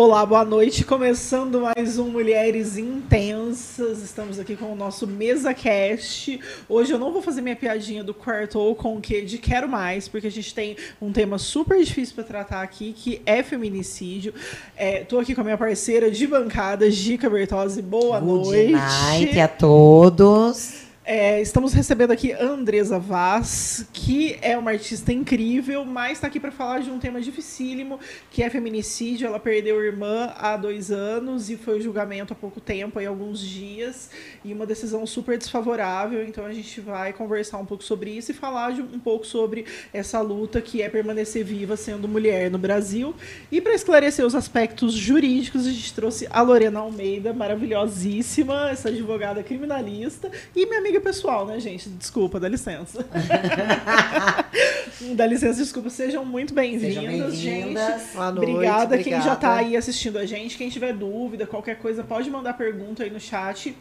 [0.00, 0.84] Olá, boa noite.
[0.84, 4.00] Começando mais um Mulheres Intensas.
[4.00, 6.38] Estamos aqui com o nosso mesa cast.
[6.68, 9.68] Hoje eu não vou fazer minha piadinha do quarto ou com o que de quero
[9.68, 14.32] mais, porque a gente tem um tema super difícil para tratar aqui, que é feminicídio.
[14.76, 17.82] É, tô aqui com a minha parceira de bancada, Gica Bertozzi.
[17.82, 18.70] Boa Good noite.
[18.74, 20.87] night a todos.
[21.10, 26.52] É, estamos recebendo aqui Andresa Vaz, que é uma artista incrível, mas está aqui para
[26.52, 27.98] falar de um tema dificílimo,
[28.30, 29.26] que é feminicídio.
[29.26, 33.06] Ela perdeu a irmã há dois anos e foi o julgamento há pouco tempo, aí
[33.06, 34.10] alguns dias,
[34.44, 36.22] e uma decisão super desfavorável.
[36.22, 40.20] Então a gente vai conversar um pouco sobre isso e falar um pouco sobre essa
[40.20, 43.14] luta que é permanecer viva sendo mulher no Brasil.
[43.50, 49.42] E para esclarecer os aspectos jurídicos, a gente trouxe a Lorena Almeida, maravilhosíssima, essa advogada
[49.42, 51.88] criminalista, e minha amiga pessoal, né, gente?
[51.88, 53.06] Desculpa, dá licença.
[55.14, 55.90] dá licença, desculpa.
[55.90, 57.74] Sejam muito bem-vindas, gente.
[58.14, 60.56] Boa noite, obrigada quem já está aí assistindo a gente.
[60.56, 63.74] Quem tiver dúvida, qualquer coisa, pode mandar pergunta aí no chat.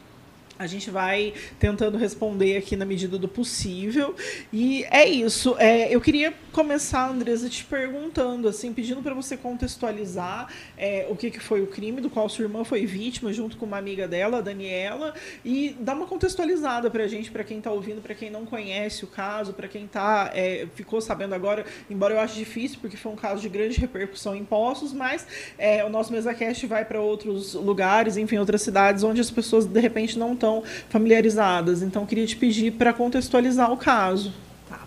[0.59, 4.15] A gente vai tentando responder aqui na medida do possível.
[4.51, 5.55] E é isso.
[5.59, 11.29] É, eu queria começar, Andresa, te perguntando, assim, pedindo para você contextualizar é, o que,
[11.29, 14.39] que foi o crime do qual sua irmã foi vítima, junto com uma amiga dela,
[14.39, 15.13] a Daniela,
[15.45, 19.03] e dar uma contextualizada para a gente, para quem está ouvindo, para quem não conhece
[19.03, 23.11] o caso, para quem tá, é, ficou sabendo agora, embora eu ache difícil, porque foi
[23.11, 27.53] um caso de grande repercussão em Poços, mas é, o nosso MesaCast vai para outros
[27.53, 31.81] lugares, enfim, outras cidades, onde as pessoas, de repente, não estão estão familiarizadas.
[31.81, 34.33] Então, queria te pedir para contextualizar o caso.
[34.69, 34.81] Tá.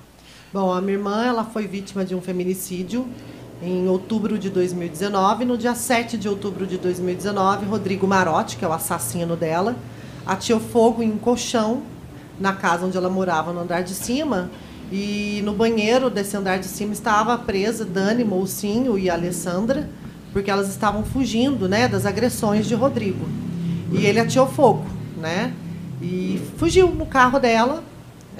[0.52, 3.06] Bom, a minha irmã ela foi vítima de um feminicídio
[3.62, 5.44] em outubro de 2019.
[5.44, 9.76] No dia 7 de outubro de 2019, Rodrigo Marotti, que é o assassino dela,
[10.26, 11.82] atirou fogo em um colchão
[12.38, 14.50] na casa onde ela morava, no andar de cima.
[14.92, 19.88] E no banheiro desse andar de cima estava presa Dani, Mocinho e Alessandra,
[20.32, 23.26] porque elas estavam fugindo né, das agressões de Rodrigo.
[23.92, 25.52] E ele atirou fogo né?
[26.02, 27.84] E fugiu no carro dela.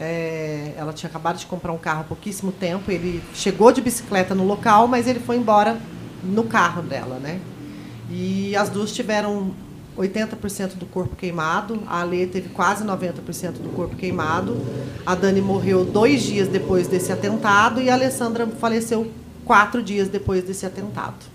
[0.01, 2.91] É, ela tinha acabado de comprar um carro há pouquíssimo tempo.
[2.91, 5.79] Ele chegou de bicicleta no local, mas ele foi embora
[6.25, 7.39] no carro dela, né?
[8.11, 9.53] E as duas tiveram
[9.97, 11.83] 80% do corpo queimado.
[11.87, 14.57] A Alê teve quase 90% do corpo queimado.
[15.05, 19.11] A Dani morreu dois dias depois desse atentado e a Alessandra faleceu
[19.45, 21.27] quatro dias depois desse atentado.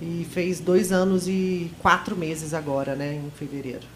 [0.00, 3.86] E fez dois anos e quatro meses agora, né, em fevereiro.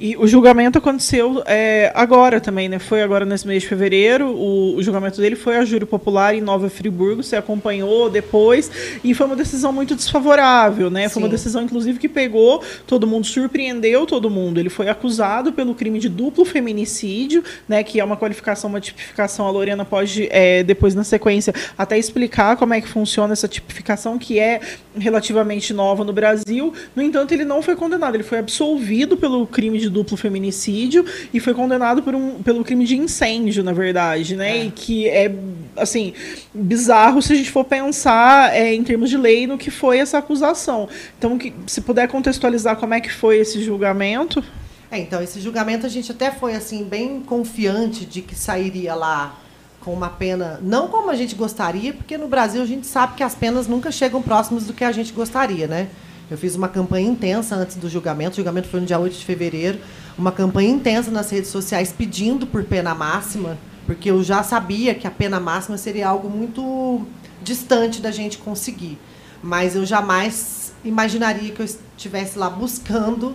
[0.00, 2.78] E o julgamento aconteceu é, agora também, né?
[2.78, 4.28] Foi agora nesse mês de fevereiro.
[4.28, 7.22] O, o, julgamento dele foi a júri popular em Nova Friburgo.
[7.22, 8.70] Você acompanhou depois.
[9.04, 11.06] E foi uma decisão muito desfavorável, né?
[11.06, 11.12] Sim.
[11.12, 14.58] Foi uma decisão, inclusive, que pegou todo mundo, surpreendeu todo mundo.
[14.58, 17.84] Ele foi acusado pelo crime de duplo feminicídio, né?
[17.84, 19.46] Que é uma qualificação, uma tipificação.
[19.46, 24.18] A Lorena pode, é, depois, na sequência, até explicar como é que funciona essa tipificação,
[24.18, 24.62] que é
[24.96, 26.72] relativamente nova no Brasil.
[26.96, 28.14] No entanto, ele não foi condenado.
[28.14, 32.84] Ele foi absolvido pelo crime de duplo feminicídio e foi condenado por um, pelo crime
[32.84, 34.58] de incêndio, na verdade, né?
[34.58, 34.64] É.
[34.64, 35.34] E que é,
[35.76, 36.14] assim,
[36.54, 40.18] bizarro se a gente for pensar é, em termos de lei no que foi essa
[40.18, 40.88] acusação.
[41.18, 44.42] Então, que, se puder contextualizar como é que foi esse julgamento.
[44.90, 49.38] É, então, esse julgamento a gente até foi, assim, bem confiante de que sairia lá
[49.80, 53.22] com uma pena, não como a gente gostaria, porque no Brasil a gente sabe que
[53.22, 55.88] as penas nunca chegam próximas do que a gente gostaria, né?
[56.30, 58.34] Eu fiz uma campanha intensa antes do julgamento.
[58.34, 59.80] O julgamento foi no dia 8 de fevereiro.
[60.16, 65.06] Uma campanha intensa nas redes sociais pedindo por pena máxima, porque eu já sabia que
[65.08, 67.04] a pena máxima seria algo muito
[67.42, 68.96] distante da gente conseguir.
[69.42, 73.34] Mas eu jamais imaginaria que eu estivesse lá buscando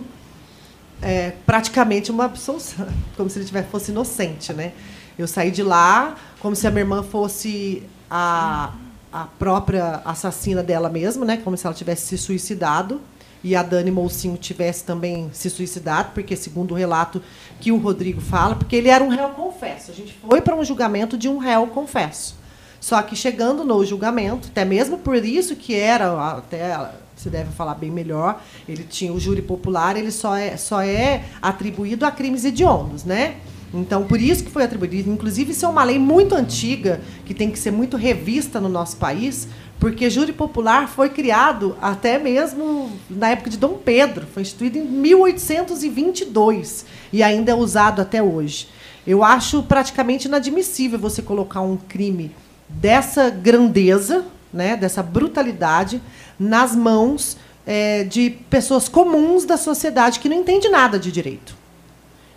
[1.02, 4.72] é, praticamente uma absolução, como se ele tivesse, fosse inocente, né?
[5.18, 8.72] Eu saí de lá como se a minha irmã fosse a
[9.16, 11.38] a própria assassina dela mesma, né?
[11.38, 13.00] Como se ela tivesse se suicidado
[13.42, 17.22] e a Dani Mocinho tivesse também se suicidado, porque segundo o relato
[17.58, 19.90] que o Rodrigo fala, porque ele era um réu confesso.
[19.90, 22.36] A gente foi para um julgamento de um réu confesso.
[22.78, 27.74] Só que chegando no julgamento, até mesmo por isso que era, até se deve falar
[27.74, 32.44] bem melhor, ele tinha o júri popular, ele só é, só é atribuído a crimes
[32.44, 33.36] hediondos, né?
[33.74, 35.10] Então, por isso que foi atribuído.
[35.10, 38.96] Inclusive, isso é uma lei muito antiga, que tem que ser muito revista no nosso
[38.96, 39.48] país,
[39.78, 44.84] porque júri popular foi criado até mesmo na época de Dom Pedro, foi instituído em
[44.84, 48.68] 1822 e ainda é usado até hoje.
[49.06, 52.32] Eu acho praticamente inadmissível você colocar um crime
[52.68, 56.00] dessa grandeza, né, dessa brutalidade,
[56.38, 57.36] nas mãos
[57.66, 61.55] é, de pessoas comuns da sociedade que não entende nada de direito.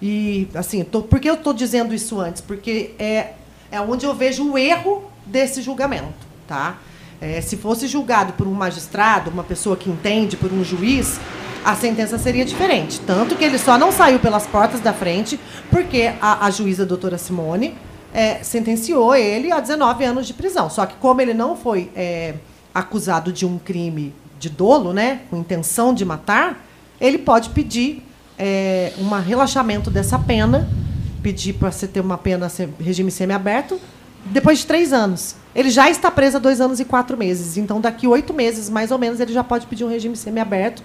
[0.02, 2.42] E, assim, tô, por que eu estou dizendo isso antes?
[2.42, 3.34] Porque é,
[3.72, 6.28] é onde eu vejo o erro desse julgamento.
[6.48, 6.78] Tá?
[7.22, 11.20] É, se fosse julgado por um magistrado, uma pessoa que entende, por um juiz,
[11.64, 13.00] a sentença seria diferente.
[13.02, 17.18] Tanto que ele só não saiu pelas portas da frente porque a, a juíza doutora
[17.18, 17.76] Simone
[18.14, 20.70] é, sentenciou ele a 19 anos de prisão.
[20.70, 22.36] Só que como ele não foi é,
[22.74, 26.66] acusado de um crime de dolo, né, com intenção de matar,
[27.00, 28.04] ele pode pedir
[28.40, 30.70] é, um relaxamento dessa pena,
[31.22, 32.50] pedir para você ter uma pena
[32.80, 33.80] regime semiaberto,
[34.26, 35.36] depois de três anos.
[35.54, 37.58] Ele já está preso há dois anos e quatro meses.
[37.58, 40.82] Então, daqui oito meses, mais ou menos, ele já pode pedir um regime semiaberto.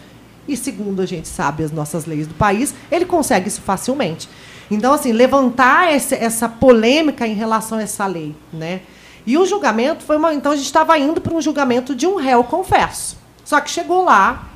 [0.49, 4.29] E segundo a gente sabe as nossas leis do país, ele consegue isso facilmente.
[4.71, 8.81] Então, assim, levantar esse, essa polêmica em relação a essa lei, né?
[9.27, 10.35] E o julgamento foi uma.
[10.35, 13.17] Então a gente estava indo para um julgamento de um réu, confesso.
[13.43, 14.49] Só que chegou lá,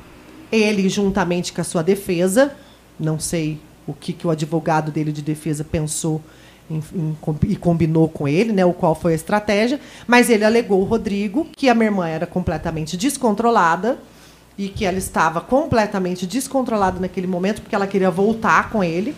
[0.51, 2.55] ele, juntamente com a sua defesa,
[2.99, 6.21] não sei o que, que o advogado dele de defesa pensou
[6.69, 7.17] em, em,
[7.47, 11.69] e combinou com ele, né, o qual foi a estratégia, mas ele alegou, Rodrigo, que
[11.69, 13.97] a minha irmã era completamente descontrolada
[14.57, 19.15] e que ela estava completamente descontrolada naquele momento porque ela queria voltar com ele.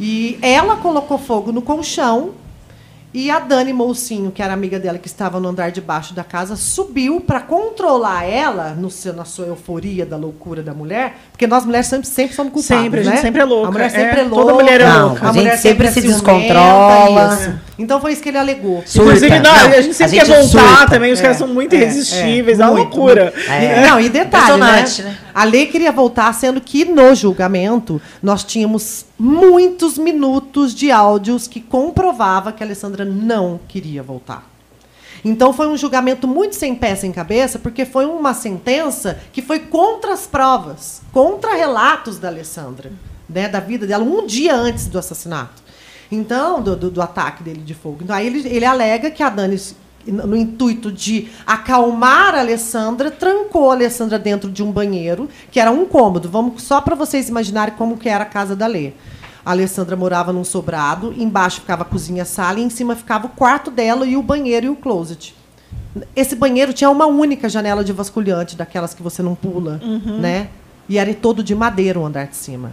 [0.00, 2.32] E ela colocou fogo no colchão
[3.12, 6.22] e a Dani Mocinho, que era amiga dela, que estava no andar de baixo da
[6.22, 11.14] casa, subiu para controlar ela no seu, na sua euforia da loucura da mulher.
[11.32, 12.82] Porque nós mulheres sempre, sempre somos culpadas.
[12.84, 13.20] Sempre, a gente né?
[13.22, 13.68] sempre é louca.
[13.68, 14.36] A mulher sempre é, é louca.
[14.36, 15.26] Toda mulher é Não, louca.
[15.26, 17.34] a A gente mulher sempre sempre se é descontrola.
[17.40, 17.52] isso.
[17.78, 18.82] Então foi isso que ele alegou.
[18.84, 19.08] Surta.
[19.08, 20.90] Inclusive, não, a gente sempre A quer gente voltar surta.
[20.90, 23.32] também, os É, caras são muito é, irresistíveis, é, é, uma loucura.
[23.48, 23.86] É.
[23.86, 24.84] Não, e detalhe, né?
[24.98, 25.16] Né?
[25.34, 31.60] A lei queria voltar, sendo que no julgamento nós tínhamos muitos minutos de áudios que
[31.60, 34.48] comprovava que a Alessandra não queria voltar.
[35.24, 39.58] Então foi um julgamento muito sem pé sem cabeça, porque foi uma sentença que foi
[39.58, 42.92] contra as provas, contra relatos da Alessandra,
[43.28, 45.62] né, da vida dela, um dia antes do assassinato.
[46.10, 47.98] Então, do, do, do ataque dele de fogo.
[48.02, 49.60] Então, aí ele, ele alega que a Dani,
[50.12, 55.70] no intuito de acalmar a Alessandra, trancou a Alessandra dentro de um banheiro, que era
[55.70, 56.28] um cômodo.
[56.28, 58.92] Vamos só para vocês imaginarem como que era a casa da Lê.
[59.44, 63.26] A Alessandra morava num sobrado, embaixo ficava a cozinha, a sala, e em cima ficava
[63.26, 65.34] o quarto dela e o banheiro e o closet.
[66.14, 69.80] Esse banheiro tinha uma única janela de vasculhante, daquelas que você não pula,
[70.20, 70.48] né?
[70.88, 72.72] E era todo de madeira o andar de cima.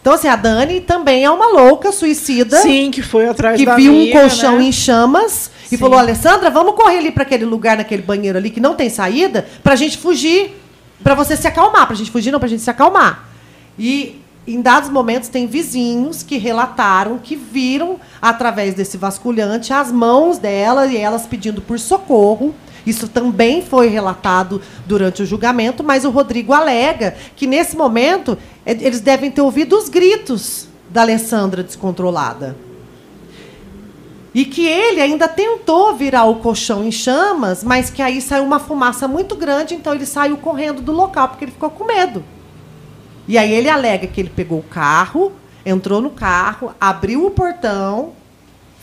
[0.00, 3.76] Então, assim, a Dani também é uma louca, suicida Sim, que foi atrás que da
[3.76, 4.64] viu amiga, um colchão né?
[4.64, 5.76] em chamas e Sim.
[5.76, 9.46] falou: Alessandra, vamos correr ali para aquele lugar, naquele banheiro ali que não tem saída,
[9.62, 10.56] para a gente fugir,
[11.02, 13.28] para você se acalmar, para a gente fugir, não, para a gente se acalmar.
[13.78, 20.38] E em dados momentos tem vizinhos que relataram que viram através desse vasculhante as mãos
[20.38, 22.54] dela e elas pedindo por socorro.
[22.86, 28.76] Isso também foi relatado durante o julgamento, mas o Rodrigo alega que nesse momento eh,
[28.80, 32.56] eles devem ter ouvido os gritos da Alessandra descontrolada.
[34.34, 38.58] E que ele ainda tentou virar o colchão em chamas, mas que aí saiu uma
[38.58, 42.22] fumaça muito grande, então ele saiu correndo do local, porque ele ficou com medo.
[43.26, 45.32] E aí ele alega que ele pegou o carro,
[45.64, 48.12] entrou no carro, abriu o portão,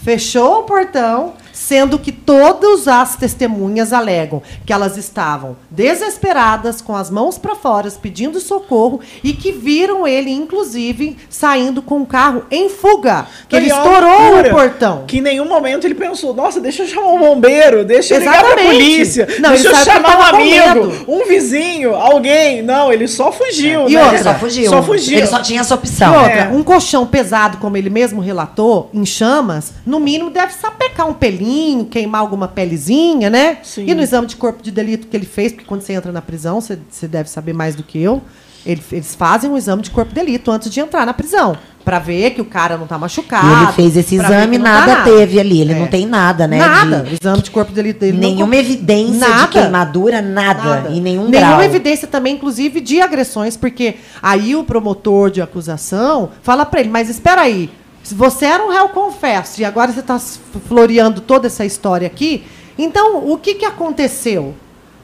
[0.03, 7.09] fechou o portão, sendo que todas as testemunhas alegam que elas estavam desesperadas, com as
[7.09, 12.67] mãos para fora, pedindo socorro e que viram ele, inclusive, saindo com o carro em
[12.69, 13.25] fuga.
[13.47, 15.03] Que ele E estourou o portão.
[15.07, 18.39] Que em nenhum momento ele pensou, nossa, deixa eu chamar um bombeiro, deixa eu ligar
[18.39, 18.71] pra Exatamente.
[18.73, 22.61] polícia, Não, deixa eu chamar um amigo, um vizinho, alguém.
[22.61, 24.01] Não, ele só fugiu, E né?
[24.01, 24.69] outra, Ele só fugiu.
[24.69, 25.17] Só fugiu.
[25.17, 26.15] Ele só tinha essa E opção.
[26.15, 26.49] outra, É.
[26.51, 31.44] um colchão pesado, como ele mesmo relatou, em chamas, no mínimo deve sapecar um pelinho,
[31.89, 33.57] queimar alguma pelezinha, né?
[33.63, 33.85] Sim.
[33.87, 36.21] E no exame de corpo de delito que ele fez, porque quando você entra na
[36.21, 38.21] prisão, você, você deve saber mais do que eu,
[38.65, 41.57] ele- eles fazem um exame de corpo de delito antes de entrar na prisão.
[41.83, 43.47] Pra ver que o cara não tá machucado.
[43.47, 45.61] E ele fez esse exame, não tá nada teve ali.
[45.61, 45.79] Ele É.
[45.79, 46.57] não tem nada, né?
[46.57, 47.01] Nada.
[47.03, 49.41] de- O exame de corpo de delito dele não nenhuma evidência Nada.
[49.43, 50.89] de queimadura, nada.
[50.89, 51.61] Em nenhum Nenhuma grau.
[51.61, 57.07] evidência também, inclusive, de agressões, porque aí o promotor de acusação fala pra ele, mas
[57.07, 57.69] espera aí,
[58.13, 60.19] você era um réu confesso e agora você está
[60.67, 62.45] floreando toda essa história aqui,
[62.77, 64.53] então o que, que aconteceu?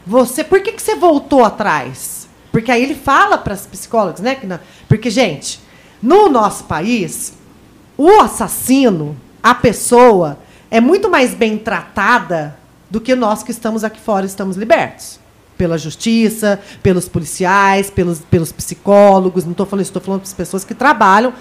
[0.05, 2.27] Você, por que, que você voltou atrás?
[2.51, 4.35] Porque aí ele fala para as psicólogas, né?
[4.35, 5.61] Que na- porque, gente,
[6.01, 7.33] no nosso país,
[7.97, 10.37] o assassino, a pessoa,
[10.69, 12.57] é muito mais bem tratada
[12.89, 15.19] do que nós que estamos aqui fora estamos libertos.
[15.57, 19.45] Pela justiça, pelos policiais, pelos, pelos psicólogos.
[19.45, 21.31] Não estou falando isso, estou falando das pessoas que trabalham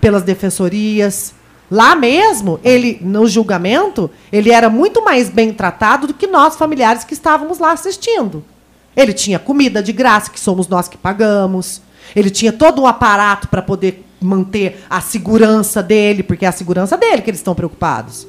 [0.00, 1.34] pelas defensorias.
[1.70, 7.04] Lá mesmo, ele no julgamento, ele era muito mais bem tratado do que nós familiares
[7.04, 8.44] que estávamos lá assistindo.
[8.96, 11.80] Ele tinha comida de graça, que somos nós que pagamos.
[12.14, 16.96] Ele tinha todo um aparato para poder manter a segurança dele, porque é a segurança
[16.96, 18.26] dele que eles estão preocupados.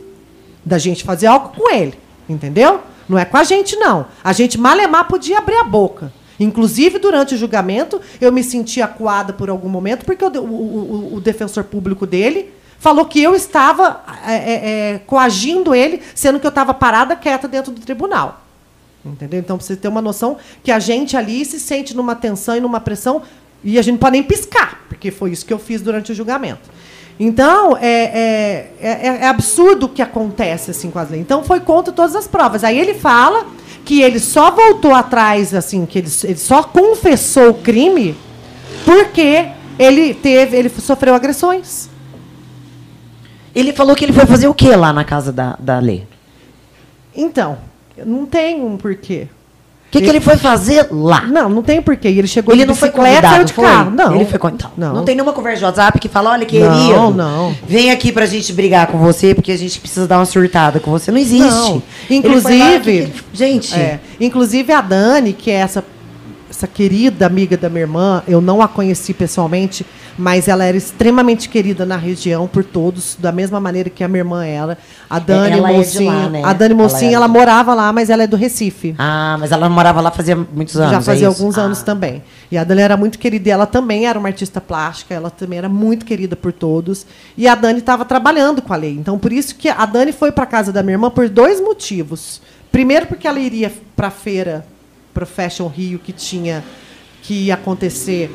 [0.63, 1.93] Da gente fazer algo com ele,
[2.27, 2.81] entendeu?
[3.07, 4.07] Não é com a gente, não.
[4.23, 6.11] A gente malemar podia abrir a boca.
[6.39, 11.21] Inclusive, durante o julgamento, eu me senti acuada por algum momento, porque o, o, o,
[11.21, 16.49] defensor público dele falou que eu estava é, é, é, coagindo ele, sendo que eu
[16.49, 18.41] estava parada quieta dentro do tribunal.
[19.05, 19.39] Entendeu?
[19.39, 22.79] Então, você ter uma noção que a gente ali se sente numa tensão e numa
[22.79, 23.21] pressão,
[23.63, 26.15] e a gente não pode nem piscar, porque foi isso que eu fiz durante o
[26.15, 26.69] julgamento.
[27.19, 31.21] Então, é, é, é, é absurdo o que acontece assim com as leis.
[31.21, 32.63] Então, foi contra todas as provas.
[32.63, 33.45] Aí ele fala
[33.85, 38.17] que ele só voltou atrás, assim, que ele, ele só confessou o crime
[38.83, 41.89] porque ele teve, ele sofreu agressões.
[43.53, 46.01] Ele falou que ele foi fazer o que lá na casa da, da Lê?
[47.15, 47.57] Então,
[48.05, 49.29] não tem um porquê.
[49.95, 51.21] O que, que ele foi fazer lá?
[51.21, 52.07] Não, não tem porquê.
[52.09, 53.65] Ele chegou Ele de não foi convidado, de foi?
[53.65, 53.91] carro.
[53.91, 54.15] Não.
[54.15, 54.73] Ele foi convidado.
[54.77, 54.93] Não.
[54.93, 57.55] Não tem nenhuma conversa de WhatsApp que fala, olha, querido, Não, não.
[57.67, 60.91] vem aqui pra gente brigar com você, porque a gente precisa dar uma surtada com
[60.91, 61.11] você.
[61.11, 61.43] Não existe.
[61.43, 61.65] Não.
[61.71, 63.99] Foi lá, Inclusive- que que gente, É.
[64.19, 65.83] Inclusive a Dani, que é essa,
[66.55, 69.85] essa querida amiga da minha irmã, eu não a conheci pessoalmente,
[70.17, 74.21] mas ela era extremamente querida na região por todos, da mesma maneira que a minha
[74.21, 74.77] irmã era.
[75.09, 76.11] A Dani ela é de Mocinha.
[76.13, 76.41] lá, né?
[76.45, 78.95] A Dani Ela Mocinha, é- ela, morava lá, mas ela é do Recife.
[78.97, 80.91] Ah, mas ela morava lá fazia muitos anos.
[80.91, 81.41] Já é fazia isso?
[81.41, 81.63] alguns Ah.
[81.63, 82.23] anos também.
[82.49, 83.49] E a Dani era muito querida.
[83.49, 85.13] E ela também era uma artista plástica.
[85.13, 87.05] Ela também era muito querida por todos.
[87.37, 88.93] E a Dani estava trabalhando com a lei.
[88.93, 92.41] Então, por isso que a Dani foi para casa da minha irmã por dois motivos.
[92.71, 94.65] Primeiro, porque ela iria para a feira,
[95.15, 96.61] para o Fashion Rio, que tinha
[97.23, 98.29] que ia acontecer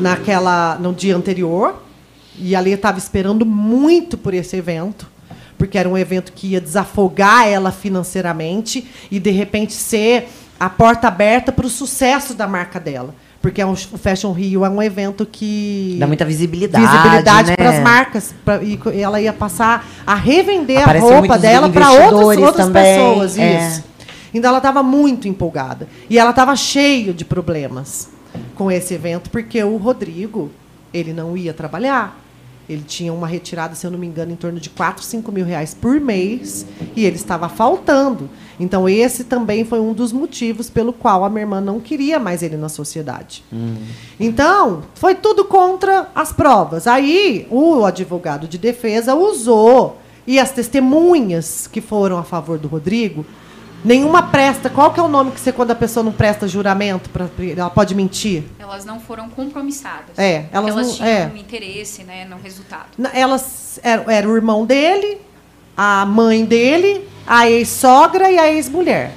[0.00, 1.82] naquela, no dia anterior.
[2.38, 5.06] E a estava esperando muito por esse evento,
[5.58, 11.08] porque era um evento que ia desafogar ela financeiramente e, de repente, ser a porta
[11.08, 13.14] aberta para o sucesso da marca dela.
[13.42, 16.86] Porque é um- o Fashion Rio é um evento que Dá muita visibilidade.
[16.86, 17.56] visibilidade né?
[17.56, 18.34] para as marcas.
[18.44, 22.82] pra- e ela ia passar a revender Apareceu a roupa dela para outras, outras também,
[22.96, 23.38] pessoas.
[23.38, 23.68] é.
[23.68, 23.89] Isso.
[24.32, 25.88] Então ela estava muito empolgada.
[26.08, 28.08] E ela estava cheio de problemas
[28.54, 30.50] com esse evento, porque o Rodrigo
[30.92, 32.18] ele não ia trabalhar.
[32.68, 35.44] Ele tinha uma retirada, se eu não me engano, em torno de 4, 5 mil
[35.44, 38.30] reais por mês, e ele estava faltando.
[38.60, 42.44] Então, esse também foi um dos motivos pelo qual a minha irmã não queria mais
[42.44, 43.42] ele na sociedade.
[44.20, 46.86] Então, foi tudo contra as provas.
[46.86, 53.26] Aí, o advogado de defesa usou, e as testemunhas que foram a favor do Rodrigo,
[53.84, 54.68] nenhuma presta.
[54.70, 57.70] Qual que é o nome que você, quando a pessoa não presta juramento, pra, ela
[57.70, 58.44] pode mentir?
[58.58, 60.18] Elas não foram compromissadas.
[60.18, 61.30] É, elas elas não- tinham é.
[61.32, 62.86] um interesse né, no resultado.
[62.96, 65.18] Na- Elas era, era o irmão dele,
[65.76, 69.12] a mãe dele, a ex-sogra e a ex-mulher.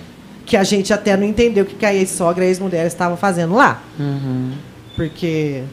[0.46, 3.16] Que a gente até não entendeu o que que a ex-sogra e a ex-mulher estavam
[3.16, 3.82] fazendo lá.
[4.96, 5.64] Porque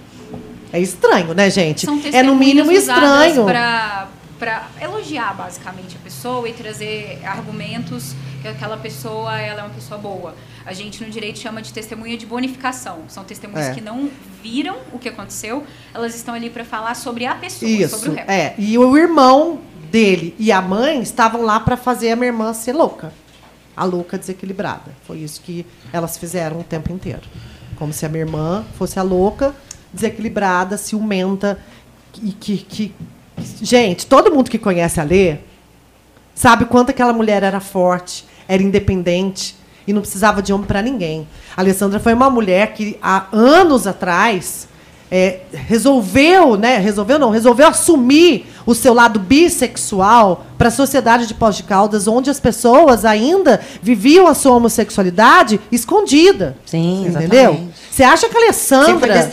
[0.73, 1.85] é estranho, né, gente?
[1.85, 3.45] São É no mínimo estranho.
[3.45, 10.35] para elogiar basicamente pessoa e trazer argumentos que aquela pessoa ela é uma pessoa boa.
[10.67, 13.05] A gente no direito chama de testemunha de bonificação.
[13.09, 13.75] São testemunhas É.
[13.75, 14.11] que não
[14.43, 18.13] viram o que aconteceu, elas estão ali para falar sobre a pessoa, Isso, sobre o
[18.15, 18.25] réu.
[18.29, 18.55] é.
[18.59, 19.61] E o irmão
[19.91, 23.15] dele e a mãe estavam lá para fazer a minha irmã ser louca.
[23.75, 24.93] A louca desequilibrada.
[25.07, 27.23] Foi isso que elas fizeram o tempo inteiro.
[27.77, 29.55] Como se a minha irmã fosse a louca,
[29.91, 31.59] desequilibrada, ciumenta.
[32.23, 32.95] E que, que...
[33.63, 35.39] Gente, todo mundo que conhece a Lê
[36.41, 39.55] sabe quanto aquela mulher era forte, era independente
[39.87, 41.29] e não precisava de homem para ninguém.
[41.55, 44.67] A Alessandra foi uma mulher que há anos atrás
[45.11, 46.79] é, resolveu, né?
[46.79, 52.07] Resolveu não, resolveu assumir o seu lado bissexual para a sociedade de Pós de Caldas,
[52.07, 56.57] onde as pessoas ainda viviam a sua homossexualidade escondida.
[56.65, 57.51] Sim, entendeu?
[57.51, 57.75] exatamente.
[57.91, 59.27] Você acha que a Alessandra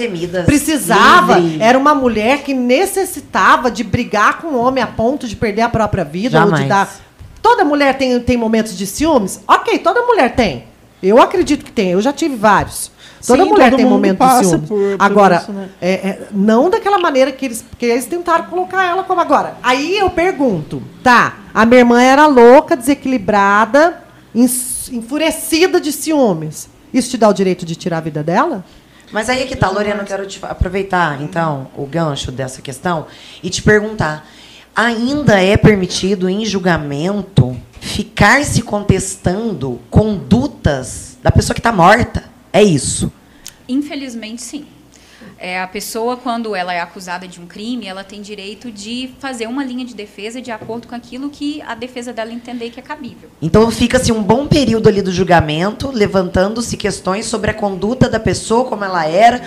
[0.46, 1.64] precisava, livre.
[1.64, 5.70] era uma mulher que necessitava de brigar com o homem a ponto de perder a
[5.70, 6.70] própria vida ou de Jamais.
[6.70, 7.08] dar
[7.42, 9.40] Toda mulher tem, tem momentos de ciúmes?
[9.48, 10.66] Ok, toda mulher tem.
[11.02, 11.92] Eu acredito que tem.
[11.92, 12.92] Eu já tive vários.
[13.26, 14.70] Toda Sim, mulher todo tem mundo momentos de ciúmes.
[14.70, 15.70] por- por agora, isso, né?
[15.82, 19.56] é, é, não daquela maneira que eles, que eles tentaram colocar ela como agora.
[19.64, 21.38] Aí eu pergunto, tá?
[21.54, 24.04] A minha irmã era louca, desequilibrada,
[24.92, 26.70] enfurecida de ciúmes.
[26.94, 28.64] Isso te dá o direito de tirar a vida dela?
[29.12, 33.08] Mas aí é que tá, Lorena, eu quero aproveitar, então, o gancho dessa questão
[33.42, 34.26] e te perguntar.
[34.76, 42.24] Ainda é permitido, em julgamento, ficar se contestando condutas da pessoa que está morta?
[42.58, 43.12] É isso.
[43.70, 44.66] Infelizmente, sim.
[45.38, 49.46] É, a pessoa, quando ela é acusada de um crime, ela tem direito de fazer
[49.46, 52.82] uma linha de defesa de acordo com aquilo que a defesa dela entender que é
[52.82, 53.30] cabível.
[53.40, 58.66] Então fica-se um bom período ali do julgamento, levantando-se questões sobre a conduta da pessoa,
[58.66, 59.40] como ela era,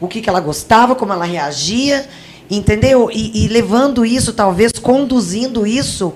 [0.00, 2.08] o que, que ela gostava, como ela reagia,
[2.48, 3.10] entendeu?
[3.12, 6.14] E, e levando isso, talvez conduzindo isso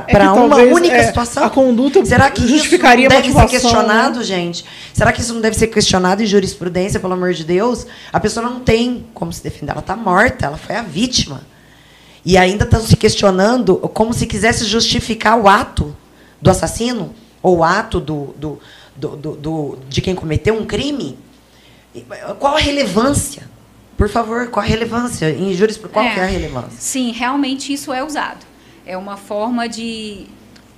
[0.00, 1.44] para É uma talvez, única é, situação?
[1.44, 4.24] a conduta Será que justificaria isso não deve ser motivação, questionado, né?
[4.24, 4.64] gente?
[4.92, 7.86] Será que isso não deve ser questionado em jurisprudência, pelo amor de Deus?
[8.12, 11.42] A pessoa não tem como se defender, ela está morta, ela foi a vítima.
[12.24, 15.96] E ainda estão se questionando como se quisesse justificar o ato
[16.40, 18.60] do assassino ou o ato do, do,
[18.94, 21.18] do, do- do- de quem cometeu um crime.
[22.38, 23.48] Qual a relevância?
[23.96, 25.30] Por favor, qual a relevância?
[25.30, 26.14] Em jurisprudência, qual É.
[26.14, 26.70] que é a relevância?
[26.78, 28.49] Sim, realmente isso é usado.
[28.86, 30.26] É uma forma de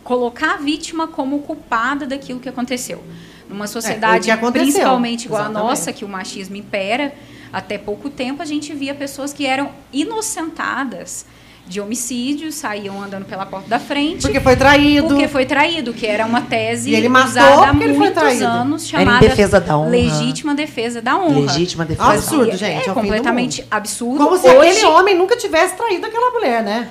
[0.03, 3.03] colocar a vítima como culpada daquilo que aconteceu.
[3.49, 4.63] Numa sociedade, que aconteceu.
[4.65, 5.69] principalmente igual a Exatamente.
[5.69, 7.13] nossa, que o machismo impera,
[7.53, 11.27] até pouco tempo a gente via pessoas que eram inocentadas
[11.67, 14.23] de homicídio, saíam andando pela porta da frente.
[14.23, 15.09] Porque foi traído.
[15.09, 18.43] Porque foi traído, que era uma tese E ele usada há porque ele foi muitos
[18.43, 19.91] anos, chamada defesa da honra.
[19.91, 21.41] legítima defesa da honra.
[21.41, 22.11] Legítima defesa.
[22.11, 24.25] Absurdo, E gente, é o É do completamente absurdo.
[24.25, 26.91] Como se Hoje, aquele homem nunca tivesse traído aquela mulher, né?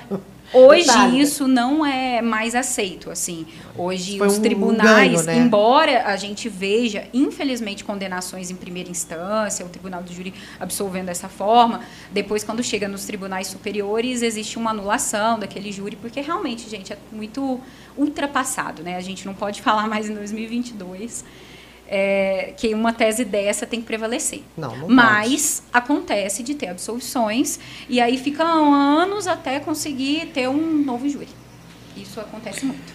[0.52, 1.20] Hoje Detalhe.
[1.20, 3.46] isso não é mais aceito, assim.
[3.76, 5.38] Hoje Foi os um tribunais, ganho, né?
[5.38, 11.28] embora a gente veja, infelizmente, condenações em primeira instância, o tribunal do júri absolvendo dessa
[11.28, 11.80] forma,
[12.10, 16.98] depois quando chega nos tribunais superiores existe uma anulação daquele júri, porque realmente, gente, é
[17.10, 17.60] muito
[17.96, 18.96] ultrapassado, né?
[18.96, 21.24] A gente não pode falar mais em 2022
[21.94, 24.42] é, que uma tese dessa tem que prevalecer.
[24.56, 30.82] Não, não Mas acontece de ter absolvições e aí ficam anos até conseguir ter um
[30.82, 31.28] novo júri.
[31.94, 32.91] Isso acontece muito.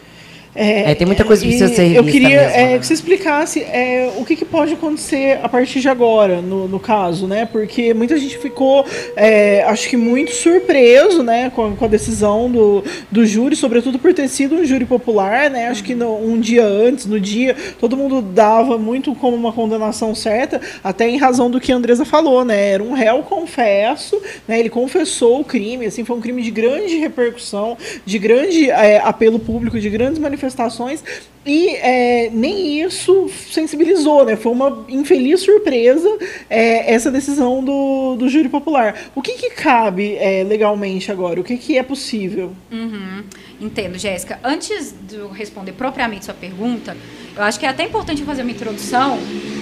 [0.55, 2.79] É, tem muita coisa que precisa ser Eu queria mesmo, é, né?
[2.79, 6.79] que você explicasse é, o que, que pode acontecer a partir de agora, no, no
[6.79, 7.45] caso, né?
[7.45, 8.83] Porque muita gente ficou,
[9.15, 13.99] é, acho que muito surpreso, né, com a, com a decisão do, do júri, sobretudo
[13.99, 15.67] por ter sido um júri popular, né?
[15.67, 20.15] Acho que no- um dia antes, no dia, todo mundo dava muito como uma condenação
[20.15, 22.71] certa, até em razão do que a Andresa falou, né?
[22.71, 24.59] Era um réu confesso, né?
[24.59, 29.37] Ele confessou o crime, assim, foi um crime de grande repercussão, de grande é, apelo
[29.37, 30.46] público, de grandes manifestações,
[31.47, 34.35] e é, nem isso sensibilizou, né?
[34.35, 36.09] Foi uma infeliz surpresa
[36.49, 38.95] é, essa decisão do, do júri popular.
[39.15, 41.39] O que, que cabe é, legalmente agora?
[41.39, 42.51] O que, que é possível?
[42.69, 43.23] Uhum.
[43.61, 44.39] Entendo, Jéssica.
[44.43, 46.97] Antes de eu responder propriamente sua pergunta,
[47.35, 49.17] eu acho que é até importante eu fazer uma introdução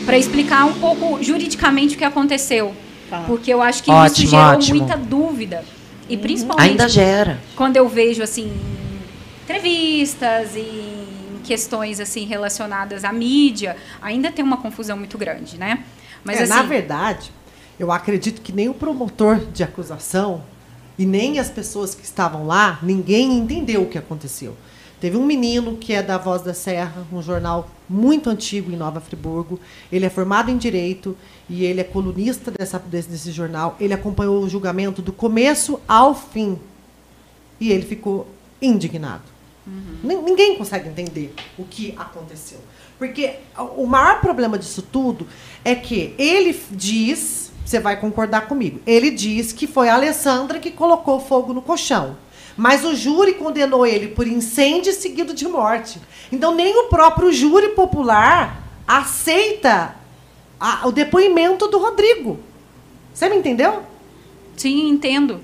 [0.06, 2.74] para explicar um pouco juridicamente o que aconteceu.
[3.10, 3.24] Tá.
[3.28, 4.80] Porque eu acho que Ótimo, isso gerou ótimo.
[4.80, 5.64] muita dúvida.
[6.10, 7.40] E principalmente Ainda gera.
[7.56, 8.52] quando eu vejo assim
[9.46, 15.86] entrevistas e em questões assim relacionadas à mídia, ainda tem uma confusão muito grande, né?
[16.24, 17.32] Mas É, assim, Na verdade,
[17.80, 20.44] eu acredito que nem o promotor de acusação
[20.98, 24.58] e nem as pessoas que estavam lá, ninguém entendeu o que aconteceu.
[25.00, 29.00] Teve um menino que é da Voz da Serra, um jornal muito antigo em Nova
[29.00, 29.60] Friburgo.
[29.92, 31.16] Ele é formado em Direito
[31.48, 33.76] e ele é colunista dessa, desse, desse jornal.
[33.80, 36.58] Ele acompanhou o julgamento do começo ao fim.
[37.60, 38.26] E ele ficou
[38.62, 39.35] indignado.
[39.68, 42.60] Nin- Ninguém consegue entender o que aconteceu.
[42.98, 43.36] Porque
[43.76, 45.28] o maior problema disso tudo
[45.64, 50.72] é que ele diz, você vai concordar comigo, ele diz que foi a Alessandra que
[50.72, 52.16] colocou fogo no colchão.
[52.58, 56.00] Mas o júri condenou ele por incêndio seguido de morte.
[56.32, 59.96] Então nem o próprio júri popular aceita
[60.60, 62.40] a- o depoimento do Rodrigo.
[63.14, 63.82] Você me entendeu?
[64.56, 65.42] sim, entendo.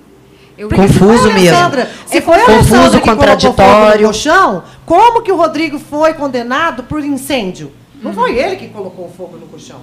[0.62, 1.58] Eu Confuso mesmo.
[1.58, 4.02] Alessandra- Se É foi a confuso, Alessandra que contraditório.
[4.02, 7.72] no colchão, como que o Rodrigo foi condenado por incêndio?
[8.02, 9.82] Não foi ele que colocou o fogo no colchão.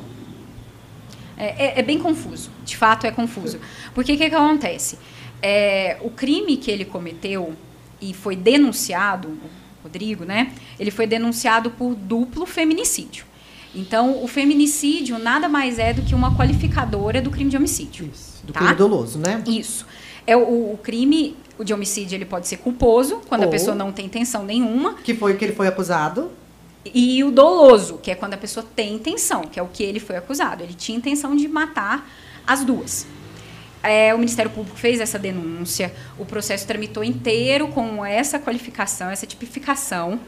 [1.37, 2.51] É, é- é bem confuso.
[2.65, 3.59] De fato, é confuso.
[3.95, 4.99] Porque o que, que acontece?
[5.41, 7.55] É, o crime que ele cometeu
[8.01, 9.39] e foi denunciado, o
[9.85, 10.53] Rodrigo, né?
[10.79, 13.25] Ele foi denunciado por duplo feminicídio.
[13.75, 18.11] Então, o feminicídio nada mais é do que uma qualificadora do crime de homicídio.
[18.13, 18.41] Isso.
[18.45, 18.61] Do Tá?
[18.61, 19.43] crime doloso, né?
[19.47, 19.87] Isso.
[20.29, 20.41] É o,
[20.75, 24.07] o crime o de homicídio ele pode ser culposo quando a Ou- pessoa não tem
[24.07, 26.31] intenção nenhuma Que foi o que ele foi acusado.
[26.85, 29.99] e o doloso, que é quando a pessoa tem intenção, que é o que ele
[30.01, 30.63] foi acusado.
[30.63, 32.09] Ele tinha intenção de matar
[32.47, 33.07] as duas.
[33.83, 39.27] É, o Ministério Público fez essa denúncia, o processo tramitou inteiro com essa qualificação, essa
[39.27, 40.19] tipificação,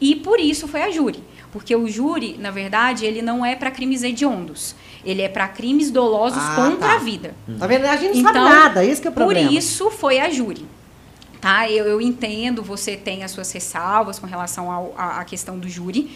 [0.00, 1.22] e por isso foi a júri.
[1.54, 4.74] Porque o júri, na verdade, ele não é para crimes hediondos.
[5.04, 6.94] Ele é para crimes dolosos Ah, contra tá.
[6.96, 7.32] a vida.
[7.60, 7.84] Tá vendo?
[7.86, 9.48] A gente não Então, sabe nada, esse que é o problema.
[9.48, 10.66] Por isso foi a júri.
[11.40, 11.70] Tá?
[11.70, 16.10] Eu, eu entendo, você tem as suas ressalvas com relação à questão do júri.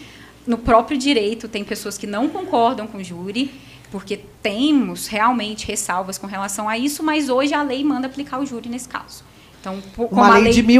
[0.45, 3.49] No próprio direito, tem pessoas que não concordam com o júri,
[3.91, 8.45] porque temos realmente ressalvas com relação a isso, mas hoje a lei manda aplicar o
[8.45, 9.23] júri nesse caso.
[9.61, 10.71] Então, por- Uma como a lei de como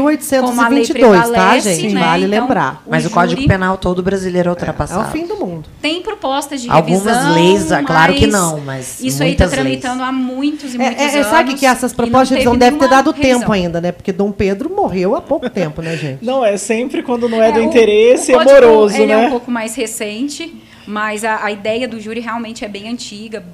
[0.62, 1.92] a lei 1822, tá, gente?
[1.94, 2.82] né, Vale então, lembrar.
[2.88, 5.08] Mas o, júri Código Penal todo brasileiro é É ultrapassado.
[5.08, 5.68] o fim do mundo.
[5.82, 9.46] Tem propostas de Algumas revisão, leis, é claro que mas não, mas Isso aí está
[9.48, 11.26] tramitando há muitos e É, muitos é, anos.
[11.26, 13.40] sabe que essas propostas de revisão devem ter dado revisão.
[13.40, 13.92] tempo ainda, né?
[13.92, 16.24] Porque Dom Pedro morreu há pouco tempo, né, gente?
[16.24, 19.24] Não, é sempre quando não é, do o- interesse o código, amoroso, ele né?
[19.24, 20.54] é um pouco mais recente,
[20.86, 23.44] mas a, a ideia do júri realmente é bem antiga,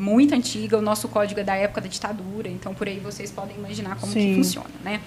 [0.00, 0.78] muito antiga.
[0.78, 4.12] O nosso código é da época da ditadura, então por aí vocês podem imaginar como
[4.12, 4.34] que Sim.
[4.36, 5.00] funciona, né?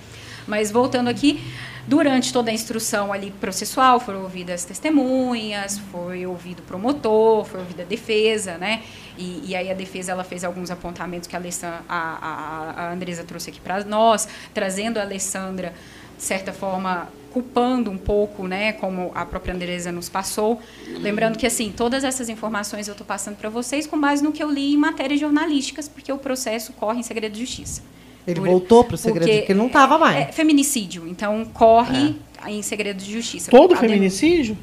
[0.46, 1.42] Mas voltando aqui,
[1.88, 7.84] durante toda a instrução ali processual, foram ouvidas testemunhas, foi ouvido o promotor, foi ouvida
[7.84, 8.84] a defesa, né?
[9.18, 12.92] E, e aí a defesa ela fez alguns apontamentos que a, Alessan- a, a, a
[12.94, 15.74] Andresa trouxe aqui para nós, trazendo a Alessandra,
[16.18, 20.62] de certa forma, culpando um pouco, né, como a própria Andresa nos passou.
[21.00, 24.44] Lembrando que, assim, todas essas informações eu estou passando para vocês com base no que
[24.44, 27.82] eu li em matérias jornalísticas, porque o processo corre em segredo de justiça.
[28.28, 30.30] Ele Por- voltou para o segredo, porque porque ele não estava mais.
[30.30, 32.16] É feminicídio, então corre
[32.48, 33.50] em segredo de justiça.
[33.50, 34.56] Todo feminicídio?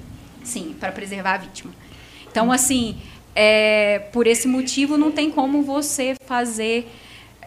[0.44, 1.72] Sim, para preservar a vítima.
[2.30, 2.96] Então, assim,
[3.35, 6.88] é, por esse motivo, não tem como você fazer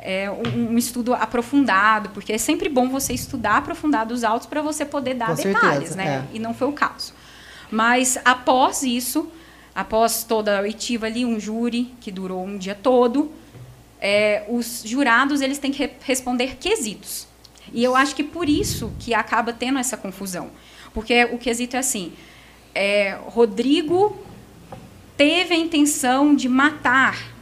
[0.06, 4.62] é, um, um estudo aprofundado, porque é sempre bom você estudar aprofundado os autos para
[4.62, 6.28] você poder dar Com detalhes, certeza, né?
[6.32, 6.36] é.
[6.36, 7.14] E não foi o caso.
[7.72, 9.32] Mas após isso,
[9.74, 13.32] após toda a oitiva ali, um júri que durou um dia todo,
[14.02, 17.26] é, os jurados eles têm que re- responder quesitos.
[17.72, 20.50] E eu acho que por isso que acaba tendo essa confusão.
[20.94, 22.12] Porque o quesito é assim,
[22.76, 24.16] é, Rodrigo
[25.16, 27.33] teve a intenção de matar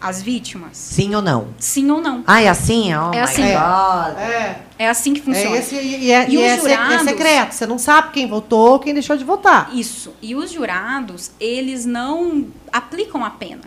[0.00, 0.76] as vítimas?
[0.76, 1.48] Sim ou não?
[1.58, 2.22] Sim ou não?
[2.26, 2.94] Ah, é assim?
[2.94, 3.42] Oh É my assim.
[3.42, 4.18] God.
[4.18, 5.56] É, É assim que funciona.
[5.56, 7.02] é esse, e, é, E e é os se- é jurados?
[7.02, 7.52] secreto.
[7.52, 9.70] Você não sabe quem votou, quem deixou de votar.
[9.74, 10.14] Isso.
[10.22, 13.62] E os jurados, eles não aplicam a pena.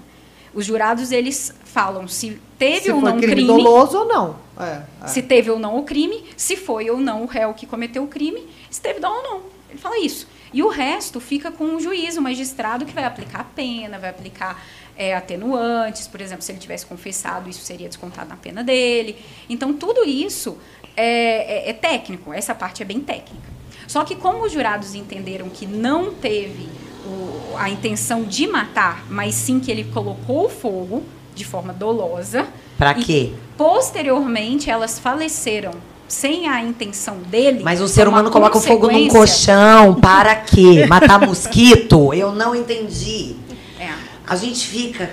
[0.54, 4.36] Os jurados, eles falam se teve Se ou não crime crime, doloso ou não.
[4.60, 5.08] É, é.
[5.08, 8.08] se teve ou não o crime, se foi ou não o réu que cometeu o
[8.08, 9.42] crime, se teve dó ou não.
[9.70, 10.28] Ele fala isso.
[10.54, 14.10] E o resto fica com o juiz, o magistrado, que vai aplicar a pena, vai
[14.10, 14.62] aplicar
[15.02, 16.08] é, atenuantes.
[16.08, 19.16] Por exemplo, se ele tivesse confessado, isso seria descontado na pena dele.
[19.50, 20.58] Então, tudo isso
[20.96, 22.32] é, é- é técnico.
[22.34, 23.50] Essa parte é bem técnica.
[23.88, 26.70] Só que como os jurados entenderam que não teve
[27.06, 32.48] o- a intenção de matar, mas sim que ele colocou o fogo de forma dolosa.
[32.78, 33.32] Pra e quê?
[33.58, 35.72] Posteriormente, elas faleceram
[36.08, 37.62] sem a intenção dele.
[37.64, 39.96] Mas o ser uma humano coloca o fogo num colchão.
[39.96, 40.86] Para quê?
[40.90, 42.14] Matar mosquito?
[42.14, 43.36] Eu não entendi.
[44.32, 45.10] A gente fica.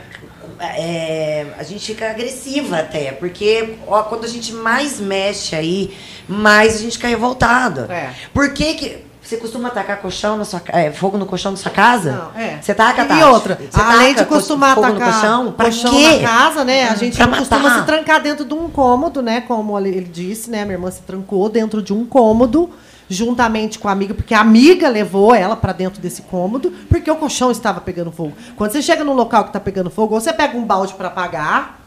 [0.61, 5.97] é, a gente fica agressiva até, porque ó, quando a gente mais mexe aí,
[6.29, 7.87] mais a gente fica revoltada.
[7.93, 8.11] É.
[8.33, 9.09] Por que que.
[9.21, 12.13] Você costuma atacar colchão na sua, é, fogo no colchão da sua casa?
[12.35, 12.59] Não, é.
[12.63, 13.23] Você taca, E Tati?
[13.25, 15.53] outra, Você além de costumar fogo atacar no colchão?
[15.53, 16.09] Pra colchão quê?
[16.23, 16.89] na casa, né?
[16.89, 17.81] A gente Pra costuma matar.
[17.81, 19.43] se trancar dentro de um cômodo, né?
[19.43, 20.65] Como ele ele disse, né?
[20.65, 22.71] Minha irmã se trancou dentro de um cômodo,
[23.09, 27.17] juntamente com a amiga, porque a amiga levou ela para dentro desse cômodo, porque o
[27.17, 28.35] colchão estava pegando fogo.
[28.57, 31.09] Quando você chega num local que está pegando fogo, ou você pega um balde para
[31.09, 31.78] apagar,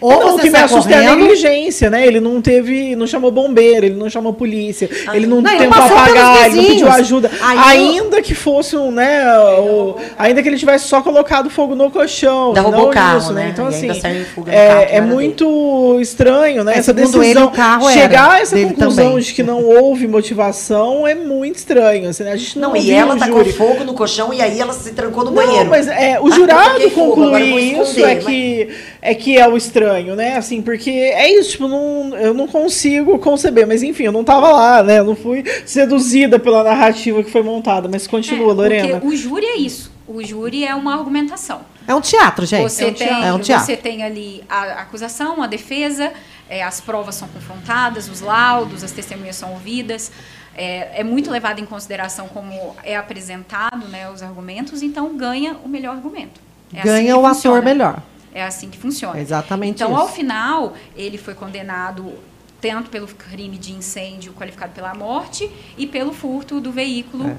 [0.00, 1.20] ou não, o que me assusta é a correndo.
[1.20, 2.06] negligência, né?
[2.06, 6.46] Ele não teve, não chamou bombeiro, ele não chamou polícia, ele não, Não, tentou apagar,
[6.46, 7.30] ele não pediu ajuda.
[7.42, 9.22] Aí ainda que fosse um, né,
[9.58, 13.50] o- ainda que ele tivesse só colocado fogo no colchão, Derrubou o carro, isso, né?
[13.52, 16.74] Então E ainda assim, no carro, é, é muito estranho, né?
[16.74, 19.20] É, essa decisão, ele, o carro chegar a essa dele conclusão também.
[19.22, 22.32] de que não houve motivação é muito estranho, assim, né?
[22.32, 23.52] A gente não, Não, e ela tacou júri.
[23.52, 25.68] fogo no colchão e aí ela se trancou no Não, banheiro.
[25.68, 28.68] mas é, o Ah, eu jurado eu vou concluir isso é que,
[29.02, 30.36] é que é o estranho, né?
[30.36, 34.50] Assim, porque é isso, tipo, não, eu não consigo conceber, mas enfim, eu não tava
[34.50, 34.98] lá, né?
[34.98, 39.00] Eu não fui seduzida pela narrativa que foi montada, mas continua, É, Lorena.
[39.00, 39.90] Porque o júri é isso.
[40.06, 41.60] O júri é uma argumentação.
[41.86, 42.62] É um teatro, gente.
[42.62, 43.24] Você, é um tem, teatro.
[43.24, 43.66] É um teatro.
[43.66, 46.12] você tem ali a acusação, a defesa,
[46.48, 50.10] é, as provas são confrontadas, os laudos, as testemunhas são ouvidas.
[50.56, 55.68] É, é muito levado em consideração como é apresentado né, os argumentos, então ganha o
[55.68, 56.40] melhor argumento.
[56.74, 57.58] É assim Ganha que o funciona.
[57.58, 58.02] ator melhor.
[58.34, 59.18] É assim que funciona.
[59.18, 60.00] É exatamente Então, isso.
[60.00, 62.12] ao final, ele foi condenado
[62.60, 67.36] tanto pelo crime de incêndio qualificado pela morte e pelo furto do veículo.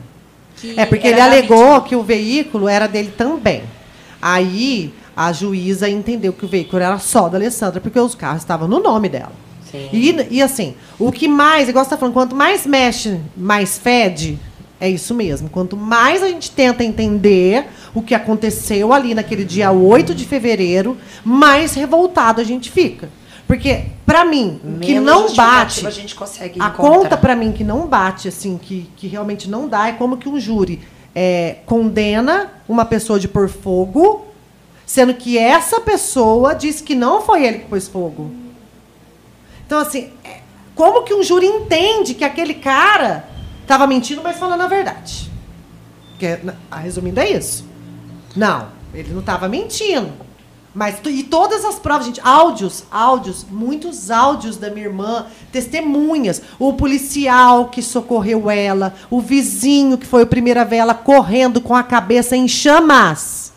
[0.57, 1.81] que É porque ele alegou vítima.
[1.83, 3.63] que o veículo era dele também.
[4.21, 8.67] Aí a juíza entendeu que o veículo era só da Alessandra, porque os carros estavam
[8.67, 9.31] no nome dela.
[9.71, 9.89] Sim.
[9.93, 14.37] E, e assim, o que mais, igual você está falando, quanto mais mexe, mais fede,
[14.79, 15.49] é isso mesmo.
[15.49, 20.97] Quanto mais a gente tenta entender o que aconteceu ali naquele dia 8 de fevereiro,
[21.23, 23.09] mais revoltado a gente fica.
[23.47, 25.85] Porque, para mim, o que Menos não bate.
[25.85, 26.89] A gente consegue A encontrar.
[26.89, 30.29] conta para mim que não bate, assim, que, que realmente não dá, é como que
[30.29, 30.81] um júri
[31.13, 34.25] é, condena uma pessoa de pôr fogo,
[34.85, 38.31] sendo que essa pessoa diz que não foi ele que pôs fogo.
[39.65, 40.39] Então, assim, é,
[40.73, 43.25] Como que um júri entende que aquele cara
[43.61, 45.29] estava mentindo, mas falando a verdade?
[46.17, 46.41] Que, é-
[46.81, 47.65] resumindo, é isso.
[48.35, 50.11] Não, ele não estava mentindo.
[50.73, 56.71] Mas e todas as provas, gente, áudios, áudios, muitos áudios da minha irmã, testemunhas, o
[56.73, 62.37] policial que socorreu ela, o vizinho que foi a ver ela correndo com a cabeça
[62.37, 63.51] em chamas.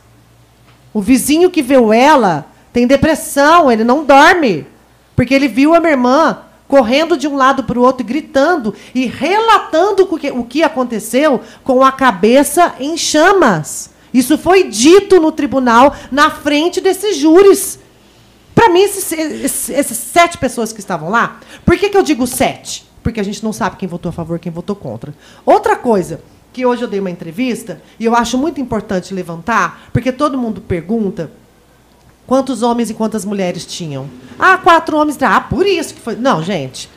[0.92, 4.66] O vizinho que viu ela tem depressão, ele não dorme,
[5.14, 9.06] porque ele viu a minha irmã correndo de um lado para o outro, gritando e
[9.06, 13.93] relatando o que aconteceu com a cabeça em chamas.
[14.14, 17.80] Isso foi dito no tribunal, na frente desses júris.
[18.54, 22.24] Para mim, esses, esses- essas sete pessoas que estavam lá, por que, que eu digo
[22.26, 22.86] sete?
[23.02, 25.12] Porque a gente não sabe quem votou a favor quem votou contra.
[25.44, 26.20] Outra coisa,
[26.52, 30.60] que hoje eu dei uma entrevista, e eu acho muito importante levantar, porque todo mundo
[30.60, 31.32] pergunta
[32.26, 34.08] quantos homens e quantas mulheres tinham.
[34.38, 35.20] Ah, quatro homens.
[35.20, 36.14] Ah, por isso que foi.
[36.16, 36.88] Não, gente.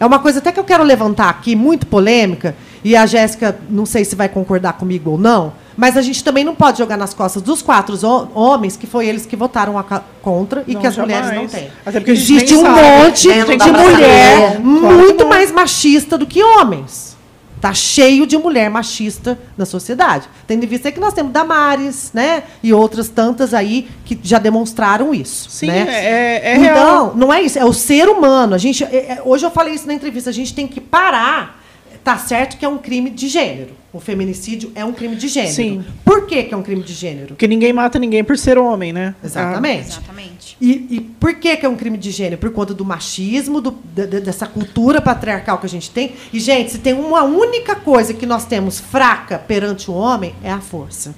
[0.00, 3.86] É uma coisa até que eu quero levantar aqui, muito polêmica, e a Jéssica, não
[3.86, 7.12] sei se vai concordar comigo ou não, mas a gente também não pode jogar nas
[7.12, 9.74] costas dos quatro ho- homens que foi eles que votaram
[10.22, 11.52] contra e Não, que as mulheres não jamais.
[11.52, 11.70] têm.
[12.06, 12.80] Existe um sabe.
[12.80, 14.62] monte É, de mulher saber.
[14.62, 15.28] Claro muito não.
[15.28, 17.14] mais machista do que homens.
[17.58, 20.28] Tá cheio de mulher machista na sociedade.
[20.46, 22.42] Tendo em vista que nós temos Damares, né?
[22.62, 25.48] E outras tantas aí que já demonstraram isso.
[25.50, 25.86] Sim, né?
[25.88, 27.12] é, é então, real.
[27.16, 28.54] não é isso, é o ser humano.
[28.54, 31.55] A gente, é- é- hoje eu falei isso na entrevista, a gente tem que parar.
[32.06, 33.70] Tá certo que é um crime de gênero.
[33.92, 35.52] O feminicídio é um crime de gênero.
[35.52, 35.84] Sim.
[36.04, 37.28] Por que, que é um crime de gênero?
[37.30, 39.12] Porque ninguém mata ninguém por ser homem, né?
[39.24, 39.88] Exatamente.
[39.88, 40.56] Exatamente.
[40.60, 42.38] E, e por que, que é um crime de gênero?
[42.38, 46.12] Por conta do machismo, do- de- de- dessa cultura patriarcal que a gente tem.
[46.32, 50.50] E, gente, se tem uma única coisa que nós temos fraca perante o homem, é
[50.52, 51.12] a força.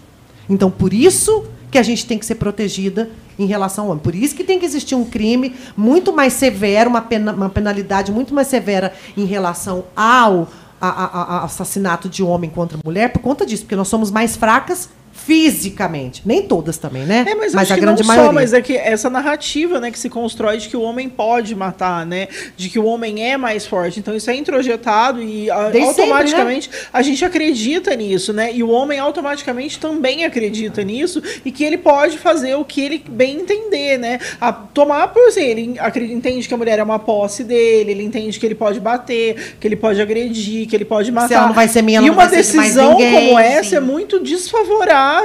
[0.48, 4.03] Então, por isso que a gente tem que ser protegida em relação ao homem.
[4.03, 8.11] Por isso que tem que existir um crime muito mais severo, uma, pena- uma penalidade
[8.11, 10.48] muito mais severa em relação ao
[10.81, 14.37] a- a- a- assassinato de homem contra mulher, por conta disso, porque nós somos mais
[14.37, 14.88] fracas
[15.29, 16.23] fisicamente.
[16.25, 17.27] Nem todas também, né?
[17.29, 18.29] É, mas, mas a grande não maioria.
[18.29, 21.55] só, mas é que essa narrativa, né, que se constrói de que o homem pode
[21.55, 24.01] matar, né, de que o homem é mais forte.
[24.01, 26.11] Então isso é introjetado e a- Desde sempre, né?
[26.12, 28.51] automaticamente a gente acredita nisso, né?
[28.55, 33.05] E o homem automaticamente também acredita nisso e que ele pode fazer o que ele
[33.07, 34.19] bem entender, né?
[34.41, 35.77] A tomar por assim, ele
[36.11, 39.69] entende que a mulher é uma posse dele, ele entende que ele pode bater, que
[39.69, 41.35] ele pode agredir, que ele pode matar.
[41.35, 43.71] ela não vai ser minha, e não uma vai ser mais decisão ninguém, como essa
[43.71, 43.77] sim.
[43.77, 45.17] é muito desfavorável,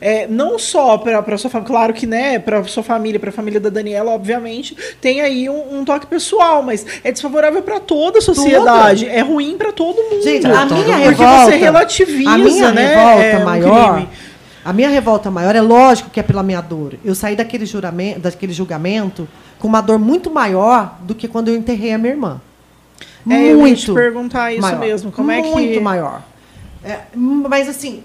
[0.00, 3.60] é, não só para sua família, claro que né, para sua família, para a família
[3.60, 8.22] da Daniela, obviamente, tem aí um, um toque pessoal, mas é desfavorável para toda a
[8.22, 10.22] sociedade, é ruim para todo mundo.
[10.22, 11.06] Gente, a Todo minha mundo.
[11.06, 11.50] porque revolta.
[11.50, 13.94] você relativiza, a minha né, revolta é, um maior.
[13.94, 14.08] crime.
[14.62, 16.94] A minha revolta maior é lógico que é pela minha dor.
[17.02, 19.26] Eu saí daquele, juramento, daquele julgamento
[19.58, 22.40] com uma dor muito maior do que quando eu enterrei a minha irmã.
[23.28, 24.80] É, eu ia muito te perguntar isso maior.
[24.80, 26.22] mesmo, como é que Muito maior.
[26.84, 28.02] É, mas assim,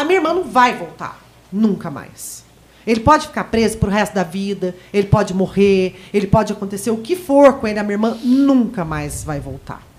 [0.00, 1.20] a minha irmã não vai voltar.
[1.52, 2.44] Nunca mais.
[2.86, 6.96] Ele pode ficar preso pro resto da vida, ele pode morrer, ele pode acontecer o
[6.96, 9.89] que for com ele, a minha irmã nunca mais vai voltar.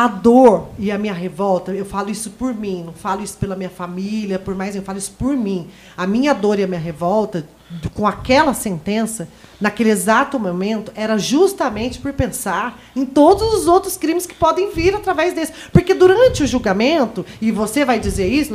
[0.00, 3.56] A dor e a minha revolta, eu falo isso por mim, não falo isso pela
[3.56, 5.66] minha família, por mais, eu falo isso por mim.
[5.96, 7.44] A minha dor e a minha revolta
[7.94, 9.26] com aquela sentença,
[9.60, 14.94] naquele exato momento, era justamente por pensar em todos os outros crimes que podem vir
[14.94, 15.52] através desse.
[15.72, 18.54] Porque durante o julgamento, e você vai dizer isso,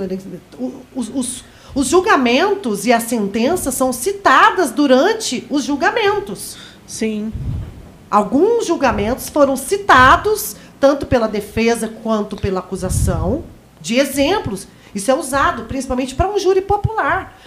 [0.96, 1.44] os, os-
[1.76, 6.56] os julgamentos e as sentenças são citadas durante os julgamentos.
[6.88, 7.34] Sim.
[8.10, 13.46] Alguns julgamentos foram citados, tanto pela defesa quanto pela acusação,
[13.80, 14.68] de exemplos.
[14.94, 17.40] Isso é usado principalmente para um júri popular.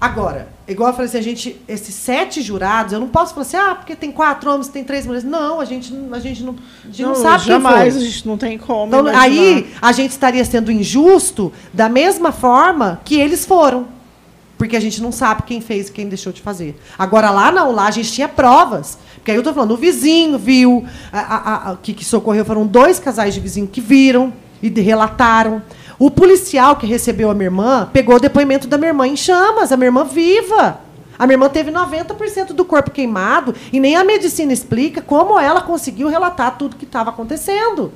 [0.00, 3.56] Agora, igual eu falei assim, a gente, esses sete jurados, eu não posso falar assim,
[3.56, 5.22] ah, porque tem quatro homens, tem três mulheres.
[5.22, 8.02] Não, a gente, a gente não, a gente não, sabe quem jamais, foi.
[8.02, 9.22] a gente não tem como Então, imaginar.
[9.22, 13.86] aí a gente estaria sendo injusto da mesma forma que eles foram.
[14.58, 16.80] Porque a gente não sabe quem fez e quem deixou de fazer.
[16.98, 18.98] Agora, lá não, lá a gente tinha provas.
[19.22, 22.66] Porque aí eu estou falando, o vizinho viu, a, a- a- que, que socorreu foram
[22.66, 25.62] dois casais de vizinho que viram e relataram.
[25.96, 29.70] O policial que recebeu a minha irmã pegou o depoimento da minha irmã em chamas,
[29.70, 30.80] a minha irmã viva.
[31.16, 35.60] A minha irmã teve 90% do corpo queimado e nem a medicina explica como ela
[35.60, 37.92] conseguiu relatar tudo que estava acontecendo.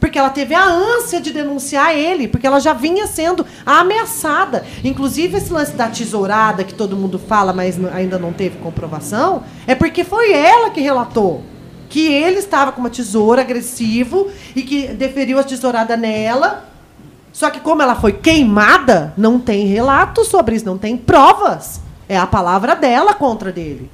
[0.00, 4.64] Porque ela teve a ânsia de denunciar ele, porque ela já vinha sendo ameaçada.
[4.82, 9.74] Inclusive, esse lance da tesourada que todo mundo fala, mas ainda não teve comprovação, é
[9.74, 11.42] porque foi ela que relatou
[11.90, 16.64] que ele estava com uma tesoura agressivo e que deferiu a tesourada nela.
[17.32, 21.80] Só que como ela foi queimada, não tem relato sobre isso, não tem provas.
[22.08, 23.90] É a palavra dela contra dele.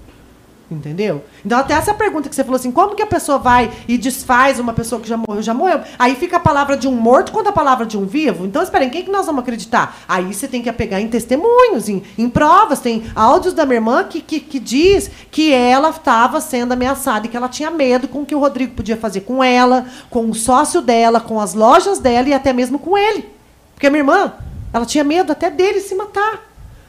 [0.69, 1.25] Entendeu?
[1.45, 4.59] Então, até essa pergunta que você falou assim: como que a pessoa vai e desfaz
[4.59, 5.41] uma pessoa que já morreu?
[5.41, 5.81] Já morreu.
[5.97, 8.45] Aí fica a palavra de um morto contra a palavra de um vivo.
[8.45, 9.97] Então, espera, em quem que nós vamos acreditar?
[10.09, 12.81] Aí você tem que apegar em testemunhos, em, em provas.
[12.81, 17.29] Tem áudios da minha irmã que, que, que diz que ela estava sendo ameaçada e
[17.29, 20.35] que ela tinha medo com o que o Rodrigo podia fazer com ela, com o
[20.35, 23.25] sócio dela, com as lojas dela e até mesmo com ele.
[23.73, 24.33] Porque a minha irmã,
[24.73, 26.45] ela tinha medo até dele se matar.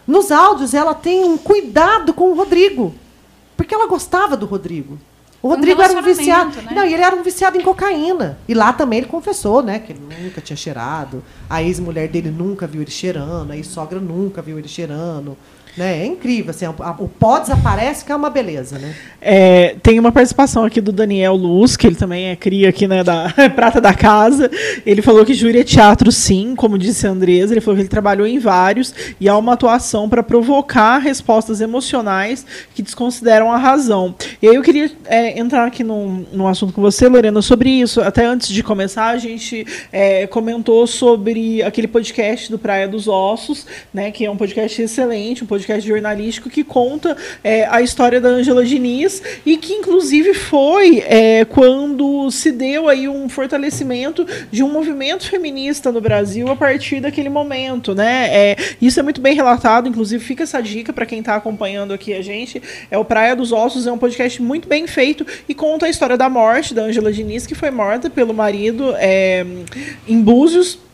[0.08, 2.96] Nos áudios, ela tem um cuidado com o Rodrigo.
[3.68, 4.98] Porque ela gostava do Rodrigo.
[5.42, 6.62] O Rodrigo um era um viciado.
[6.62, 6.72] Né?
[6.74, 8.40] Não, e ele era um viciado em cocaína.
[8.48, 9.78] E lá também ele confessou, né?
[9.78, 11.22] Que ele nunca tinha cheirado.
[11.50, 13.52] A ex-mulher dele nunca viu ele cheirando.
[13.52, 15.38] A ex-sogra nunca viu ele cheirando.
[15.78, 16.02] Né?
[16.02, 18.96] É incrível, assim, o pó desaparece, que é uma beleza, né?
[19.22, 23.04] É, tem uma participação aqui do Daniel Luz, que ele também é cria aqui, né,
[23.04, 24.50] da Prata da Casa.
[24.84, 27.54] Ele falou que júri é teatro, sim, como disse a Andresa.
[27.54, 32.44] Ele falou que ele trabalhou em vários e há uma atuação para provocar respostas emocionais
[32.74, 34.16] que desconsideram a razão.
[34.42, 38.02] E aí eu queria é, entrar aqui num, num assunto com você, Lorena, sobre isso.
[38.02, 43.68] Até antes de começar, a gente é, comentou sobre aquele podcast do Praia dos Ossos,
[43.94, 48.22] né, que é um podcast excelente, um podcast podcast jornalístico que conta é, a história
[48.22, 54.64] da Ângela Diniz e que, inclusive, foi é, quando se deu aí um fortalecimento de
[54.64, 58.30] um movimento feminista no Brasil a partir daquele momento, né?
[58.32, 62.14] É, isso é muito bem relatado, inclusive fica essa dica para quem está acompanhando aqui
[62.14, 62.62] a gente.
[62.90, 66.18] É o Praia dos Ossos, é um podcast muito bem feito e conta a história
[66.18, 69.46] da morte da Ângela Diniz, que foi morta pelo marido é,
[70.08, 70.87] em Búzios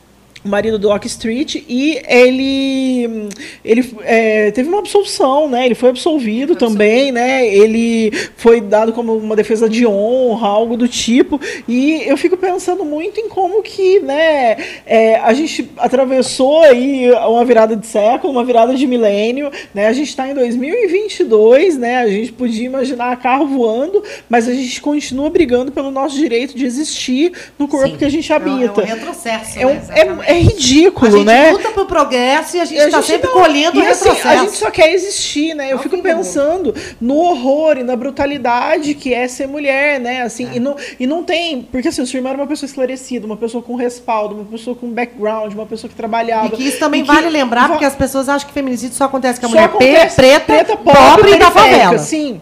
[0.43, 3.29] o marido do Doc Street, e ele,
[3.63, 5.65] ele é, teve uma absolução, né?
[5.65, 7.47] Ele foi absolvido também, né?
[7.47, 11.39] Ele foi dado como uma defesa de honra, algo do tipo.
[11.67, 14.58] E eu fico pensando muito em como que, né?
[14.86, 19.88] É, a gente atravessou aí uma virada de século, uma virada de milênio, né?
[19.88, 21.97] A gente está em 2022, né?
[21.99, 26.65] A gente podia imaginar carro voando, mas a gente continua brigando pelo nosso direito de
[26.65, 27.97] existir no corpo Sim.
[27.97, 28.82] que a gente habita.
[28.82, 30.23] É um retrocesso, é, um, né?
[30.25, 31.51] é é ridículo, a gente né?
[31.51, 34.69] luta pro progresso e a gente está sempre não, colhendo o assim, a gente só
[34.71, 35.71] quer existir, né?
[35.71, 40.21] Eu fico pensando no horror e na brutalidade que é ser mulher, né?
[40.23, 40.55] Assim, é.
[40.55, 41.61] e, não, e não tem.
[41.63, 44.75] Porque assim, o seu irmão era uma pessoa esclarecida, uma pessoa com respaldo, uma pessoa
[44.75, 46.47] com background, uma pessoa que trabalhava.
[46.47, 49.47] E que isso também vale lembrar, porque as pessoas acham que feminicídio só acontece com
[49.47, 51.97] a mulher preta, preta, pobre, pobre e da favela.
[51.97, 52.41] Sim.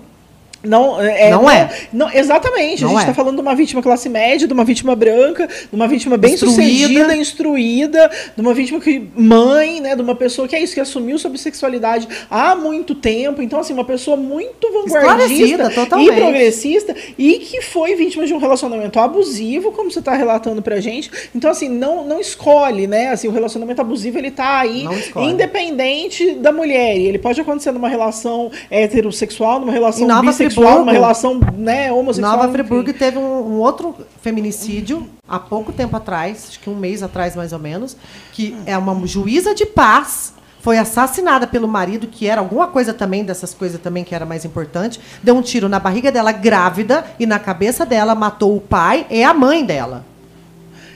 [0.64, 1.32] Não é.
[1.32, 1.70] Não, é.
[1.92, 2.84] Não, exatamente.
[2.84, 3.16] Não a gente está é.
[3.16, 6.62] falando de uma vítima classe média, de uma vítima branca, de uma vítima bem instruída.
[6.62, 10.80] sucedida, instruída, de uma vítima que mãe, né, de uma pessoa que é isso que
[10.80, 13.42] assumiu sobre sexualidade há muito tempo.
[13.42, 19.00] Então assim, uma pessoa muito vanguardista e progressista e que foi vítima de um relacionamento
[19.00, 21.10] abusivo, como você está relatando pra gente.
[21.36, 23.10] Então assim, não não escolhe, né?
[23.10, 26.98] Assim, o relacionamento abusivo ele tá aí independente da mulher.
[26.98, 32.38] E ele pode acontecer numa relação heterossexual, numa relação bissexual Uma relação né, homossexual.
[32.38, 37.02] Nova Friburgo teve um, um, outro feminicídio há pouco tempo atrás, acho que um mês
[37.04, 37.96] atrás mais ou menos,
[38.34, 43.24] que é uma juíza de paz foi assassinada pelo marido, que era alguma coisa também
[43.24, 47.26] dessas coisas também que era mais importante, deu um tiro na barriga dela grávida e
[47.26, 50.06] na cabeça dela matou o pai e a mãe dela.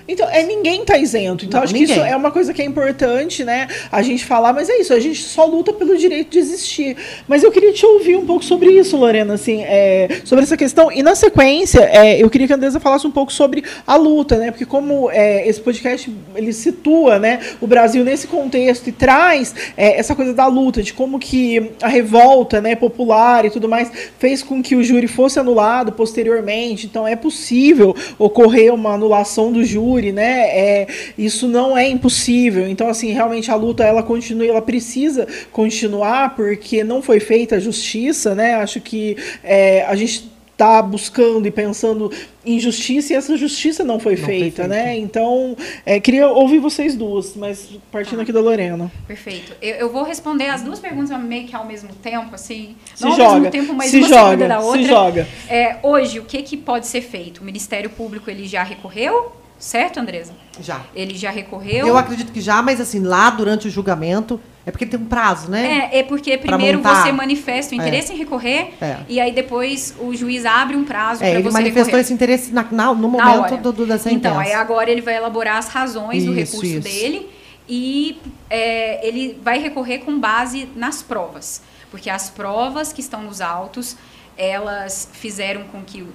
[0.08, 1.46] Então, é, ninguém está isento.
[1.46, 1.88] Então, não, acho ninguém.
[1.88, 3.68] que isso é uma coisa que é importante, né?
[3.92, 6.96] A gente falar, mas é isso, a gente só luta pelo direito de existir.
[7.28, 10.92] Mas eu queria te ouvir um pouco sobre isso, Lorena, assim, é, sobre essa questão.
[10.92, 14.38] E na sequência, é, eu queria que a Andresa falasse um pouco sobre a luta,
[14.38, 14.52] né?
[14.52, 19.98] Porque como é, esse podcast ele situa né, o Brasil nesse contexto e traz é,
[19.98, 24.44] essa coisa da luta, de como que a revolta né, popular e tudo mais fez
[24.44, 26.86] com que o júri fosse anulado posteriormente.
[26.86, 30.50] Então é possível ocorrer uma anulação do júri né?
[30.50, 32.68] É, isso não é impossível.
[32.68, 37.60] Então, assim, realmente a luta ela continua, ela precisa continuar porque não foi feita a
[37.60, 38.56] justiça, né?
[38.56, 42.10] Acho que é, a gente está buscando e pensando
[42.46, 44.98] em justiça e essa justiça não foi, não feita, foi né?
[44.98, 45.56] Então,
[45.86, 48.90] é, queria ouvir vocês duas, mas partindo ah, aqui da Lorena.
[49.06, 49.54] Perfeito.
[49.62, 52.76] Eu, eu, vou responder as duas perguntas meio que ao mesmo tempo, assim.
[52.96, 54.82] Se não joga, ao mesmo tempo, mas se uma joga, da outra.
[54.82, 55.28] Se joga.
[55.50, 57.42] É, hoje, o que, que pode ser feito?
[57.42, 59.34] O Ministério Público ele já recorreu
[59.66, 60.32] Certo, Andresa?
[60.62, 60.82] Já.
[60.94, 61.88] Ele já recorreu?
[61.88, 65.50] Eu acredito que já, mas assim, lá durante o julgamento, é porque tem um prazo,
[65.50, 65.90] né?
[65.92, 68.16] É, é porque primeiro você manifesta o interesse é.
[68.16, 68.98] em recorrer é.
[69.10, 72.02] e aí depois o juiz abre um prazo é, para você manifestou recorrer.
[72.02, 74.30] esse interesse na, na, no momento do, do, da sentença.
[74.30, 76.82] Então, aí agora ele vai elaborar as razões isso, do recurso isso.
[76.82, 77.28] dele
[77.68, 81.64] e é, ele vai recorrer com base nas provas.
[81.90, 83.98] Porque as provas que estão nos autos
[84.38, 86.06] elas fizeram com que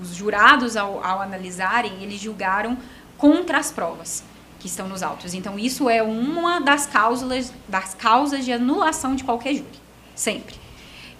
[0.00, 2.76] os jurados, ao, ao analisarem, eles julgaram
[3.20, 4.24] contra as provas
[4.58, 5.34] que estão nos autos.
[5.34, 9.80] Então, isso é uma das causas, das causas de anulação de qualquer júri,
[10.14, 10.56] sempre.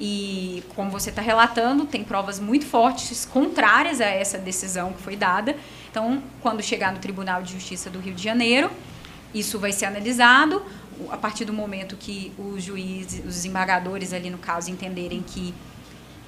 [0.01, 5.14] E, como você está relatando, tem provas muito fortes contrárias a essa decisão que foi
[5.14, 5.55] dada.
[5.90, 8.70] Então, quando chegar no Tribunal de Justiça do Rio de Janeiro,
[9.34, 10.62] isso vai ser analisado.
[11.11, 15.55] A partir do momento que os juízes, os desembargadores ali no caso, entenderem que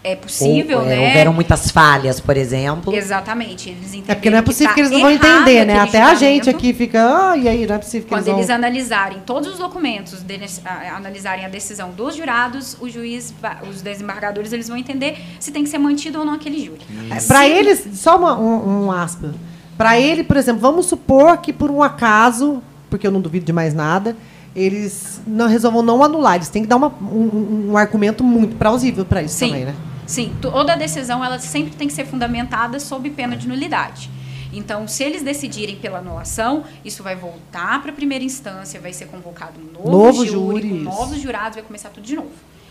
[0.05, 1.07] é possível, Ou, é, né?
[1.09, 2.93] Houveram muitas falhas, por exemplo.
[2.95, 3.71] Exatamente.
[3.71, 5.79] Eles É porque não é possível tá que eles não vão entender, né?
[5.79, 7.01] Até a gente aqui fica,
[7.31, 8.57] ah, e aí, não é possível que Quando eles eles vão...
[8.57, 13.33] analisarem todos os documentos, deles, a- analisarem a decisão dos jurados, o juiz,
[13.71, 16.81] os desembargadores, eles vão entender se tem que ser mantido ou não aquele júri.
[17.29, 19.33] Para eles, só uma, um, um aspa.
[19.79, 23.53] Para ele, por exemplo, vamos supor que por um acaso, porque eu não duvido de
[23.53, 24.17] mais nada,
[24.55, 26.35] eles não resolvam não anular.
[26.37, 27.31] Eles têm que dar uma- um,
[27.69, 29.49] um- um argumento muito plausível para isso Sim.
[29.49, 29.75] também, né?
[30.13, 34.11] Sim, toda decisão ela sempre tem que ser fundamentada sob pena de nulidade.
[34.53, 39.07] Então, se eles decidirem pela anulação, isso vai voltar para a primeira instância, vai ser
[39.07, 42.29] convocado um novo, Novo júri, com novos jurados, vai começar tudo de novo.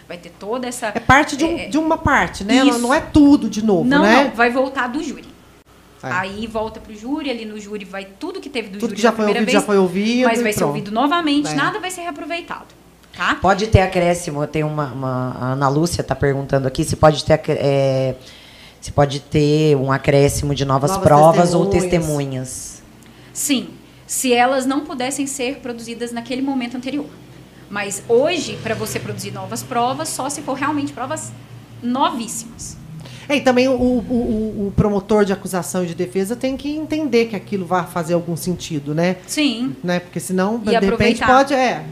[0.08, 0.92] Vai ter toda essa.
[0.94, 2.60] É parte de, um- É, de uma parte, né?
[2.60, 2.80] Não, isso.
[2.80, 4.26] não é tudo de novo, não, né?
[4.26, 5.26] não, vai voltar do júri.
[6.04, 6.12] É.
[6.12, 9.02] Aí volta pro júri, ali no júri vai tudo que teve do Tudo júri que
[9.02, 10.28] já foi primeira ouvido, vez, já foi ouvido.
[10.28, 10.70] mas vai ser pronto.
[10.70, 11.54] ouvido novamente, É.
[11.56, 12.66] nada vai ser reaproveitado,
[13.16, 13.36] tá?
[13.42, 17.40] Pode ter acréscimo, tem uma, uma- a Ana Lúcia está perguntando aqui se pode ter
[17.50, 18.16] é,
[18.80, 22.02] se pode ter um acréscimo de novas, Novas provas ou testemunhas.
[22.02, 22.84] testemunhas.
[23.34, 23.70] Sim,
[24.08, 27.06] se elas não pudessem ser produzidas naquele momento anterior.
[27.70, 31.32] Mas hoje, para você produzir novas provas, só se for realmente provas
[31.82, 32.78] novíssimas.
[33.30, 37.26] É, e também o, o- o- promotor de acusação e de defesa tem que entender
[37.28, 39.18] que aquilo vai fazer algum sentido, né?
[39.28, 40.00] Sim, né?
[40.00, 41.54] Porque senão, E de repente, pode.
[41.54, 41.86] É,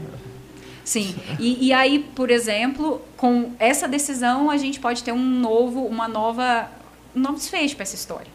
[0.90, 1.14] sim.
[1.38, 6.08] E, e aí, por exemplo, com essa decisão, a gente pode ter um novo, uma
[6.08, 6.68] nova,
[7.14, 8.26] um novo desfecho para essa história.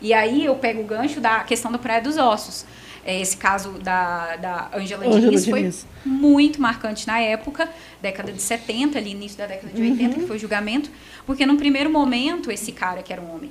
[0.00, 2.66] E aí eu pego o gancho da questão da Praia dos Ossos.
[3.04, 5.86] É, Esse caso da, da Angela Ângela Diniz foi Diniz.
[6.04, 7.68] muito marcante na época,
[8.00, 10.90] década de 70, ali início da década de 80, que foi o julgamento,
[11.26, 13.50] porque num primeiro momento esse cara que era um homem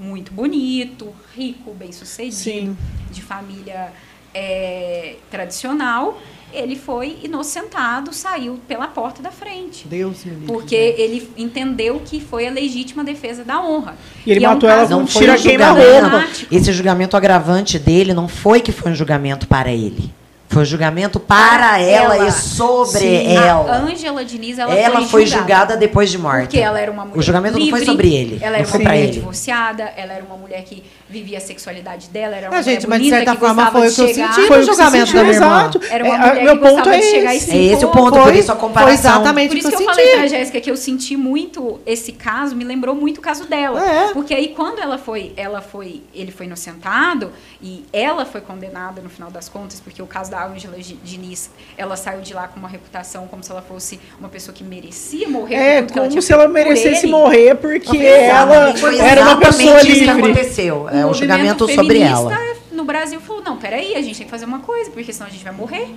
[0.00, 2.76] muito bonito, rico, bem-sucedido, Sim.
[3.10, 3.92] de família
[4.32, 6.20] é, tradicional,
[6.54, 9.86] ele foi inocentado, saiu pela porta da frente.
[9.86, 10.46] Deus me livre.
[10.46, 13.96] Porque ele entendeu que foi a legítima defesa da honra.
[14.24, 16.00] E ele é um matou ela com Não um foi tiro um a queima-roupa.
[16.00, 16.46] julgamento.
[16.50, 20.12] Esse julgamento agravante dele não foi que foi um julgamento para ele.
[20.46, 22.28] Foi um julgamento para Para ela, ela.
[22.28, 23.72] e sobre Sim, ela.
[23.72, 25.40] A Ângela Diniz, ela, Ela, foi, foi julgada.
[25.40, 26.42] julgada depois de morte.
[26.42, 28.38] Porque ela era uma mulher O julgamento não foi livre, sobre ele.
[28.40, 29.12] Ela não era foi uma mulher ele.
[29.12, 32.86] divorciada, ela era uma mulher que vivia a sexualidade dela, era uma Ah, mulher gente,
[32.88, 34.34] mas de bonita, certa que forma gostava foi de o que eu chegar.
[34.34, 35.46] senti Foi no o julgamento da minha irmã.
[35.60, 35.80] exato.
[35.90, 37.46] Era uma É, mulher meu que gostava ponto de é chegar e esse.
[37.46, 38.94] se É esse o ponto, por isso a Foi comparação.
[38.94, 42.12] exatamente Por isso que que eu eu falei pra Jéssica que eu senti muito esse
[42.12, 43.80] caso, me lembrou muito o caso dela.
[43.84, 44.12] É.
[44.12, 47.30] Porque aí quando ela foi, ela foi, ele foi inocentado
[47.62, 51.96] e ela foi condenada no final das contas, porque o caso da Ângela Diniz, ela
[51.96, 55.54] saiu de lá com uma reputação como se ela fosse uma pessoa que merecia morrer
[55.54, 59.76] É, ela como tinha se ela por merecesse morrer porque ela foi era uma pessoa
[59.78, 60.10] isso que livre.
[60.10, 60.88] aconteceu.
[60.94, 62.36] É um movimento julgamento sobre ela.
[62.72, 65.30] no Brasil falou, não, peraí, a gente tem que fazer uma coisa, porque senão a
[65.30, 65.94] gente vai morrer.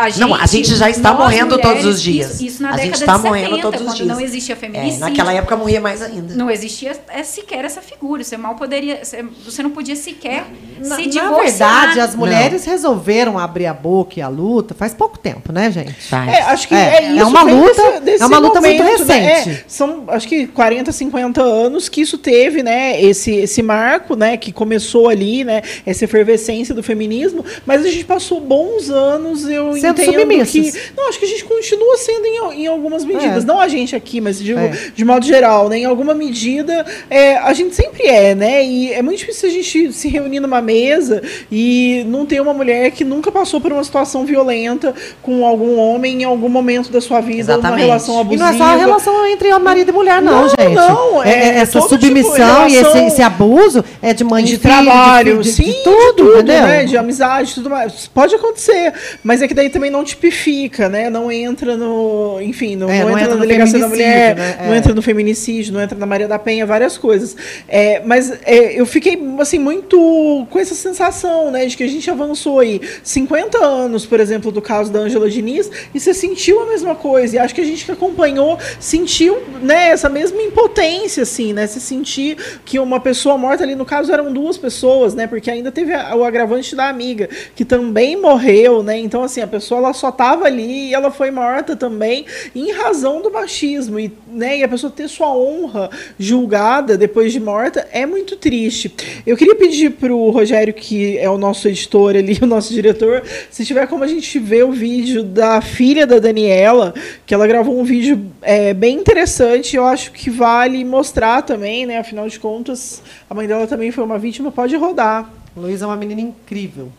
[0.00, 2.30] A Não, a gente já está morrendo todos os mulheres, dias.
[2.34, 4.08] Isso, isso na A gente década está de morrendo 70, todos os dias.
[4.08, 5.00] não existia É, feminicídio.
[5.00, 6.34] naquela época morria mais ainda.
[6.34, 8.22] Não existia é, sequer essa figura.
[8.24, 9.04] Você mal poderia.
[9.04, 10.46] Você, você não podia sequer
[10.78, 11.80] Na, se na divorciar.
[11.80, 15.94] verdade, as mulheres resolveram abrir a boca e a luta faz pouco tempo, né, gente?
[16.12, 17.26] É, acho que É, é, é isso.
[17.26, 17.82] uma vem luta-
[18.20, 19.18] é uma luta muito momento, né?
[19.18, 19.50] recente.
[19.50, 23.00] É, são, acho que 40, 50 anos que isso teve, né?
[23.00, 24.36] Esse, esse marco, né?
[24.36, 25.62] Que começou ali, né?
[25.84, 27.44] Essa efervescência do feminismo.
[27.66, 30.50] Mas a gente passou bons anos, eu Sendo submissas.
[30.52, 30.92] que...
[30.96, 33.44] Não, acho que a gente continua sendo em, em algumas medidas.
[33.44, 33.46] É.
[33.46, 34.72] Não a gente aqui, mas digo, É.
[34.94, 35.78] de modo geral, né?
[35.78, 38.64] Em alguma medida, é, a gente sempre é, né?
[38.64, 42.90] E é muito difícil a gente se reunir numa mesa e não ter uma mulher
[42.90, 47.20] que nunca passou por uma situação violenta com algum homem em algum momento da sua
[47.20, 47.84] vida, uma Exatamente.
[47.86, 48.44] relação E abusiva.
[48.44, 50.74] não é só a relação entre marido e mulher, não, Não, gente.
[50.74, 54.24] não, é- é essa todo tipo de submissão e relação esse, esse abuso é de
[54.24, 56.62] mãe de e filho, trabalho, de, de, sim, de tudo, entendeu?
[56.62, 56.84] né?
[56.84, 58.06] De amizade, tudo mais.
[58.12, 61.08] Pode acontecer, mas é que daí também não tipifica, né?
[61.08, 64.56] Não entra no, enfim, no, É, não, não entra entra na delegacia da mulher, né?
[64.66, 64.76] não É.
[64.76, 67.36] entra no feminicídio, não entra na Maria da Penha, várias coisas.
[67.68, 72.10] É, mas é, eu fiquei assim muito com essa sensação, né, de que a gente
[72.10, 76.66] avançou aí 50 anos, por exemplo, do caso da Ângela Diniz, e você sentiu a
[76.66, 77.36] mesma coisa.
[77.36, 81.66] E acho que a gente que acompanhou sentiu, né, essa mesma impotência assim, né?
[81.66, 85.26] Se sentir que uma pessoa morta ali no caso eram duas pessoas, né?
[85.26, 88.98] Porque ainda teve o agravante da amiga, que também morreu, né?
[88.98, 92.24] Então assim, a pessoa pessoa ela só tava ali e ela foi morta também
[92.56, 97.38] em razão do machismo e, né, e a pessoa ter sua honra julgada depois de
[97.38, 98.92] morta é muito triste.
[99.26, 103.64] Eu queria pedir pro Rogério que é o nosso editor ali, o nosso diretor, se
[103.66, 106.94] tiver como a gente ver o vídeo da filha da Daniela,
[107.26, 111.98] que ela gravou um vídeo é, bem interessante, eu acho que vale mostrar também, né?
[111.98, 115.30] Afinal de contas, a mãe dela também foi uma vítima, pode rodar.
[115.54, 116.90] Luísa é uma menina incrível.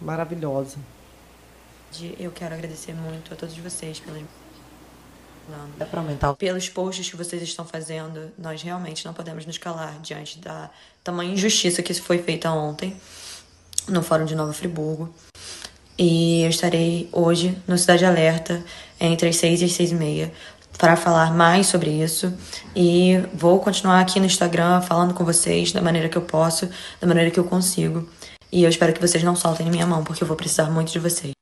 [0.00, 0.76] Maravilhosa.
[2.18, 4.22] Eu quero agradecer muito a todos vocês pelas
[5.78, 6.34] Dá para aumentar.
[6.34, 8.32] pelos posts que vocês estão fazendo.
[8.38, 10.70] Nós realmente não podemos nos calar diante da
[11.02, 12.96] tamanha injustiça que foi feita ontem
[13.88, 15.14] no Fórum de Nova Friburgo.
[15.98, 18.64] E eu estarei hoje no Cidade Alerta
[18.98, 20.32] entre as 6 e as 6 e meia
[20.78, 22.32] para falar mais sobre isso.
[22.74, 26.68] E vou continuar aqui no Instagram falando com vocês da maneira que eu posso,
[27.00, 28.08] da maneira que eu consigo.
[28.50, 30.98] E eu espero que vocês não soltem minha mão, porque eu vou precisar muito de
[30.98, 31.34] vocês.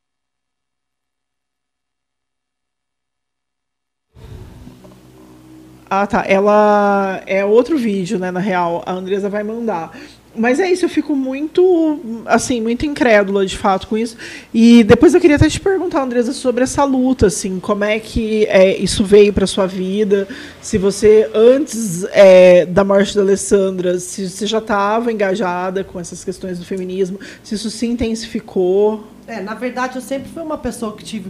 [5.94, 6.24] Ah, tá.
[6.26, 8.82] Ela é outro vídeo, né, na real.
[8.86, 9.94] A Andresa vai mandar.
[10.34, 14.16] Mas é isso, eu fico muito, assim, muito incrédula, de fato, com isso.
[14.54, 18.46] E depois eu queria até te perguntar, Andresa, sobre essa luta, assim, como é que
[18.46, 20.26] é, isso veio para sua vida,
[20.62, 26.24] se você, antes é, da morte da Alessandra, se você já estava engajada com essas
[26.24, 29.06] questões do feminismo, se isso se intensificou.
[29.26, 31.28] É, na verdade, eu sempre fui uma pessoa que tive...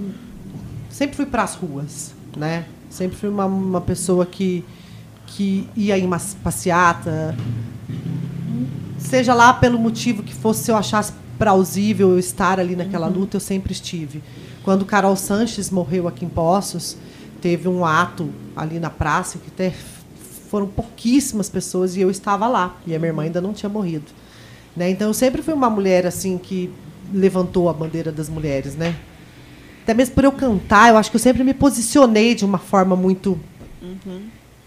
[0.88, 2.64] Sempre fui para as ruas, né?
[2.92, 4.62] Sempre fui uma, uma pessoa que,
[5.26, 7.34] que ia em uma passeata,
[8.98, 13.20] seja lá pelo motivo que fosse, se eu achasse plausível eu estar ali naquela Uhum.
[13.20, 14.22] luta, eu sempre estive.
[14.62, 16.98] Quando Carol Sanches morreu aqui em Poços,
[17.40, 19.72] teve um ato ali na praça que até
[20.50, 24.04] foram pouquíssimas pessoas e eu estava lá e a minha irmã ainda não tinha morrido,
[24.76, 24.90] né?
[24.90, 26.70] Então eu sempre fui uma mulher assim que
[27.12, 28.94] levantou a bandeira das mulheres, né?
[29.82, 32.94] Até mesmo por eu cantar, eu acho que eu sempre me posicionei de uma forma
[32.96, 33.38] muito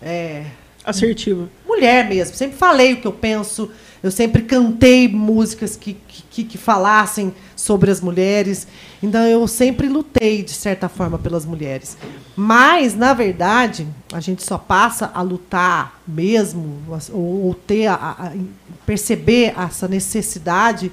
[0.02, 0.46] é,
[0.84, 1.50] Assertiva.
[1.66, 2.36] mulher mesmo.
[2.36, 3.70] Sempre falei o que eu penso.
[4.04, 5.98] Eu sempre cantei músicas que,
[6.30, 8.68] que, que falassem sobre as mulheres.
[9.02, 11.98] Então, eu sempre lutei, de certa forma, pelas mulheres.
[12.36, 16.78] Mas, na verdade, a gente só passa a lutar mesmo,
[17.12, 18.34] ou, ou ter a, a-
[18.86, 20.92] perceber essa necessidade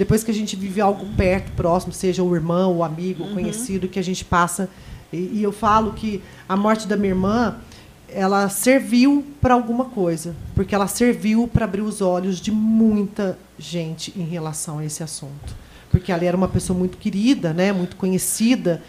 [0.00, 3.86] depois que a gente vive algo perto, próximo, seja o irmão, o amigo, o conhecido,
[3.86, 4.66] que a gente passa.
[5.12, 7.56] E, e eu falo que a morte da minha irmã
[8.08, 14.10] ela serviu para alguma coisa, porque ela serviu para abrir os olhos de muita gente
[14.16, 15.54] em relação a esse assunto.
[15.90, 18.82] Porque ela era uma pessoa muito querida, né, muito conhecida,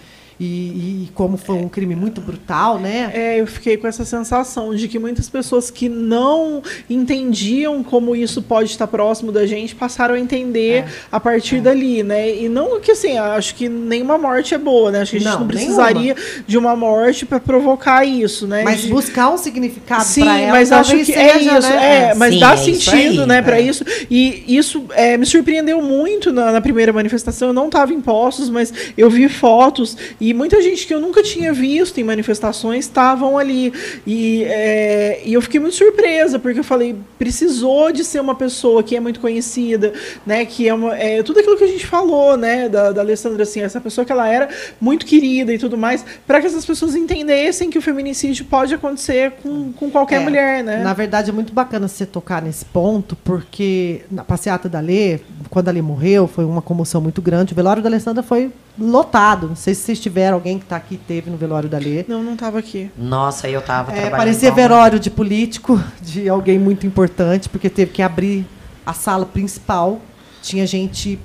[0.44, 3.12] e, e como foi um crime muito brutal, né?
[3.14, 8.42] É, eu fiquei com essa sensação de que muitas pessoas que não entendiam como isso
[8.42, 10.86] pode estar próximo da gente passaram a entender É.
[11.12, 12.36] a partir dali, né?
[12.36, 15.02] E não que assim, acho que nenhuma morte é boa, né?
[15.02, 16.16] Acho que a gente Não, não, precisaria
[16.48, 18.64] de uma morte para provocar isso, né?
[18.64, 22.10] Mas De- buscar um significado Sim, para ela, mas acho que é seja, isso, né?
[22.10, 23.62] é, mas Sim, dá é sentido, aí, né, para é.
[23.62, 23.84] isso.
[24.10, 27.50] E isso é, me surpreendeu muito na, na primeira manifestação.
[27.50, 31.22] Eu não estava em postos, mas eu vi fotos e muita gente que eu nunca
[31.24, 33.74] tinha visto em manifestações estavam ali.
[34.06, 38.84] E, é, e eu fiquei muito surpresa, porque eu falei, precisou de ser uma pessoa
[38.84, 39.94] que é muito conhecida,
[40.26, 43.44] né, que é, uma, é tudo aquilo que a gente falou, né, da, da Alessandra,
[43.44, 46.96] assim, essa pessoa que ela era muito querida e tudo mais, para que essas pessoas
[46.96, 50.84] entendessem que o feminicídio pode acontecer com, com qualquer É, mulher, né?
[50.84, 55.20] Na verdade, é muito bacana você tocar nesse ponto, porque na passeata da Lê,
[55.50, 57.54] quando a Lê morreu, foi uma comoção muito grande.
[57.54, 59.48] O velório da Alessandra foi lotado.
[59.48, 62.06] Não sei se vocês tiveram, alguém que está aqui teve no velório da Lê.
[62.08, 62.90] Não, não tava aqui.
[62.98, 64.18] Nossa, eu tava É, trabalhando.
[64.18, 68.46] parecia velório de político, de alguém muito importante, porque teve que abrir
[68.86, 70.00] a sala principal.
[70.42, 71.20] Tinha gente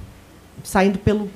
[0.63, 1.31] saindo pelo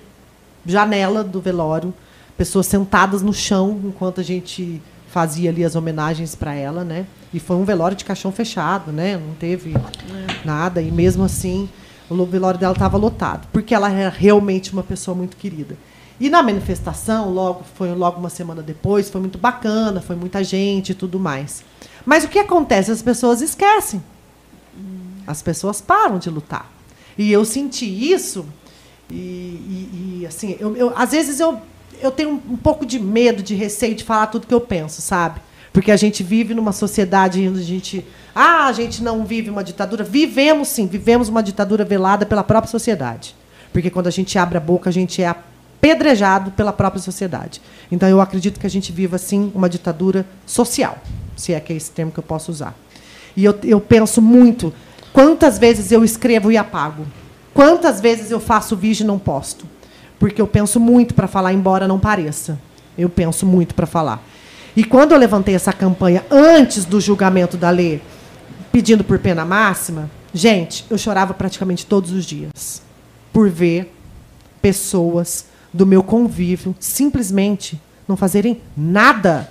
[0.66, 1.94] janela do velório,
[2.36, 7.06] pessoas sentadas no chão enquanto a gente fazia ali as homenagens para ela, né?
[7.32, 9.16] E foi um velório de caixão fechado, né?
[9.16, 9.74] Não teve
[10.44, 11.68] nada e mesmo assim
[12.08, 15.76] o velório dela estava lotado, porque ela era realmente uma pessoa muito querida.
[16.20, 20.90] E na manifestação, logo foi logo uma semana depois, foi muito bacana, foi muita gente
[20.90, 21.64] e tudo mais.
[22.04, 22.90] Mas o que acontece?
[22.90, 24.02] As pessoas esquecem.
[25.26, 26.70] As pessoas param de lutar.
[27.16, 28.44] E eu senti isso
[29.10, 31.58] e, e- e, assim, eu, eu- às vezes eu,
[32.02, 35.40] eu tenho um, pouco de medo, de receio de falar tudo que eu penso, sabe?
[35.72, 38.04] Porque a gente vive numa sociedade onde a gente.
[38.34, 40.02] Ah, a gente não vive uma ditadura.
[40.04, 43.34] Vivemos sim, vivemos uma ditadura velada pela própria sociedade.
[43.72, 45.32] Porque quando a gente abre a boca, a gente é
[45.80, 47.60] apedrejado pela própria sociedade.
[47.90, 50.98] Então eu acredito que a gente viva sim uma ditadura social,
[51.36, 52.76] se é que é esse termo que eu posso usar.
[53.36, 54.72] E eu, eu penso muito,
[55.12, 57.06] quantas vezes eu escrevo e apago?
[57.54, 59.66] Quantas vezes eu faço vídeo e não posto?
[60.20, 62.60] porque eu penso muito para falar, embora não pareça.
[62.96, 64.22] Eu penso muito para falar.
[64.76, 68.02] E quando eu levantei essa campanha antes do julgamento da lei,
[68.70, 72.82] pedindo por pena máxima, gente, eu chorava praticamente todos os dias
[73.32, 73.92] por ver
[74.60, 79.48] pessoas do meu convívio simplesmente não fazerem nada.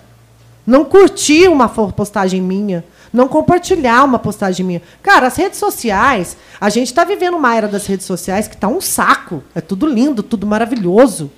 [0.66, 4.82] Não curtir uma postagem minha, não compartilhar uma postagem minha.
[5.02, 8.68] Cara, as redes sociais, a gente está vivendo uma era das redes sociais que está
[8.68, 9.44] um saco.
[9.56, 11.32] É tudo lindo, tudo maravilhoso.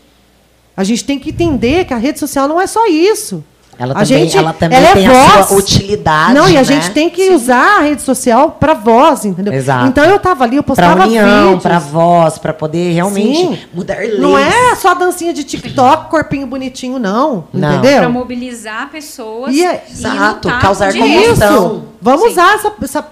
[0.75, 3.43] A gente tem que entender que a rede social não é só isso.
[3.82, 5.38] Ela a também, gente, ela também ela é tem voz.
[5.39, 6.34] a sua utilidade.
[6.36, 6.63] Não, e a né?
[6.63, 9.51] gente tem que usar a rede social para voz, entendeu?
[9.51, 9.88] Exato.
[9.88, 11.63] Então eu tava ali, eu Pra postava união, vídeos.
[11.63, 13.57] pra voz, pra poder realmente Sim.
[13.73, 14.19] mudar leis.
[14.19, 17.45] Não é só dancinha de TikTok, corpinho bonitinho, não.
[17.51, 17.71] Não.
[17.73, 17.97] Entendeu?
[18.01, 21.32] Para mobilizar pessoas E é- Exato, lutar causar comoção.
[21.34, 21.84] Isso.
[22.04, 22.28] Vamos Sim.
[22.30, 23.08] usar essa, essa,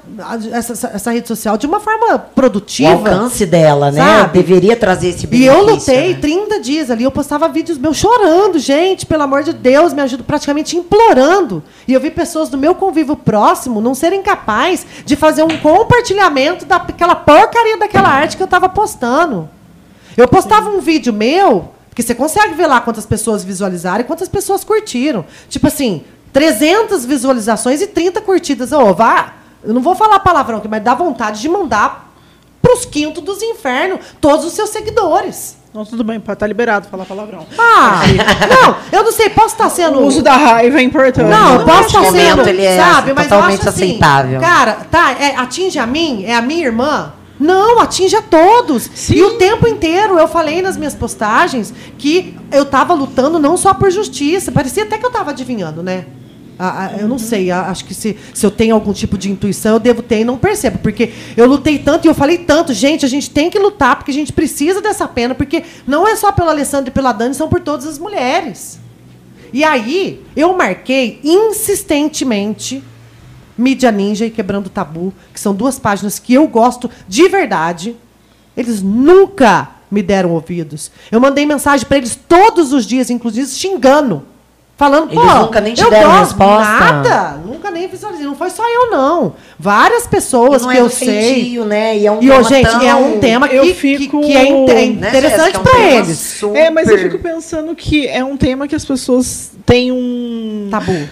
[0.57, 2.89] essa, essa- essa rede social de uma forma o produtiva.
[2.91, 4.01] alcance dela, né?
[4.03, 4.33] Sabe?
[4.41, 5.53] Deveria trazer esse E benefício.
[5.53, 6.19] eu lutei né?
[6.19, 10.23] 30 dias ali, eu postava vídeos meus chorando, gente, pelo amor de Deus, me ajuda,
[10.23, 11.61] praticamente implorando.
[11.87, 16.65] E eu vi pessoas do meu convívio próximo não serem capazes de fazer um compartilhamento
[16.65, 19.47] daquela porcaria daquela arte que eu estava postando.
[20.17, 24.27] Eu postava um vídeo meu, que você consegue ver lá quantas pessoas visualizaram e quantas
[24.27, 25.23] pessoas curtiram.
[25.47, 28.71] Tipo assim, 300 visualizações e 30 curtidas.
[28.71, 32.09] Ô, vá, eu não vou falar palavrão aqui, mas dá vontade de mandar
[32.61, 35.57] pros quintos dos infernos todos os seus seguidores.
[35.73, 37.45] Não, tudo bem, tá liberado falar palavrão.
[37.57, 38.01] Ah,
[38.49, 39.99] não, eu não sei, posso estar sendo.
[39.99, 41.29] O uso da raiva é importante.
[41.29, 42.29] Não, eu posso neste estar sendo.
[42.29, 44.39] momento ele é sabe, mas eu totalmente acho assim, aceitável.
[44.39, 47.13] Cara, tá, é, atinge a mim, é a minha irmã.
[47.39, 48.89] Não, atinge a todos.
[48.93, 49.15] Sim.
[49.15, 53.73] E o tempo inteiro eu falei nas minhas postagens que eu tava lutando não só
[53.73, 54.51] por justiça.
[54.51, 56.05] Parecia até que eu tava adivinhando, né?
[56.61, 59.79] Ah, eu não sei, acho que se, se eu tenho algum tipo de intuição, eu
[59.79, 60.79] devo ter e não percebo.
[60.79, 64.11] Porque eu lutei tanto e eu falei tanto, gente, a gente tem que lutar, porque
[64.11, 67.47] a gente precisa dessa pena, porque não é só pela Alessandra e pela Dani, são
[67.47, 68.77] por todas as mulheres.
[69.53, 72.83] E aí, eu marquei insistentemente
[73.59, 77.95] Mídia Ninja e Quebrando Tabu, que são duas páginas que eu gosto de verdade.
[78.55, 80.91] Eles nunca me deram ouvidos.
[81.11, 84.23] Eu mandei mensagem para eles todos os dias, inclusive xingando.
[84.77, 86.37] Falando, Eles pô, nunca nem te eu deram gosto.
[86.37, 86.63] resposta?
[86.79, 88.25] Nada, nunca nem visualizei.
[88.25, 89.33] Não foi só eu, não.
[89.59, 91.07] Várias pessoas E não que é eu sei.
[91.33, 91.97] feitio, né?
[91.97, 92.81] E é um E, tema gente, tão...
[92.81, 95.57] é um tema que, Eu que- fico- que é inte- é né, interessante Jéssica?
[95.57, 96.17] É um para eles.
[96.17, 100.69] super- É, mas eu fico pensando que é um tema que as pessoas têm um
[100.71, 101.09] Tabu.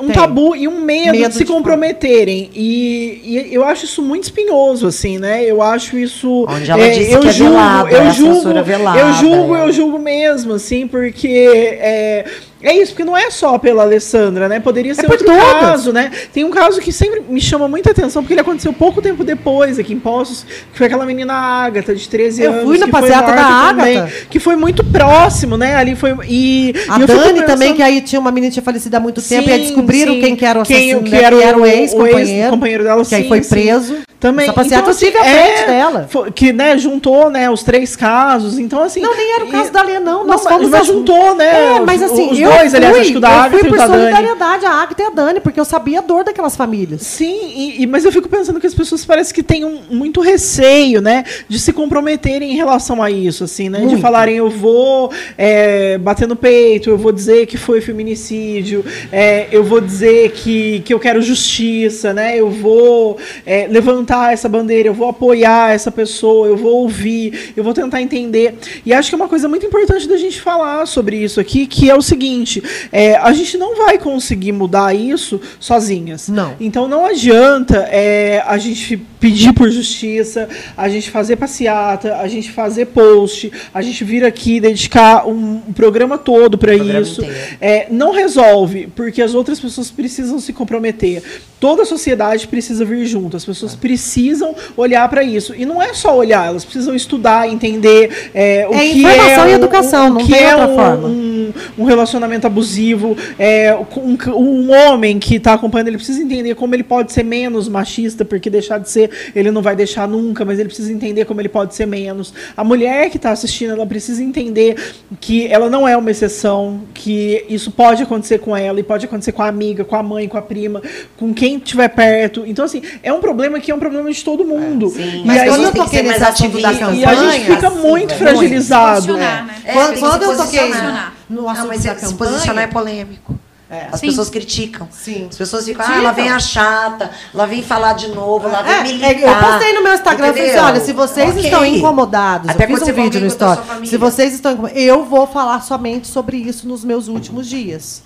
[0.00, 0.14] Um Tem.
[0.14, 2.50] tabu e um medo, Medo de se de comprometerem.
[2.54, 5.44] E, e eu acho isso muito espinhoso, assim, né?
[5.44, 6.46] Eu acho isso.
[6.48, 9.12] Onde ela disse eu que é julgo, velado, eu é a julgo, censura velada, eu
[9.14, 9.62] julgo, é.
[9.64, 12.24] eu julgo mesmo, assim, porque é,
[12.60, 14.58] é isso, porque não é só pela Alessandra, né?
[14.58, 15.42] Poderia ser por outro todas.
[15.42, 16.10] caso, né?
[16.32, 19.78] Tem um caso que sempre me chama muita atenção, porque ele aconteceu pouco tempo depois
[19.78, 22.64] aqui em Poços, que foi aquela menina Ágata, de 13 Eu anos.
[22.64, 24.12] fui na passeata da também, Ágata.
[24.28, 25.76] que foi muito próximo, né?
[25.76, 26.16] Ali foi.
[26.28, 29.00] E, A e eu Dani também, que aí tinha uma menina que tinha falecido há
[29.00, 30.20] muito tempo, aí descobriram sim.
[30.20, 32.28] quem que era o Quem- assassino, que né, era o- o ex-companheiro.
[32.42, 33.50] ex-companheiro dela, que aí sim, foi sim.
[33.50, 33.96] preso.
[34.20, 34.46] Também.
[34.46, 36.06] Essa passeata eu assim, tive à frente dela.
[36.10, 38.58] foi- Que, né, juntou, né, os três casos.
[38.58, 39.00] Então, assim.
[39.00, 40.18] Não, nem era o caso e- da Lê, não.
[40.20, 42.76] Não, Nós mas- fomos mas as- juntou, né, É, mas assim, os eu dois, fui,
[42.78, 43.98] aliás, acho que o da eu Agatha fui e o por da Dani.
[44.00, 47.02] solidariedade à Agatha e a Dani, porque eu sabia a dor daquelas famílias.
[47.02, 50.20] Sim, e, e- mas eu fico pensando que as pessoas parecem que têm um- muito
[50.20, 54.00] receio, né, de se comprometerem em relação a isso, assim, né, de Muito.
[54.00, 59.64] falarem eu vou é, bater no peito, eu vou dizer que foi feminicídio, é, eu
[59.64, 64.94] vou dizer que, que eu quero justiça, né, eu vou é, levantar essa bandeira, eu
[64.94, 68.54] vou apoiar essa pessoa, eu vou ouvir, eu vou tentar entender.
[68.84, 71.90] E acho que é uma coisa muito importante da gente falar sobre isso aqui, que
[71.90, 76.28] é o seguinte: é, a gente não vai conseguir mudar isso sozinhas.
[76.28, 76.54] Não.
[76.60, 82.50] Então não adianta é, a gente pedir por justiça, a gente fazer passeata, a gente
[82.52, 87.22] fazer post, a gente vir aqui dedicar um, um programa todo para isso.
[87.60, 91.22] É, não resolve, porque as outras pessoas precisam se comprometer.
[91.60, 95.54] Toda a sociedade precisa vir junto, as pessoas precisam olhar para isso.
[95.56, 99.48] E não é só olhar, elas precisam estudar, entender é, o É que informação é
[99.50, 101.08] e um- educação, o não que tem é outra um, forma.
[101.08, 103.16] um, um relacionamento abusivo.
[103.38, 107.68] É, um, um homem que está acompanhando, ele precisa entender como ele pode ser menos
[107.68, 111.40] machista, porque deixar de ser, ele não vai deixar nunca, mas ele precisa entender como
[111.40, 112.32] ele pode ser menos.
[112.56, 114.76] A mulher que está assistindo, ela precisa entender
[115.20, 119.32] que ela não é uma exceção, que isso pode acontecer com ela e pode acontecer
[119.32, 120.80] com a amiga, com a mãe, com a prima,
[121.16, 122.44] com quem estiver perto.
[122.46, 124.88] Então, assim, é um problema que é um problema de todo mundo.
[124.90, 126.94] Sim, E Mas aí- quando eu toquei ser nesse mais assunto da ativista.
[126.96, 128.94] e a gente campanha, fica muito assim, fragilizado.
[129.06, 129.54] Posicionar, né?
[129.64, 131.12] É, Quando, tem que quando se eu toquei posicionar.
[131.30, 133.38] no Não, assunto mas da se posicionar é campanha, polêmico.
[133.70, 133.88] É.
[133.92, 134.06] As Sim.
[134.06, 134.88] pessoas criticam.
[134.90, 135.26] Sim.
[135.30, 138.74] As pessoas ficam, ah, lá vem a chata, lá vem falar de novo, lá vem
[138.74, 139.10] É, militar.
[139.12, 141.42] é, eu postei no meu Instagram e falei assim, olha, se vocês Ok.
[141.44, 145.26] estão incomodados, Até eu fiz um vídeo no Story, se vocês estão incomodados, eu vou
[145.26, 148.02] falar somente sobre isso nos meus últimos dias.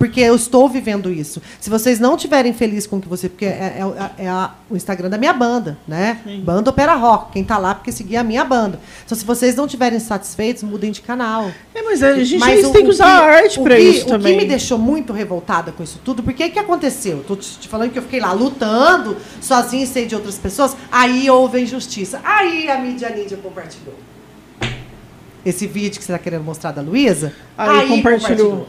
[0.00, 1.42] Porque eu estou vivendo isso.
[1.60, 3.28] Se vocês não estiverem felizes com o que você.
[3.28, 3.82] Porque é,
[4.18, 6.18] é- é a- o Instagram da minha banda, né?
[6.42, 7.32] Banda Opera Rock.
[7.32, 8.80] Quem tá lá porque seguir a minha banda.
[9.04, 11.50] Então, se vocês não estiverem satisfeitos, mudem de canal.
[11.74, 14.06] É, mas a gente Mas o- tem que o usar a arte o que- isso
[14.06, 14.38] o também.
[14.38, 17.22] que me deixou muito revoltada com isso tudo, porque que aconteceu?
[17.28, 21.28] Tô te falando que eu fiquei lá lutando, sozinha e sei de outras pessoas, aí
[21.28, 22.22] houve a injustiça.
[22.24, 23.94] Aí a mídia ninja compartilhou.
[25.44, 28.66] Esse vídeo que você está querendo mostrar da Luísa, Aí compartilhou.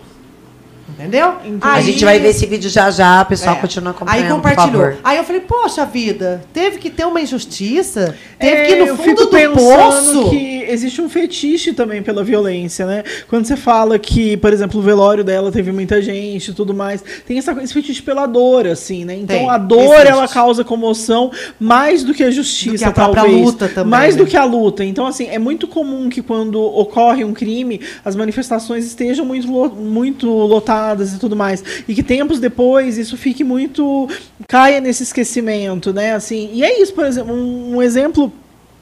[0.97, 1.33] Entendeu?
[1.45, 1.59] Entendi.
[1.61, 3.59] A gente vai ver esse vídeo já já, pessoal é.
[3.59, 4.71] continua acompanhando, Aí compartilhou.
[4.81, 4.97] por favor.
[5.03, 8.85] Aí eu falei, poxa vida, teve que ter uma injustiça, teve É, que ir no
[8.87, 10.29] eu fundo fico do poço.
[10.29, 13.03] que existe um fetiche também pela violência, né?
[13.27, 17.03] Quando você fala que, por exemplo, o velório dela teve muita gente e tudo mais,
[17.27, 19.15] tem essa, esse fetiche pela dor, assim, né?
[19.15, 20.07] Então Tem, a dor, existe.
[20.07, 23.41] ela causa comoção mais do que a justiça, Do que a própria talvez.
[23.45, 24.23] luta também, Mais né?
[24.23, 24.83] do que a luta.
[24.83, 30.27] Então, assim, é muito comum que quando ocorre um crime, as manifestações estejam muito, muito
[30.29, 30.80] lotadas
[31.15, 31.63] e tudo mais.
[31.87, 34.09] E que tempos depois isso fique muito.
[34.47, 36.13] caia nesse esquecimento, né?
[36.13, 38.31] Assim, e é isso, por exemplo, um, um exemplo.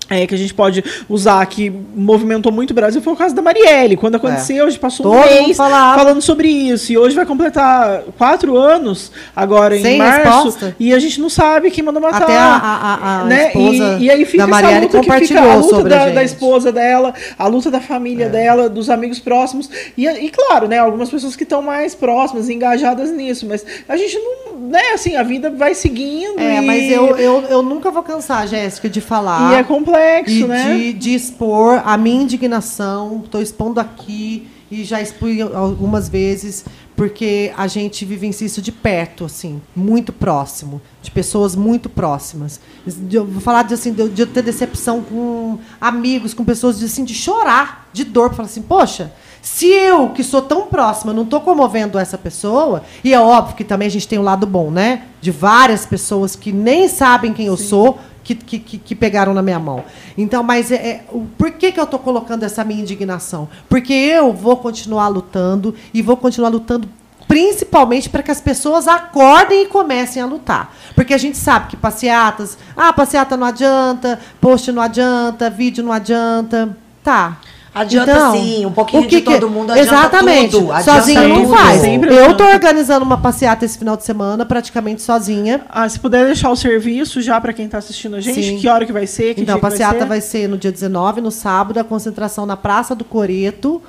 [0.09, 3.41] É, que a gente pode usar que movimentou muito o Brasil foi o caso da
[3.41, 3.95] Marielle.
[3.95, 5.27] Quando aconteceu, a gente passou É.
[5.27, 5.99] Todo um mês falava.
[5.99, 6.91] falando sobre isso.
[6.91, 10.45] E hoje vai completar quatro anos, agora em Sem março.
[10.45, 10.75] resposta.
[10.79, 12.23] E a gente não sabe quem mandou matar.
[12.23, 13.47] Até a, a, a, a né?
[13.47, 15.93] esposa e, e aí fica da Marielle essa luta que fica compartilhou a luta sobre
[15.93, 16.09] a da.
[16.09, 16.13] É.
[16.13, 19.69] da esposa dela, a luta da família dela, dos amigos próximos.
[19.97, 24.17] E, e claro, né, algumas pessoas que estão mais próximas, engajadas nisso, mas a gente
[24.17, 26.39] não, né, assim, a vida vai seguindo.
[26.39, 29.53] É, e, mas eu, eu, eu nunca vou cansar, Jéssica, de falar.
[29.53, 30.77] e é complexo, e né?
[30.77, 33.21] de, de expor a minha indignação.
[33.23, 36.63] Estou expondo aqui e já expus algumas vezes,
[36.95, 42.59] porque a gente vivencia isso de perto, assim, muito próximo, de pessoas muito próximas.
[42.85, 46.85] De- Eu vou falar de, assim, de, eu- ter decepção com amigos, com pessoas de,
[46.85, 49.11] assim, de chorar, de dor, para falar assim, poxa.
[49.41, 53.63] Se eu, que sou tão próxima, não estou comovendo essa pessoa, e é óbvio que
[53.63, 55.03] também a gente tem o lado bom, né?
[55.21, 57.97] De várias pessoas que nem sabem quem eu sou,
[58.35, 59.83] que, que, que- pegaram na minha mão.
[60.17, 61.03] Então, mas é, é,
[61.37, 63.47] por que, que eu estou colocando essa minha indignação?
[63.67, 66.87] Porque eu vou continuar lutando e vou continuar lutando
[67.27, 70.75] principalmente para que as pessoas acordem e comecem a lutar.
[70.95, 75.91] Porque a gente sabe que passeatas, ah, passeata não adianta, post não adianta, vídeo não
[75.91, 76.75] adianta.
[77.03, 77.37] Tá.
[77.73, 80.51] Adianta sim, um pouquinho de todo mundo adianta Exatamente.
[80.51, 81.55] tudo, adianta Sozinho não tudo.
[81.55, 81.81] faz.
[81.81, 85.61] Sempre Eu estou organizando uma passeata esse final de semana, praticamente sozinha.
[85.69, 88.57] Ah, se puder deixar o serviço já para quem está assistindo a gente, Sim.
[88.57, 90.41] que hora que vai ser, que Então, a que passeata vai vai ser.
[90.41, 93.81] ser no dia 19, no sábado, a concentração na Praça do Coreto,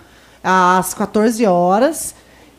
[0.44, 2.14] às 14 horas.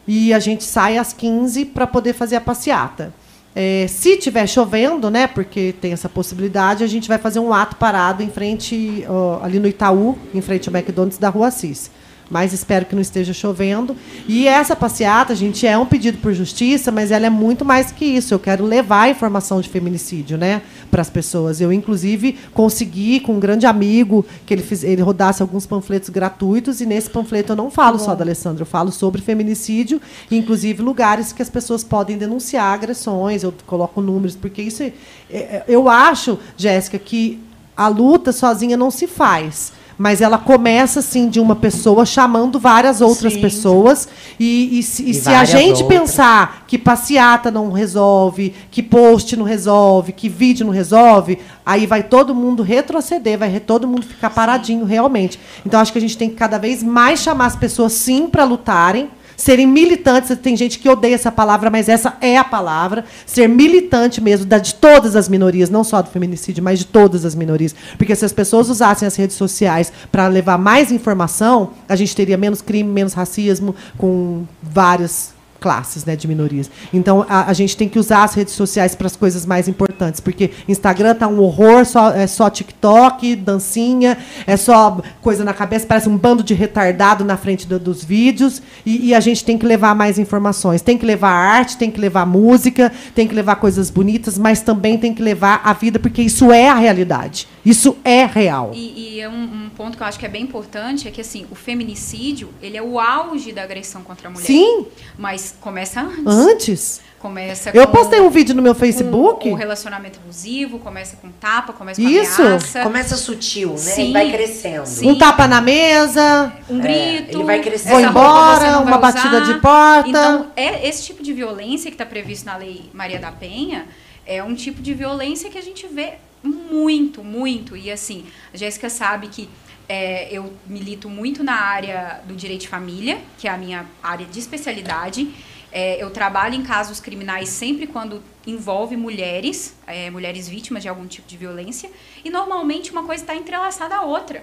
[0.08, 3.14] E a gente sai às 15 para poder fazer a passeata.
[3.54, 7.76] É, se tiver chovendo, né, porque tem essa possibilidade, a gente vai fazer um ato
[7.76, 11.92] parado em frente, ó, ali no Itaú, em frente ao McDonald's da Rua Assis.
[12.32, 13.94] Mas espero que não esteja chovendo.
[14.26, 18.06] E essa passeata, gente, é um pedido por justiça, mas ela é muito mais que
[18.06, 18.34] isso.
[18.34, 21.60] Eu quero levar a informação de feminicídio, né, para as pessoas.
[21.60, 26.86] Eu, inclusive, consegui com um grande amigo que ele, ele rodasse alguns panfletos gratuitos, e
[26.86, 30.02] nesse panfleto eu não falo só da Alessandra, eu falo sobre feminicídio,
[30.32, 34.84] inclusive lugares que as pessoas podem denunciar agressões, eu coloco números, porque isso.
[34.84, 34.94] é-
[35.30, 37.40] é- eu acho, Jéssica, que
[37.76, 39.74] a luta sozinha não se faz.
[39.98, 43.42] Mas ela começa, assim, de uma pessoa chamando várias outras Sim.
[43.42, 44.08] pessoas.
[44.40, 46.00] E, e se, e E se a gente outras.
[46.00, 52.04] pensar que passeata não resolve, que post não resolve, que vídeo não resolve, aí vai
[52.04, 55.40] todo mundo retroceder, vai todo mundo ficar paradinho realmente.
[55.66, 58.44] Então acho que a gente tem que cada vez mais chamar as pessoas sim para
[58.44, 59.10] lutarem.
[59.42, 63.06] Serem militantes, tem gente que odeia essa palavra, mas essa é a palavra.
[63.26, 67.26] Ser militante mesmo da, de todas as minorias, não só do feminicídio, mas de todas
[67.26, 67.74] as minorias.
[67.98, 72.38] Porque se as pessoas usassem as redes sociais para levar mais informação, a gente teria
[72.38, 76.70] menos crime, menos racismo, com várias classes né, de minorias.
[76.92, 80.20] Então, a, a gente tem que usar as redes sociais para as coisas mais importantes,
[80.20, 85.86] porque Instagram tá um horror, só, é só TikTok, dancinha, é só coisa na cabeça,
[85.86, 89.58] parece um bando de retardado na frente do- dos vídeos, e, e a gente tem
[89.58, 90.82] que levar mais informações.
[90.82, 94.98] Tem que levar arte, tem que levar música, tem que levar coisas bonitas, mas também
[94.98, 97.48] tem que levar a vida, porque isso é a realidade.
[97.64, 98.72] Isso é real.
[98.74, 101.22] E, e é um, um ponto que eu acho que é bem importante é que
[101.22, 104.46] assim o feminicídio ele é o auge da agressão contra a mulher.
[104.46, 104.88] Sim.
[105.18, 106.26] Mas Mas começa antes.
[106.28, 107.02] Antes?
[107.20, 109.48] Começa Eu com- postei um vídeo no meu com Facebook.
[109.50, 112.42] O relacionamento abusivo, começa com tapa, começa com Isso.
[112.42, 112.82] ameaça.
[112.82, 113.78] Começa sutil, né?
[113.78, 114.10] Sim.
[114.10, 114.86] E vai crescendo.
[114.88, 115.12] Sim.
[115.12, 116.52] Um tapa na mesa.
[116.68, 117.38] um É, grito.
[117.38, 117.92] ele vai crescendo.
[117.92, 119.54] Vou embora, uma batida usar.
[119.54, 120.10] de porta.
[120.10, 123.86] Então, é esse tipo de violência que está previsto na Lei Maria da Penha
[124.26, 127.78] é um tipo de violência que a gente vê muito, muito.
[127.78, 129.48] E assim, a Jéssica sabe que
[129.92, 134.26] é, eu milito muito na área do direito de família, que é a minha área
[134.26, 135.30] de especialidade.
[135.70, 141.06] É, eu trabalho em casos criminais sempre quando envolve mulheres, é, mulheres vítimas de algum
[141.06, 141.92] tipo de violência.
[142.24, 144.42] E normalmente uma coisa está entrelaçada à outra.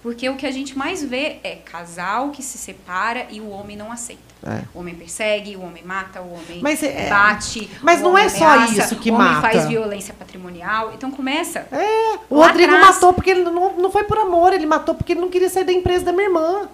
[0.00, 3.76] Porque o que a gente mais vê é casal que se separa e o homem
[3.76, 4.33] não aceita.
[4.46, 4.60] É.
[4.74, 7.70] O homem persegue, o homem mata, o homem Mas é- bate.
[7.82, 9.40] mas o não é só ameaça, isso que o homem mata.
[9.40, 10.92] faz violência patrimonial.
[10.94, 11.66] Então começa.
[12.28, 12.94] O Lá Rodrigo atrás.
[12.96, 15.64] matou porque ele não, não foi por amor, ele matou porque ele não queria sair
[15.64, 16.68] da empresa da minha irmã.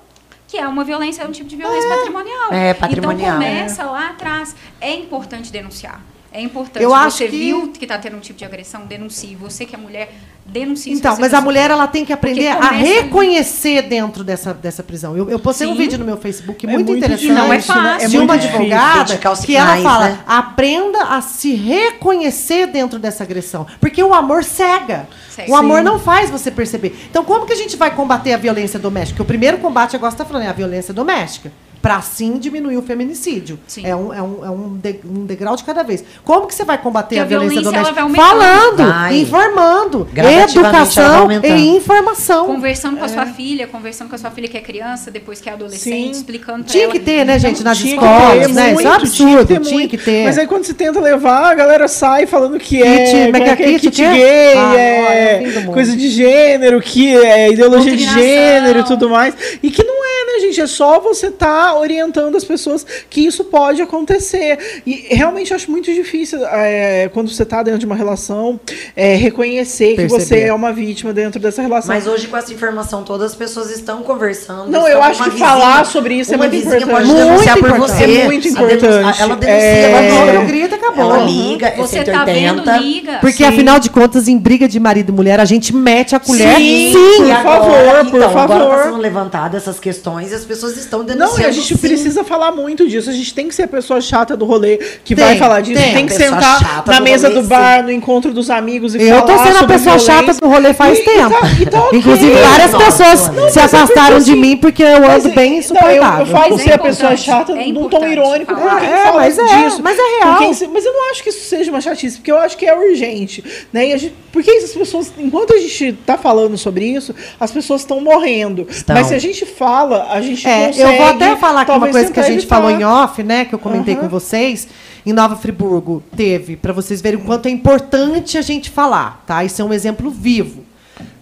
[0.49, 2.53] Que é uma violência, é um tipo de violência patrimonial.
[2.53, 3.41] É, patrimonial.
[3.41, 4.57] Então começa lá atrás.
[4.81, 6.01] É importante denunciar.
[6.33, 6.83] É importante.
[6.83, 9.35] Eu acho você que- viu que está tendo um tipo de agressão, denuncie.
[9.35, 10.12] Você que é mulher,
[10.47, 10.93] denuncie.
[10.93, 15.16] Então, mas a mulher ela tem que aprender a reconhecer dentro dessa, dessa prisão.
[15.16, 15.78] Eu, eu postei um Sim.
[15.78, 18.07] vídeo no meu Facebook É muito, muito interessante difícil, Não é fácil.
[18.07, 20.20] É de muito uma advogada que ela fala: né?
[20.26, 23.66] aprenda a se reconhecer dentro dessa agressão.
[23.81, 25.09] Porque o amor cega.
[25.49, 25.85] O amor Sim.
[25.85, 26.97] não faz você perceber.
[27.11, 29.14] Então, como que a gente vai combater a violência doméstica?
[29.16, 31.51] Porque o primeiro combate, agora você está falando, é a violência doméstica.
[31.83, 33.59] Para assim diminuir o feminicídio.
[33.66, 33.87] Sim.
[33.87, 36.05] É, um, é, um, é um, de- um degrau de cada vez.
[36.24, 38.22] Como que você vai combater a a violência, violência, ela doméstica?
[38.28, 39.16] Falando, Vai.
[39.18, 40.09] informando.
[40.14, 42.47] Educação e informação.
[42.47, 42.99] Conversando É.
[43.01, 45.53] com a sua filha, conversando com a sua filha que é criança, depois que é
[45.53, 46.20] adolescente, Sim.
[46.20, 46.93] explicando Tinha ela.
[46.93, 48.61] que ter, né, gente, nas Tinha que escolas, ter né?
[48.61, 49.91] Isso é um muito, absurdo, ter tinha muito.
[49.91, 50.24] que ter.
[50.24, 53.49] Mas aí quando você tenta levar, a galera sai falando que é, Kit, é que
[53.51, 57.97] é que kit, kit gay, Ah, é olha, é coisa de gênero, que é ideologia
[57.97, 59.35] de gênero e tudo mais.
[59.62, 60.61] E que não é, né, gente?
[60.61, 64.83] É só você estar orientando as pessoas que isso pode acontecer.
[64.87, 68.59] E realmente acho muito difícil, é, quando você está dentro de uma relação,
[68.97, 70.47] é, reconhecer que você Perceber.
[70.47, 71.95] é uma vítima dentro dessa relação.
[71.95, 74.70] Mas hoje, com essa informação toda, as pessoas estão conversando.
[74.70, 76.91] Não, estão eu acho que falar sobre isso é muito vizinha importante.
[76.97, 77.91] pode Muito denunciar por importante.
[77.91, 78.18] você.
[78.20, 79.22] É muito importante.
[79.22, 79.91] Ela denuncia, É.
[80.22, 81.05] ela Não, grita, acabou.
[81.14, 82.24] Ela liga, é Você tá 180.
[82.72, 83.18] vendo, liga.
[83.20, 83.45] Porque, Sim.
[83.45, 86.57] afinal de contas, em briga de marido e mulher, a gente mete a colher.
[86.57, 86.93] Sim.
[86.93, 87.16] sim.
[87.18, 88.74] Por E favor, por então, Agora favor.
[88.74, 91.39] está sendo levantadas essas questões e as pessoas estão denunciando.
[91.39, 91.77] Não, e a gente sim.
[91.77, 93.09] precisa falar muito disso.
[93.11, 95.81] A gente tem que ser a pessoa chata do rolê que Tem, vai falar disso.
[95.81, 95.95] tem.
[95.95, 98.95] Tem, que Pessoa sentar chata na do mesa rolê, do bar, no encontro dos amigos
[98.95, 100.41] e Eu tô falar sendo a pessoa chata violência.
[100.41, 101.31] do rolê faz E- e tempo.
[101.31, 101.99] tá- e tá ok.
[101.99, 105.35] Inclusive, várias Não, pessoas não, se é afastaram de assim, mim porque eu Mas, ando
[105.35, 106.21] bem não, eu, insuportável.
[106.21, 108.81] eu falo é ser a pessoa importante, chata é num tom irônico com falar.
[108.81, 109.83] quem É, fala mas é, disso.
[109.83, 110.39] mas é Com real.
[110.39, 112.77] quem mas eu não acho que isso seja uma chatice, porque eu acho que é
[112.77, 113.43] urgente.
[113.73, 113.89] Né?
[113.89, 117.81] E a gente, porque essas pessoas, enquanto a gente tá falando sobre isso, as pessoas
[117.83, 118.66] estão morrendo.
[118.89, 120.81] Mas se a gente fala, a gente É, consegue.
[120.93, 122.57] eu vou até falar aqui uma coisa que a gente evitar.
[122.57, 123.45] falou em off, né?
[123.45, 124.03] Que eu comentei Aham.
[124.05, 124.69] com vocês.
[125.07, 129.43] Em Nova Friburgo teve, para vocês verem o quanto é importante a gente falar, tá?
[129.45, 130.63] Isso é um exemplo vivo.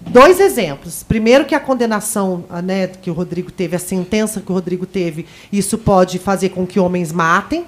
[0.00, 1.04] Dois exemplos.
[1.06, 4.86] Primeiro que a condenação, ah, né, que o Rodrigo teve, a sentença que o Rodrigo
[4.86, 7.64] teve, isso pode fazer com que homens matem,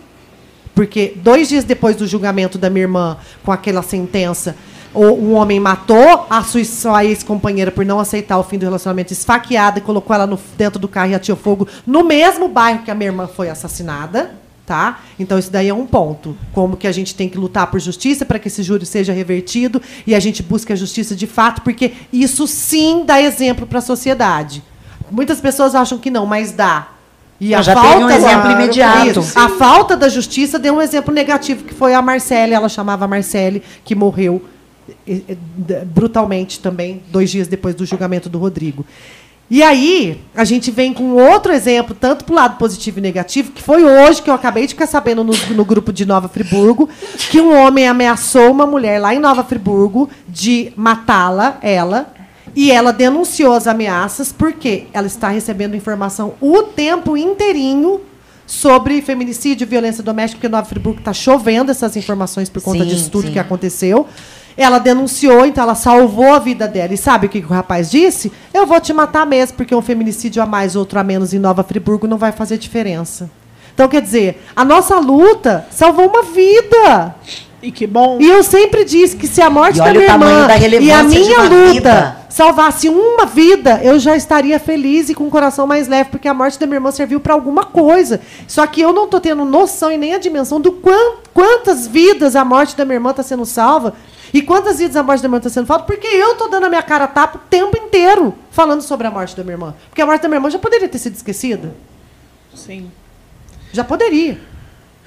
[0.74, 4.56] porque dois dias depois do julgamento da minha irmã, com aquela sentença,
[4.94, 9.78] um homem matou a sua, sua ex-companheira por não aceitar o fim do relacionamento, esfaqueada
[9.78, 12.94] e colocou ela no- dentro do carro e atirou fogo no mesmo bairro que a
[12.94, 14.34] minha irmã foi assassinada.
[14.66, 15.00] Tá?
[15.18, 16.36] Então, isso daí é um ponto.
[16.52, 19.82] Como que a gente tem que lutar por justiça para que esse júri seja revertido
[20.06, 23.82] e a gente busque a justiça de fato, porque isso sim dá exemplo para a
[23.82, 24.62] sociedade.
[25.10, 26.86] Muitas pessoas acham que não, mas dá.
[27.40, 29.20] E a Já falta um exemplo Claro, imediato.
[29.20, 29.36] isso.
[29.36, 33.64] A falta da justiça deu um exemplo negativo, que foi a Marcele, ela chamava Marcele,
[33.84, 34.40] que morreu
[35.86, 38.84] brutalmente também, dois dias depois do julgamento do Rodrigo.
[39.50, 43.50] E aí, a gente vem com outro exemplo, tanto para o lado positivo e negativo,
[43.50, 46.88] que foi hoje que eu acabei de ficar sabendo no, no grupo de Nova Friburgo,
[47.30, 52.12] que um homem ameaçou uma mulher lá em Nova Friburgo de matá-la, ela,
[52.54, 58.02] e ela denunciou as ameaças porque ela está recebendo informação o tempo inteirinho
[58.46, 62.90] sobre feminicídio e violência doméstica, porque Nova Friburgo está chovendo essas informações por conta Sim,
[62.90, 63.32] disso tudo sim.
[63.32, 64.06] que aconteceu.
[64.62, 66.92] Ela denunciou, então ela salvou a vida dela.
[66.92, 68.30] E sabe o que, o rapaz disse?
[68.52, 71.62] Eu vou te matar mesmo, porque um feminicídio a mais, outro a menos em Nova
[71.62, 73.30] Friburgo não vai fazer diferença.
[73.72, 77.14] Então, quer dizer, a nossa luta salvou uma vida.
[77.62, 78.18] E que bom.
[78.20, 81.02] E eu sempre disse que se a morte E da minha irmã da e a
[81.02, 82.16] minha luta vida.
[82.30, 86.32] salvasse uma vida, eu já estaria feliz e com o coração mais leve, porque a
[86.32, 88.20] morte da minha irmã serviu para alguma coisa.
[88.48, 92.34] Só que eu não estou tendo noção e nem a dimensão do quan- quantas vidas
[92.34, 93.92] a morte da minha irmã está sendo salva
[94.32, 96.64] e quantas vidas a morte da minha irmã está sendo salva, porque eu estou dando
[96.64, 99.74] a minha cara a tapa o tempo inteiro falando sobre a morte da minha irmã.
[99.90, 101.74] Porque a morte da minha irmã já poderia ter sido esquecida.
[102.54, 102.90] Sim.
[103.70, 104.38] Já poderia.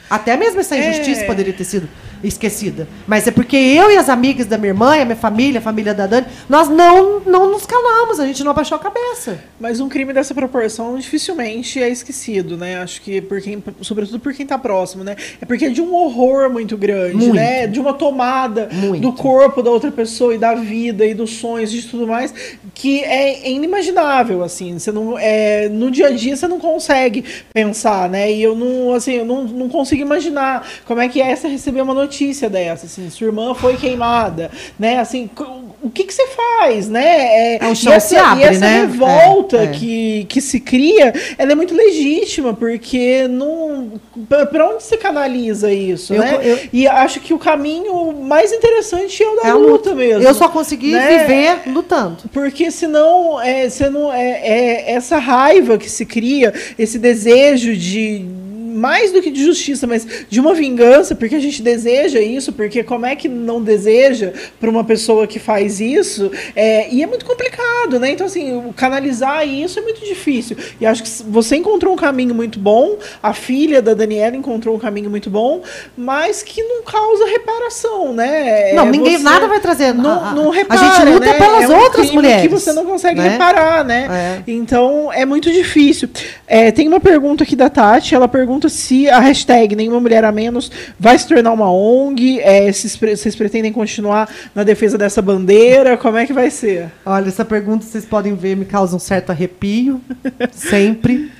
[0.10, 0.89] Até mesmo essa É.
[0.91, 1.89] injustiça poderia ter sido
[2.24, 2.88] esquecida.
[3.05, 5.93] Mas é porque eu e as amigas da minha irmã, a minha família, a família
[5.93, 9.39] da Dani, nós não, não nos calamos, a gente não abaixou a cabeça.
[9.59, 12.78] Mas um crime dessa proporção dificilmente é esquecido, né?
[12.78, 15.15] Acho que por quem, sobretudo por quem tá próximo, né?
[15.41, 17.36] É porque é de um horror muito grande, Muito.
[17.36, 17.67] né?
[17.67, 19.01] De uma tomada Muito.
[19.01, 22.34] do corpo da outra pessoa e da vida e dos sonhos e de tudo mais
[22.74, 24.80] que é inimaginável, assim.
[24.80, 28.32] Você não, é, no dia a dia você não consegue pensar, né?
[28.32, 31.82] E eu não, assim, eu não, não consigo imaginar como é que é você receber
[31.82, 32.12] uma notícia
[32.49, 34.99] dessa, assim, sua irmã foi queimada, né?
[34.99, 35.30] Assim,
[35.82, 37.55] o que que você faz, né?
[37.55, 38.80] É, o e chão essa, se abre, e essa né?
[38.82, 39.68] revolta É, é.
[39.68, 43.91] Que, que se cria, ela é muito legítima, porque não.
[44.51, 46.39] Pra onde se canaliza isso, Eu- né?
[46.41, 50.24] eu- E acho que o caminho mais interessante é o da É a luta, mesmo.
[50.24, 51.20] Eu só consegui né?
[51.20, 52.18] viver lutando.
[52.32, 58.26] Porque senão, é, você não, é, é essa raiva que se cria, esse desejo de
[58.74, 62.84] mais do que de justiça, mas de uma vingança, porque a gente deseja isso, porque
[62.84, 66.32] como é que não deseja para uma pessoa que faz isso?
[66.55, 68.11] É, e é muito complicado, né?
[68.11, 70.57] Então, assim, canalizar isso é muito difícil.
[70.82, 74.80] E acho que você encontrou um caminho muito bom, a filha da Daniela encontrou um
[74.80, 75.61] caminho muito bom,
[75.95, 78.74] mas que não causa reparação, né?
[78.74, 79.93] Não, É ninguém você nada vai trazer.
[79.93, 81.34] Não, a, a- não a repara, gente luta né?
[81.34, 82.41] pelas É um outras mulheres.
[82.41, 83.30] que você não consegue né?
[83.30, 84.41] reparar, né?
[84.47, 84.51] É.
[84.51, 86.09] Então é muito difícil.
[86.47, 88.15] É, tem uma pergunta aqui da Tati.
[88.15, 92.39] Ela pergunta se a hashtag Nenhuma Mulher a Menos vai se tornar uma ONG.
[92.39, 95.97] É, se vocês vocês pretendem continuar na defesa dessa bandeira?
[95.97, 96.91] Como é que vai ser?
[97.05, 100.01] Olha, essa pergunta vocês podem ver me causa um certo arrepio,
[100.51, 101.32] sempre,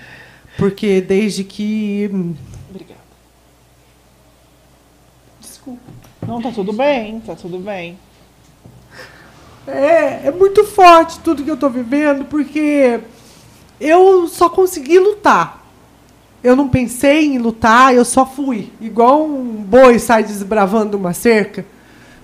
[0.58, 2.34] porque desde que hum,
[2.70, 3.02] Obrigada.
[5.40, 5.82] Desculpa.
[6.28, 7.98] Não, tá tudo bem, tá tudo bem.
[9.68, 13.00] É, é muito forte tudo que eu tô vivendo, porque
[13.80, 15.63] eu só consegui lutar.
[16.44, 18.70] Eu não pensei em lutar, eu só fui.
[18.82, 21.66] Igual um boi sai desbravando uma cerca.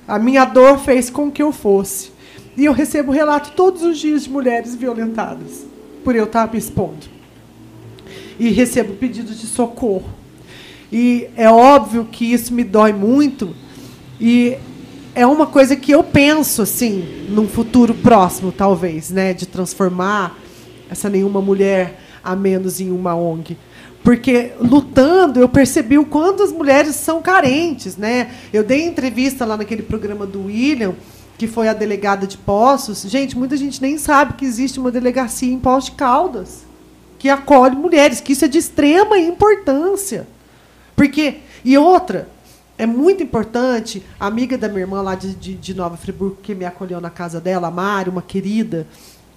[0.07, 2.11] A minha dor fez com que eu fosse.
[2.57, 5.65] E eu recebo relato todos os dias de mulheres violentadas,
[6.03, 7.07] por eu estar me expondo.
[8.38, 10.09] E recebo pedidos de socorro.
[10.91, 13.55] E é óbvio que isso me dói muito.
[14.20, 14.57] E
[15.15, 19.34] é uma coisa que eu penso, assim, num futuro próximo, talvez, né?
[19.34, 20.38] De transformar
[20.89, 23.57] essa nenhuma mulher a menos em uma ONG.
[24.04, 28.32] Porque lutando, eu percebi o quanto as mulheres são carentes, né?
[28.52, 30.95] Eu dei entrevista lá naquele programa do William,
[31.38, 33.02] que foi a delegada de Poços.
[33.02, 36.70] Gente, muita gente nem sabe que existe uma delegacia em Poços de Caldas
[37.20, 40.26] que acolhe mulheres, que isso é de extrema importância.
[40.95, 42.30] Porque, e outra,
[42.78, 46.56] é muito importante, a amiga da minha irmã lá de, de, de Nova Friburgo, que
[46.56, 48.88] me acolheu na casa dela, a Mari, uma querida,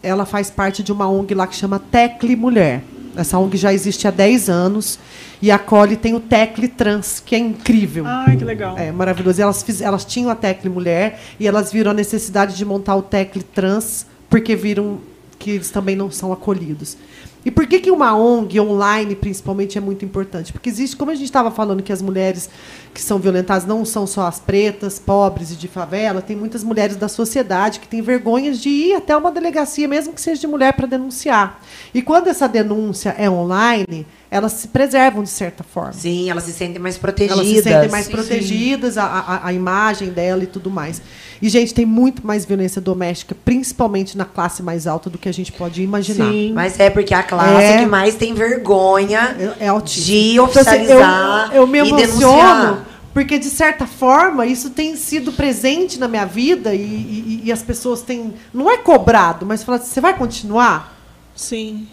[0.00, 2.84] ela faz parte de uma ONG lá que chama Tecle Mulher.
[3.16, 4.98] Essa ONG já existe há 10 anos
[5.40, 8.04] e acolhe, tem o Tecle Trans, que é incrível.
[8.06, 8.78] Ai, que legal.
[8.78, 9.40] É maravilhoso.
[9.40, 12.96] E elas, fiz, elas tinham a Tecle Mulher e elas viram a necessidade de montar
[12.96, 14.98] o Tecle Trans porque viram
[15.38, 16.96] que eles também não são acolhidos.
[17.44, 20.52] E por que, que uma ONG online, principalmente, é muito importante?
[20.52, 22.48] Porque existe, como a gente estava falando, que as mulheres
[22.92, 26.96] que são violentadas não são só as pretas, pobres e de favela, tem muitas mulheres
[26.96, 30.72] da sociedade que têm vergonhas de ir até uma delegacia, mesmo que seja de mulher,
[30.74, 31.60] para denunciar.
[31.94, 35.92] E quando essa denúncia é online, elas se preservam de certa forma.
[35.92, 37.38] Sim, elas se sentem mais protegidas.
[37.38, 41.02] Elas se sentem mais Sim, protegidas, a, a, a imagem dela e tudo mais.
[41.40, 45.32] E, gente, tem muito mais violência doméstica, principalmente na classe mais alta, do que a
[45.32, 46.30] gente pode imaginar.
[46.30, 46.52] Sim.
[46.54, 47.78] Mas é porque a classe É.
[47.78, 52.06] que mais tem vergonha É, é de Então, assim, oficializar eu, eu me e emociono,
[52.06, 52.81] denunciar.
[53.12, 57.62] Porque, de certa forma, isso tem sido presente na minha vida e, e- e as
[57.62, 58.32] pessoas têm.
[58.52, 60.96] Não é cobrado, mas fala assim, você vai continuar?
[61.34, 61.86] Sim.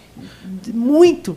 [0.73, 1.35] muito.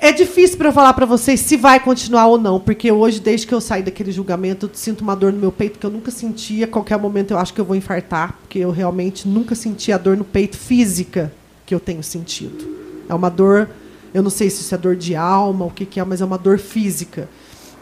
[0.00, 3.46] É difícil para eu falar para vocês se vai continuar ou não, porque hoje, desde
[3.46, 6.10] que eu saí daquele julgamento, eu sinto uma dor no meu peito que eu nunca
[6.10, 6.66] sentia.
[6.66, 9.96] A qualquer momento eu acho que eu vou infartar, porque eu realmente nunca senti a
[9.98, 11.32] dor no peito física
[11.64, 12.68] que eu tenho sentido.
[13.08, 13.70] É uma dor,
[14.12, 16.24] eu não sei se isso é dor de alma, o que, que é, mas é
[16.24, 17.26] uma dor física.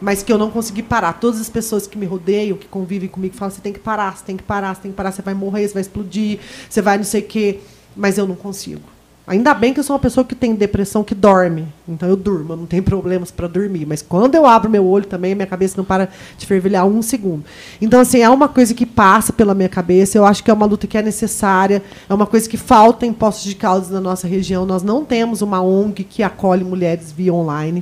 [0.03, 1.13] Mas que eu não consegui parar.
[1.13, 4.25] Todas as pessoas que me rodeiam, que convivem comigo, falam: você tem que parar, você
[4.25, 6.39] tem que parar, você tem que parar, você vai morrer, você vai explodir,
[6.69, 7.61] você vai não sei o quê.
[7.95, 8.81] Mas eu não consigo.
[9.25, 11.65] Ainda bem que eu sou uma pessoa que tem depressão que dorme.
[11.87, 13.85] Então eu durmo, eu não tenho problemas para dormir.
[13.85, 17.45] Mas quando eu abro meu olho também, minha cabeça não para de fervilhar um segundo.
[17.81, 20.17] Então, assim, é uma coisa que passa pela minha cabeça.
[20.17, 21.81] Eu acho que é uma luta que é necessária.
[22.09, 24.65] É uma coisa que falta em Poços de Caldas na nossa região.
[24.65, 27.81] Nós não temos uma ONG que acolhe mulheres via online.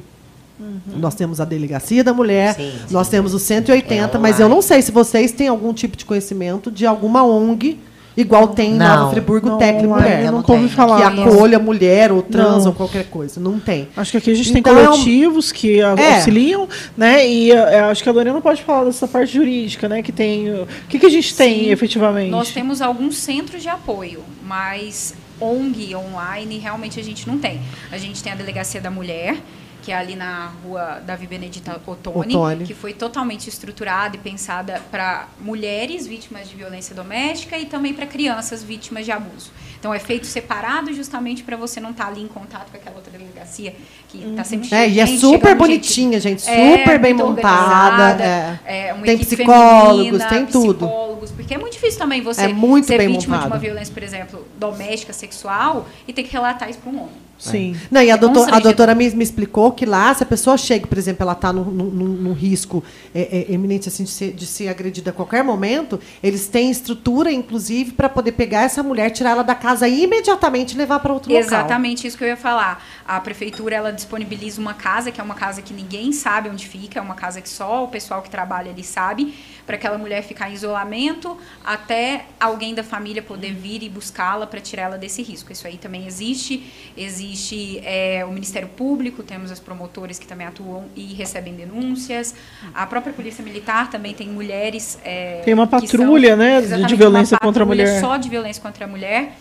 [0.97, 3.11] Nós temos a Delegacia da Mulher, Sim, nós sim.
[3.11, 6.71] temos o 180, É mas eu não sei se vocês têm algum tipo de conhecimento
[6.71, 7.79] de alguma ONG
[8.15, 8.97] Igual tem em Não.
[8.97, 10.19] Nova Friburgo Não, online Mulher.
[10.25, 10.75] eu não nunca ouvi tem.
[10.75, 11.11] falar.
[11.11, 11.23] que não.
[11.29, 12.71] acolha mulher ou trans Não.
[12.71, 13.39] ou qualquer coisa.
[13.39, 13.87] Não tem.
[13.95, 16.15] Acho que aqui a gente Então, tem é coletivos que É.
[16.15, 17.25] auxiliam, né?
[17.25, 20.03] E eh, acho que a Lorena pode falar dessa parte jurídica, né?
[20.03, 20.49] Que tem.
[20.51, 22.29] O que, que a gente tem Sim, efetivamente?
[22.29, 27.61] Nós temos alguns centros de apoio, mas ONG online realmente a gente não tem.
[27.93, 29.37] A gente tem a Delegacia da Mulher,
[29.81, 32.65] que é ali na rua Davi Benedita Ottoni, Ottoni.
[32.65, 38.05] que foi totalmente estruturada e pensada para mulheres vítimas de violência doméstica e também para
[38.05, 39.51] crianças vítimas de abuso.
[39.79, 43.11] Então é feito separado justamente para você não estar ali em contato com aquela outra
[43.11, 43.73] delegacia
[44.09, 46.47] que está sempre cheia É, e é super gente bonitinha, gente.
[46.47, 48.23] é, Super bem montada.
[48.23, 48.59] é.
[48.89, 50.85] é, uma Tem equipe psicólogos, feminina, tem tudo.
[50.85, 53.49] psicólogos, porque é muito difícil também você É muito ser bem vítima montado.
[53.49, 57.30] de uma violência, por exemplo, doméstica, sexual, e ter que relatar isso para um homem.
[57.49, 57.75] Sim.
[57.89, 60.57] Não, e a, É doutor- a doutora me, me explicou que lá, se a pessoa
[60.57, 62.83] chega, por exemplo, ela está num, num- num risco
[63.15, 67.31] é, é, eminente assim, de, ser, de ser agredida a qualquer momento, eles têm estrutura,
[67.31, 71.31] inclusive, para poder pegar essa mulher, tirar ela da casa e imediatamente levar para outro
[71.31, 71.45] local.
[71.47, 72.83] Exatamente isso que eu ia falar.
[73.07, 76.99] A prefeitura ela disponibiliza uma casa, que é uma casa que ninguém sabe onde fica,
[76.99, 79.33] é uma casa que só o pessoal que trabalha ali sabe,
[79.71, 84.59] para aquela mulher ficar em isolamento até alguém da família poder vir e buscá-la para
[84.59, 85.49] tirá-la desse risco.
[85.53, 86.61] Isso aí também existe.
[86.97, 92.35] Existe é, o Ministério Público, temos as promotoras que também atuam e recebem denúncias.
[92.73, 94.99] A própria Polícia Militar também tem mulheres.
[95.05, 98.01] é, Tem uma são- patrulha, né, de violência uma contra a patrulha mulher.
[98.01, 99.37] Só de violência contra a mulher.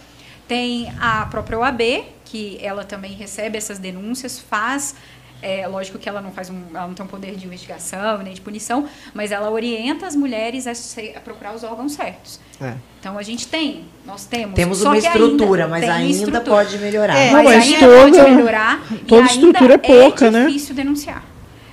[0.46, 4.94] Tem a própria OAB, que ela também recebe essas denúncias, faz.
[5.42, 8.34] É, lógico que ela não faz um, ela não tem um poder de investigação nem
[8.34, 12.38] de punição, mas ela orienta as mulheres a, se- a procurar os órgãos certos.
[12.60, 12.74] É.
[13.00, 14.54] Então a gente tem, nós temos.
[14.54, 16.40] Temos só uma que estrutura, ainda mas ainda estrutura.
[16.44, 17.16] pode melhorar.
[17.16, 18.82] É, Mas, mas ainda toda- pode melhorar.
[19.08, 20.42] toda e estrutura ainda é pouca, né?
[20.42, 21.24] É difícil denunciar.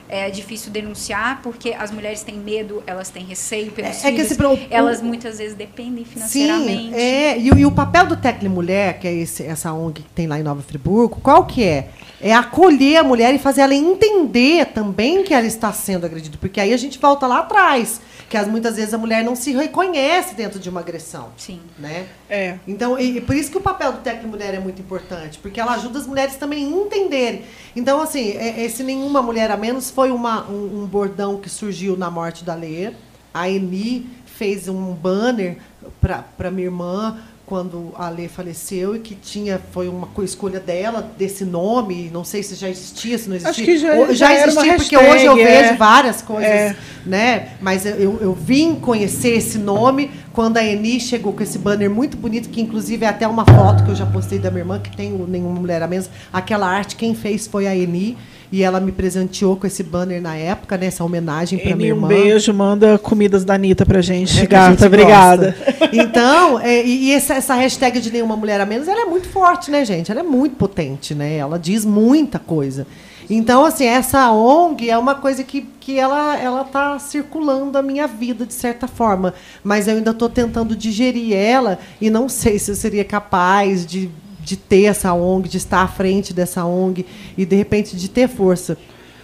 [0.10, 4.16] É difícil denunciar porque as mulheres têm medo, elas têm receio pelos É- é que
[4.16, 4.26] filhos.
[4.28, 6.94] esse pro- elas muitas vezes dependem financeiramente.
[6.94, 7.38] Sim, é.
[7.38, 10.26] E, o- e o papel do Tecno Mulher, que é esse- essa ONG que tem
[10.26, 11.90] lá em Nova Friburgo, qual que é?
[12.20, 16.38] É acolher a mulher e fazer ela entender também que ela está sendo agredida.
[16.40, 18.02] Porque aí a gente volta lá atrás.
[18.30, 21.30] Que as, muitas vezes a mulher não se reconhece dentro de uma agressão.
[21.38, 21.62] Sim.
[21.80, 22.08] Né?
[22.30, 22.58] É.
[22.68, 25.62] Então, e, e por isso que o papel do Tecno Mulher é muito importante, porque
[25.62, 27.44] ela ajuda as mulheres também a entenderem.
[27.76, 31.96] Então, assim, é- esse Nenhuma Mulher a Menos foi uma, um, um bordão que surgiu
[31.96, 32.92] na morte da Lê.
[33.34, 35.58] A Eni fez um banner
[36.02, 37.18] para minha irmã
[37.48, 42.26] quando a Lê faleceu e que tinha foi uma co- escolha dela desse nome, não
[42.26, 43.50] sei se já existia, se não existia.
[43.52, 45.62] Acho que já- já uma existia porque hashtag, hoje eu é.
[45.64, 46.76] vejo várias coisas, É.
[47.06, 47.50] né?
[47.62, 51.90] Mas eu- eu, eu vim conhecer esse nome quando a Eni chegou com esse banner
[51.90, 54.78] muito bonito, que inclusive é até uma foto que eu já postei da minha irmã,
[54.80, 56.10] que tem o Nenhuma Mulher a Menos.
[56.34, 58.18] Aquela arte, quem fez foi a Eni.
[58.52, 60.86] E ela me presenteou com esse banner na época, né?
[60.86, 62.08] Essa homenagem para minha Eni, um irmã.
[62.08, 64.40] beijo, manda comidas da Anitta pra gente.
[64.40, 65.56] É Gata, gente obrigada.
[65.58, 65.90] gosta.
[65.92, 69.28] Então, é, e, e essa, essa hashtag de nenhuma mulher a menos, ela é muito
[69.28, 70.12] forte, né, gente?
[70.12, 71.36] Ela é muito potente, né?
[71.36, 72.88] Ela diz muita coisa.
[73.30, 78.08] Então, assim, essa ONG é uma coisa que, que ela ela está circulando a minha
[78.08, 79.34] vida, de certa forma.
[79.64, 84.10] Mas eu ainda estou tentando digerir ela e não sei se eu seria capaz de,
[84.48, 87.06] de ter essa ONG, de estar à frente dessa ONG
[87.38, 88.78] e, de repente, de ter força.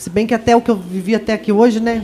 [0.04, 2.04] Se bem que até o que eu vivi até aqui hoje, né?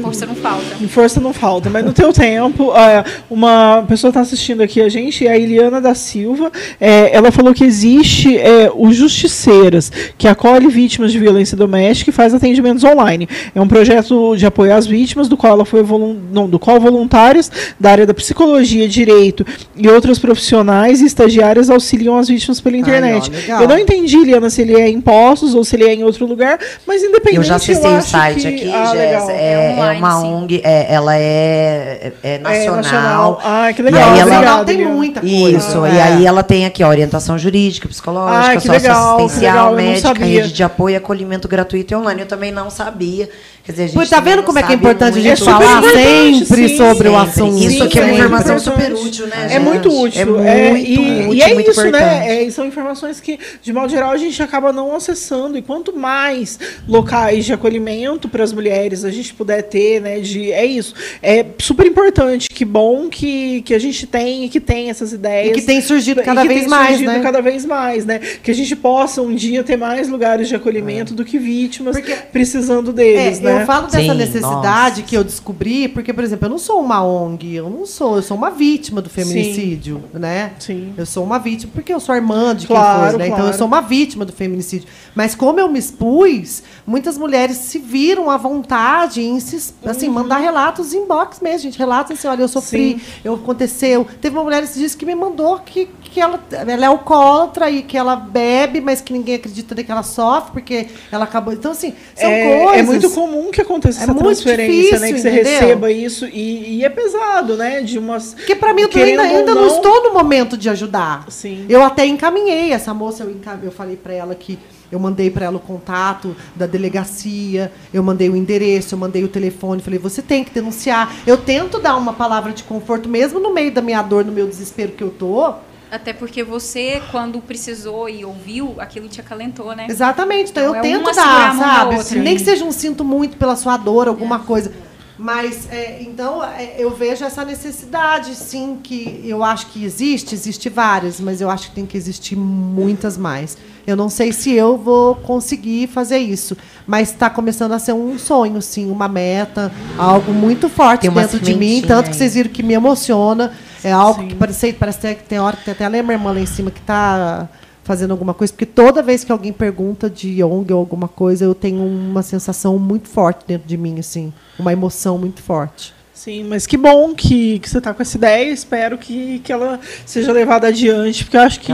[0.00, 0.88] Força não falta.
[0.88, 5.26] Força não falta, mas no teu tempo, é, uma pessoa está assistindo aqui a gente,
[5.26, 6.52] é a Eliana da Silva.
[6.80, 12.12] é, ela falou que existe é, o Justiceiras, que acolhe vítimas de violência doméstica e
[12.12, 13.28] faz atendimentos online.
[13.54, 15.84] É um projeto de apoio às vítimas, do qual ela foi
[16.32, 19.44] não, do qual voluntários da área da psicologia, direito
[19.76, 23.28] e outros profissionais e estagiários auxiliam as vítimas pela internet.
[23.30, 23.62] ó, legal.
[23.62, 26.26] eu não entendi, Eliana, se ele é em Postos ou se ele é em outro
[26.26, 29.96] lugar, mas independente Eu já acessei o site que- aqui, Ah, Jess, é, É online,
[29.96, 30.26] é uma sim.
[30.34, 32.76] ONG, é, ela é, é nacional.
[32.76, 33.40] nacional.
[33.44, 34.00] Ah, que E legal.
[34.00, 35.56] aí ela- Nacional Obrigada, tem muita coisa.
[35.58, 35.94] Isso, né?
[35.94, 40.24] e aí ela tem aqui ó, orientação jurídica, psicológica, legal, que socioassistencial, legal, não médica,
[40.24, 42.20] rede de apoio e acolhimento gratuito e online.
[42.22, 43.28] Eu também não sabia.
[43.64, 45.82] Quer dizer, a gente tá vendo como é que é importante a gente É falar
[45.82, 47.64] sempre sim, sobre o assunto?
[47.64, 49.60] Isso aqui é uma informação super útil, né, É gente?
[49.62, 50.20] muito útil.
[50.20, 51.88] É muito é, e, útil, e é muito isso, né?
[51.88, 52.28] importante.
[52.28, 55.56] É, e são informações que, de modo geral, a gente acaba não acessando.
[55.56, 60.20] E quanto mais locais de acolhimento para as mulheres a gente puder ter, né?
[60.20, 60.92] De, é isso.
[61.22, 62.50] É super importante.
[62.50, 65.54] Que bom que, que a gente tem e que tem essas E ideias.
[65.56, 67.20] que tem surgido E cada que vez tem mais, surgido né?
[67.20, 68.18] cada vez mais, né?
[68.42, 72.14] Que a gente possa um dia ter mais lugares de acolhimento do que vítimas Porque-
[72.30, 73.53] precisando deles, É, né?
[73.60, 75.02] Eu falo dessa Sim, necessidade nossa.
[75.02, 78.22] que eu descobri, porque, por exemplo, eu não sou uma ONG, eu não sou, eu
[78.22, 80.52] sou uma vítima do feminicídio, né?
[80.58, 80.94] Sim.
[80.96, 83.26] Eu sou uma vítima, porque eu sou irmã de quem Claro, foi, né?
[83.26, 83.58] Então eu claro.
[83.58, 84.88] sou uma vítima do feminicídio.
[85.14, 90.38] Mas como eu me expus, muitas mulheres se viram à vontade em se, assim, mandar
[90.38, 91.78] relatos inbox mesmo, gente.
[91.78, 93.00] Relatos assim, olha, eu sofri, Sim.
[93.24, 94.06] eu aconteceu.
[94.20, 97.82] Teve uma mulher esses dias que me mandou que, que ela, ela é alcoólatra e
[97.82, 101.52] que ela bebe, mas que ninguém acredita que ela sofre, porque ela acabou.
[101.52, 102.78] Então, assim, são é, coisas.
[102.78, 105.08] é muito comum que aconteça É essa muito transferência, né?
[105.08, 105.60] difícil, Que você entendeu?
[105.60, 107.80] receba isso e, e é pesado, né?
[107.82, 108.34] De umas.
[108.34, 111.24] Porque para mim eu ainda, ainda não, estou no momento de ajudar.
[111.28, 111.66] Sim.
[111.68, 114.56] Eu até encaminhei essa moça, eu, enca- eu falei para ela que
[114.92, 119.28] eu mandei para ela o contato da delegacia, eu mandei o endereço, eu mandei o
[119.28, 121.12] telefone, falei, você tem que denunciar.
[121.26, 124.46] Eu tento dar uma palavra de conforto, mesmo no meio da minha dor, no meu
[124.46, 125.54] desespero que eu tô.
[125.94, 129.86] Até porque você, quando precisou e ouviu, aquilo te acalentou, né?
[129.88, 131.96] Exatamente, então, Então eu é tento dar, sabe?
[131.96, 132.20] outra.
[132.20, 134.72] Nem que seja um sinto muito pela sua dor, alguma coisa.
[135.16, 140.68] Mas, é, então, é, eu vejo essa necessidade, sim, que eu acho que existe, existe
[140.68, 143.56] várias, mas eu acho que tem que existir muitas mais.
[143.86, 148.18] Eu não sei se eu vou conseguir fazer isso, mas está começando a ser um
[148.18, 152.18] sonho, sim, uma meta, algo muito forte dentro de mim, tanto que aí.
[152.18, 153.52] vocês viram que me emociona.
[153.84, 154.28] É algo Sim.
[154.28, 156.70] que parece, parece que tem hora que tem até a minha irmã lá em cima
[156.70, 157.48] que está
[157.84, 161.54] fazendo alguma coisa, porque toda vez que alguém pergunta de ONG ou alguma coisa, eu
[161.54, 165.94] tenho uma sensação muito forte dentro de mim, assim, uma emoção muito forte.
[166.14, 168.50] Sim, mas que bom que, que você está com essa ideia.
[168.50, 171.72] Espero que, que ela seja levada adiante, porque eu acho que,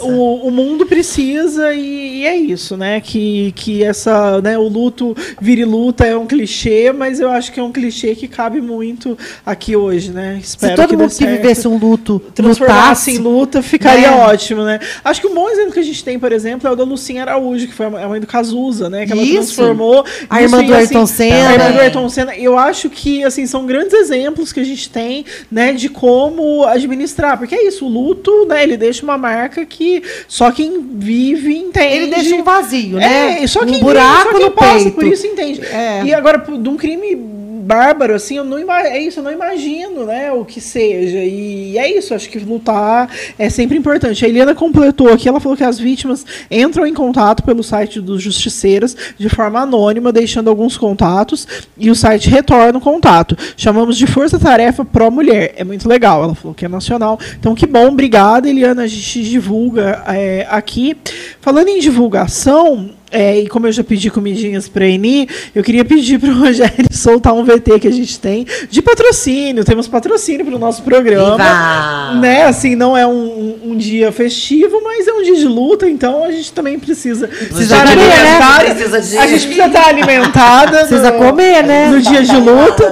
[0.00, 3.00] o, o mundo precisa e, e é isso, né?
[3.00, 7.60] Que, que essa, né, o luto vire luta é um clichê, mas eu acho que
[7.60, 10.40] é um clichê que cabe muito aqui hoje, né?
[10.42, 14.16] Espero Se todo que mundo que vivesse um luto transformasse em lutasse, luta, ficaria né?
[14.16, 14.80] ótimo, né?
[15.04, 17.22] Acho que um bom exemplo que a gente tem, por exemplo, é o da Lucinha
[17.22, 19.06] Araújo, que foi a mãe do Cazuza, né?
[19.06, 19.34] Que ela Isso.
[19.34, 20.04] transformou.
[20.28, 21.48] A irmã em, do Ayrton Senna.
[21.48, 22.36] A irmã do Ayrton Senna.
[22.36, 27.38] Eu acho que, assim, são grandes exemplos que a gente tem, né, de como administrar.
[27.38, 31.94] Porque é isso, o luto, né, ele deixa uma marca que só quem vive entende.
[31.94, 33.42] ele deixa um vazio, né?
[33.42, 34.92] É, só quem um vive, buraco só quem no passa peito.
[34.92, 35.60] por isso entende.
[35.64, 36.04] É.
[36.04, 37.37] E agora, de um crime
[37.68, 41.18] bárbaro, assim, eu não é isso, eu não imagino, né, o que seja.
[41.18, 44.24] E é isso, acho que lutar é sempre importante.
[44.24, 48.22] A Eliana completou aqui, ela falou que as vítimas entram em contato pelo site dos
[48.22, 51.46] justiceiros de forma anônima, deixando alguns contatos,
[51.76, 53.36] e o site retorna o contato.
[53.54, 55.52] Chamamos de Força Tarefa Pro Mulher.
[55.54, 57.20] É muito legal, ela falou que é nacional.
[57.38, 58.84] Então, que bom, obrigada, Eliana.
[58.84, 60.96] A gente divulga é, aqui.
[61.40, 66.18] Falando em divulgação, é, e como eu já pedi comidinhas para Eni, eu queria pedir
[66.18, 69.64] para o Rogério soltar um VT que a gente tem de patrocínio.
[69.64, 71.36] Temos patrocínio para o nosso programa.
[71.36, 72.20] Viva!
[72.20, 72.44] Né?
[72.44, 76.32] Assim, não é um, um- dia festivo, mas é um dia de luta, então a
[76.32, 77.30] gente também precisa,
[77.60, 77.92] estar né?
[77.92, 78.64] alimentada.
[78.74, 80.78] Precisa de- A gente precisa estar alimentada.
[80.88, 81.88] Precisa no- comer, né?
[81.88, 82.90] No dia de luta.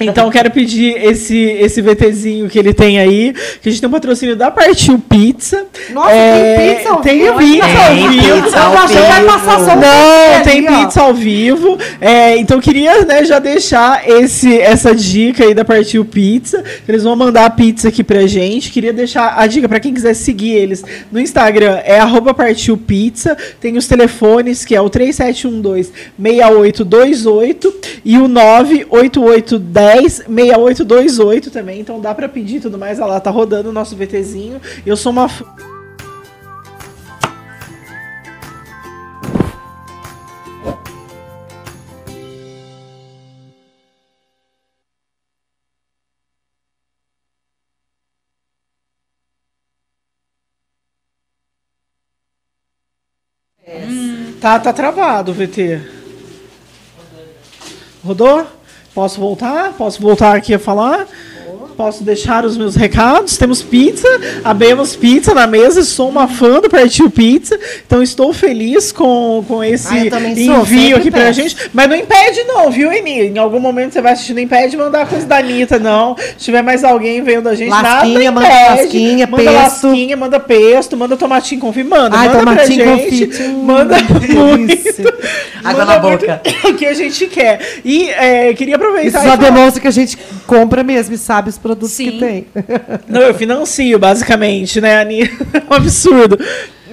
[0.00, 3.92] Então quero pedir esse esse VTzinho que ele tem aí, que a gente tem um
[3.92, 5.66] patrocínio da Partiu Pizza.
[5.90, 7.38] Nossa, tem pizza ao tem vivo?
[7.38, 8.42] pizza ao Tem vivo.
[8.42, 9.32] pizza ao que vai vivo.
[9.32, 10.84] passar só Não, ali, tem ó.
[10.84, 11.78] pizza ao vivo.
[12.00, 16.64] É, então queria né, já deixar esse, essa dica aí da Partiu Pizza.
[16.88, 18.70] Eles vão mandar a pizza aqui pra gente.
[18.72, 20.82] Queria deixar a dica pra quem quiser seguir eles
[21.12, 23.36] no Instagram é arroba Partiu Pizza.
[23.60, 27.74] Tem os telefones que é o 3712 6828
[28.04, 31.80] e o 98810 6828 também.
[31.80, 32.98] Então dá pra pedir tudo mais.
[32.98, 34.60] Olha lá, tá rodando o nosso VTzinho.
[34.86, 35.28] Eu sou uma
[54.42, 55.80] Tá, tá travado o VT.
[58.04, 58.44] Rodou?
[58.94, 59.72] Posso voltar?
[59.72, 61.06] Posso voltar aqui a falar?
[61.76, 63.36] Posso deixar os meus recados?
[63.36, 64.06] Temos pizza,
[64.44, 65.82] abemos pizza na mesa.
[65.82, 71.10] Sou uma fã do Partiu Pizza, então estou feliz com, com esse Ah, envio aqui
[71.10, 71.40] pra peço.
[71.40, 71.56] gente.
[71.72, 73.28] Mas não impede, não, viu, Eni?
[73.28, 76.16] Em algum momento você vai assistir, não impede mandar coisa da Anitta, não.
[76.16, 78.80] Se tiver mais alguém vendo a gente, Lasquinha, nada manda impede.
[78.82, 79.86] lasquinha, manda pesto.
[79.86, 82.16] lasquinha, manda pesto, manda tomatinho confit, manda.
[82.16, 83.42] Ai, manda pra gente.
[83.42, 83.96] hum, manda
[84.28, 85.12] muito.
[85.64, 86.40] Água Manda na boca.
[86.64, 87.60] o que a gente quer.
[87.84, 91.50] E é, queria aproveitar Isso só falar- demonstra que a gente compra mesmo e sabe
[91.50, 92.10] os produtos Sim.
[92.10, 92.46] que tem.
[93.08, 95.22] Não, eu financio, basicamente, né, Ani?
[95.52, 96.38] É um absurdo.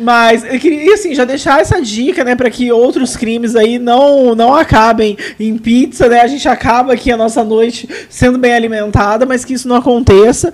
[0.02, 4.34] Mas eu queria, assim, já deixar essa dica, né, para que outros crimes aí não,
[4.34, 6.22] não acabem em pizza, né?
[6.22, 10.54] A gente acaba aqui a nossa noite sendo bem alimentada, mas que isso não aconteça.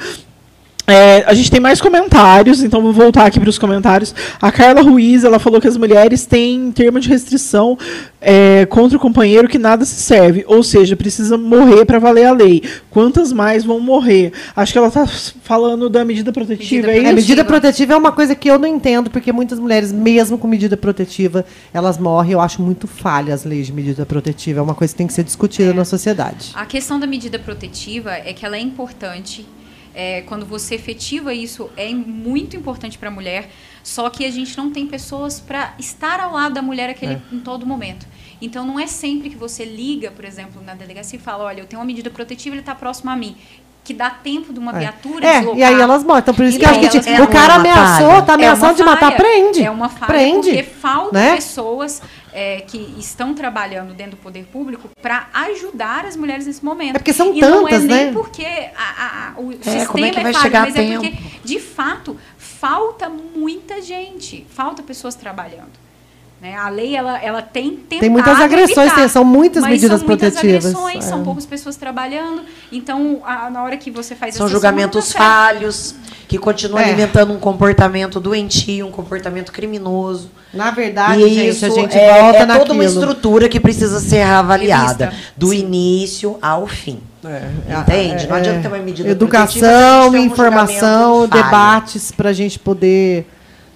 [0.87, 4.13] É, a gente tem mais comentários, então vou voltar aqui para os comentários.
[4.39, 7.77] A Carla Ruiz, ela falou que as mulheres têm termo de restrição
[8.21, 12.31] é, contra o companheiro que nada se serve, ou seja, precisa morrer para valer a
[12.31, 12.61] lei.
[12.91, 14.31] Quantas mais vão morrer?
[14.55, 16.87] Acho que ela está falando da medida protetiva.
[16.87, 19.91] Medida, é, é, medida protetiva é uma coisa que eu não entendo, porque muitas mulheres,
[19.91, 21.43] mesmo com medida protetiva,
[21.73, 22.33] elas morrem.
[22.33, 24.59] Eu acho muito falha as leis de medida protetiva.
[24.59, 25.73] É uma coisa que tem que ser discutida é.
[25.73, 26.51] na sociedade.
[26.53, 29.45] A questão da medida protetiva é que ela é importante
[29.95, 33.49] é, quando você efetiva isso, é muito importante para a mulher.
[33.81, 37.21] Só que a gente não tem pessoas para estar ao lado da mulher aquele, é.
[37.31, 38.05] em todo momento.
[38.41, 41.65] Então, não é sempre que você liga, por exemplo, na delegacia e fala: olha, eu
[41.65, 43.37] tenho uma medida protetiva, ele está próximo a mim
[43.85, 44.79] que dá tempo de uma é.
[44.79, 45.59] viatura é, deslocar.
[45.59, 46.21] E aí elas morrem.
[46.21, 48.83] Então, por isso que eu acho que é o cara ameaçou, tá ameaçando é de
[48.83, 49.63] matar, prende.
[49.63, 51.35] É uma falha prende, porque faltam né?
[51.35, 52.01] pessoas
[52.33, 56.95] é, que estão trabalhando dentro do poder público para ajudar as mulheres nesse momento.
[56.95, 58.11] É porque são e tantas, não é nem né?
[58.11, 58.45] porque
[58.75, 61.13] a, a, o é, sistema é, que vai falho, chegar mas é porque,
[61.43, 65.84] de fato, falta muita gente, falta pessoas trabalhando.
[66.45, 66.55] Né?
[66.55, 70.07] A lei ela, ela tem tentado Tem muitas agressões, evitar, tem, são muitas medidas são
[70.07, 70.65] muitas protetivas.
[70.67, 71.07] Agressões, é.
[71.07, 72.43] São poucas pessoas trabalhando.
[72.71, 75.95] Então, a, na hora que você faz São julgamentos falhos,
[76.27, 76.85] que continuam é.
[76.85, 80.29] alimentando um comportamento doentio, um comportamento criminoso.
[80.53, 83.99] Na verdade, e gente, isso a gente é, volta é toda uma estrutura que precisa
[83.99, 85.61] ser reavaliada, do Sim.
[85.61, 86.99] início ao fim.
[87.25, 88.27] É, Entende?
[88.27, 93.25] Não adianta ter uma medida Educação, informação, um debates para a gente poder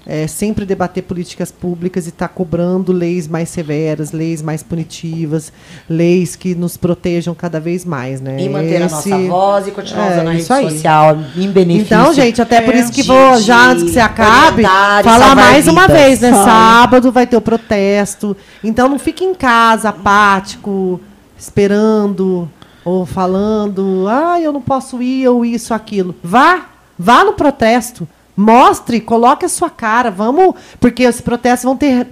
[0.06, 5.52] é, sempre debater políticas públicas e estar tá cobrando leis mais severas, leis mais punitivas,
[5.90, 8.42] leis que nos protejam cada vez mais, né?
[8.42, 10.72] E manter Esse, a nossa voz e continuar é, usando a rede aí.
[10.72, 11.86] social em benefício.
[11.86, 15.74] Então, gente, até por isso que vou, já antes que você acabe, falar mais vidas.
[15.74, 16.34] uma vez, né?
[16.34, 18.36] Sábado vai ter o protesto.
[18.64, 21.00] Então não fique em casa apático,
[21.38, 22.50] esperando
[22.84, 26.16] ou falando, ah, eu não posso ir, ou isso, aquilo.
[26.24, 26.68] Vá,
[26.98, 28.08] vá no protesto.
[28.40, 32.08] Mostre, coloque a sua cara, vamos, porque os protestos vão ter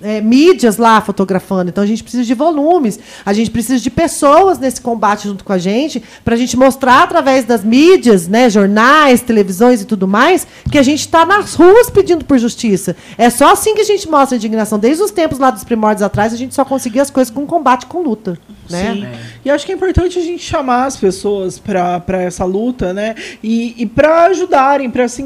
[0.00, 4.60] é, mídias lá fotografando, então a gente precisa de volumes, a gente precisa de pessoas
[4.60, 9.22] nesse combate junto com a gente, para a gente mostrar através das mídias, né, jornais,
[9.22, 12.94] televisões e tudo mais, que a gente está nas ruas pedindo por justiça.
[13.18, 14.78] É só assim que a gente mostra a indignação.
[14.78, 17.86] Desde os tempos lá dos primórdios atrás, a gente só conseguia as coisas com combate,
[17.86, 18.38] com luta.
[18.70, 18.92] Né?
[18.92, 19.04] Sim.
[19.04, 19.18] É.
[19.44, 23.14] E acho que é importante a gente chamar as pessoas para essa luta, né?
[23.42, 25.20] E, e para ajudarem, para se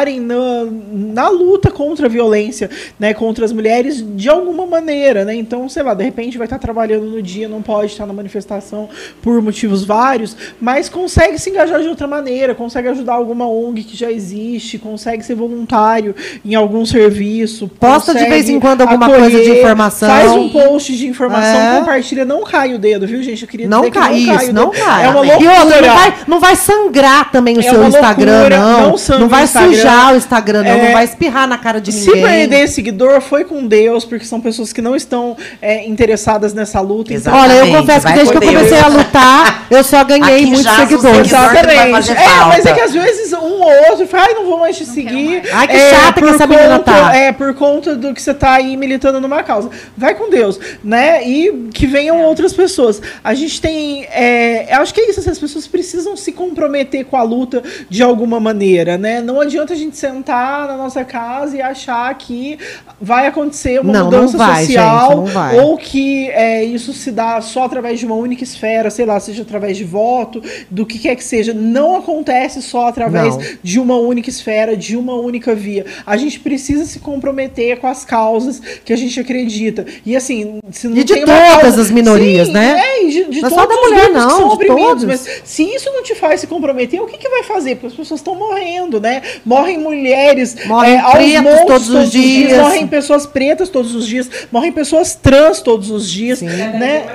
[0.00, 3.12] engajarem na, na luta contra a violência, né?
[3.12, 5.34] Contra as mulheres de alguma maneira, né?
[5.34, 8.88] Então, sei lá, de repente vai estar trabalhando no dia, não pode estar na manifestação
[9.22, 13.96] por motivos vários, mas consegue se engajar de outra maneira, consegue ajudar alguma ONG que
[13.96, 16.14] já existe, consegue ser voluntário
[16.44, 17.68] em algum serviço.
[17.68, 20.08] Posta de vez em quando alguma acolher, coisa de informação.
[20.08, 21.78] Faz um post de informação, é.
[21.80, 23.42] compartilha, não cai o dedo, viu, gente?
[23.42, 24.44] Eu queria não dizer cai, que não cai.
[24.44, 25.04] Isso, não cai.
[25.04, 25.44] É uma loucura.
[25.44, 28.80] E outra, não vai, não vai sangrar também o é seu Instagram, loucura, não.
[28.90, 30.70] Não, não vai sujar o Instagram, não.
[30.70, 32.14] É, não vai espirrar na cara de ninguém.
[32.14, 36.80] Se perder seguidor, foi com Deus, porque são pessoas que não estão é, interessadas nessa
[36.80, 37.12] luta.
[37.12, 38.82] Então, Olha, eu confesso que desde que eu comecei Deus.
[38.82, 41.26] a lutar, eu só ganhei Aqui muitos seguidores.
[41.26, 42.12] Exatamente.
[42.12, 44.86] É, mas é que às vezes um ou outro fala, ai, não vou mais te
[44.86, 45.40] não seguir.
[45.42, 45.52] Mais.
[45.52, 47.14] Ai, que é, chata que essa menina tá.
[47.14, 49.70] É, por conta do que você tá aí militando numa causa.
[49.96, 51.26] Vai com Deus, né?
[51.26, 53.00] E que venham outras pessoas.
[53.22, 54.04] A gente tem.
[54.04, 58.02] É, acho que é isso, assim, as pessoas precisam se comprometer com a luta de
[58.02, 59.20] alguma maneira, né?
[59.20, 62.58] Não adianta a gente sentar na nossa casa e achar que
[63.00, 67.40] vai acontecer uma não, mudança não vai, social gente, ou que é, isso se dá
[67.40, 71.16] só através de uma única esfera, sei lá, seja através de voto, do que quer
[71.16, 71.52] que seja.
[71.54, 73.44] Não acontece só através não.
[73.62, 75.86] de uma única esfera, de uma única via.
[76.06, 79.86] A gente precisa se comprometer com as causas que a gente acredita.
[80.04, 82.78] E assim, se não e de todas causa, as minorias, sim, né?
[82.78, 84.86] É, de, de não todos só da mulher, não, que são oprimidos.
[84.86, 85.04] Todos.
[85.04, 87.76] Mas se isso não te faz se comprometer, o que, que vai fazer?
[87.76, 89.22] Porque as pessoas estão morrendo, né?
[89.60, 92.48] Morrem mulheres morrem é, pretos todos, todos, os dias.
[92.48, 92.58] dias.
[92.62, 94.30] Morrem pessoas pretas todos os dias.
[94.50, 96.38] Morrem pessoas trans todos os dias.
[96.38, 96.46] Sim.
[96.46, 97.06] Né?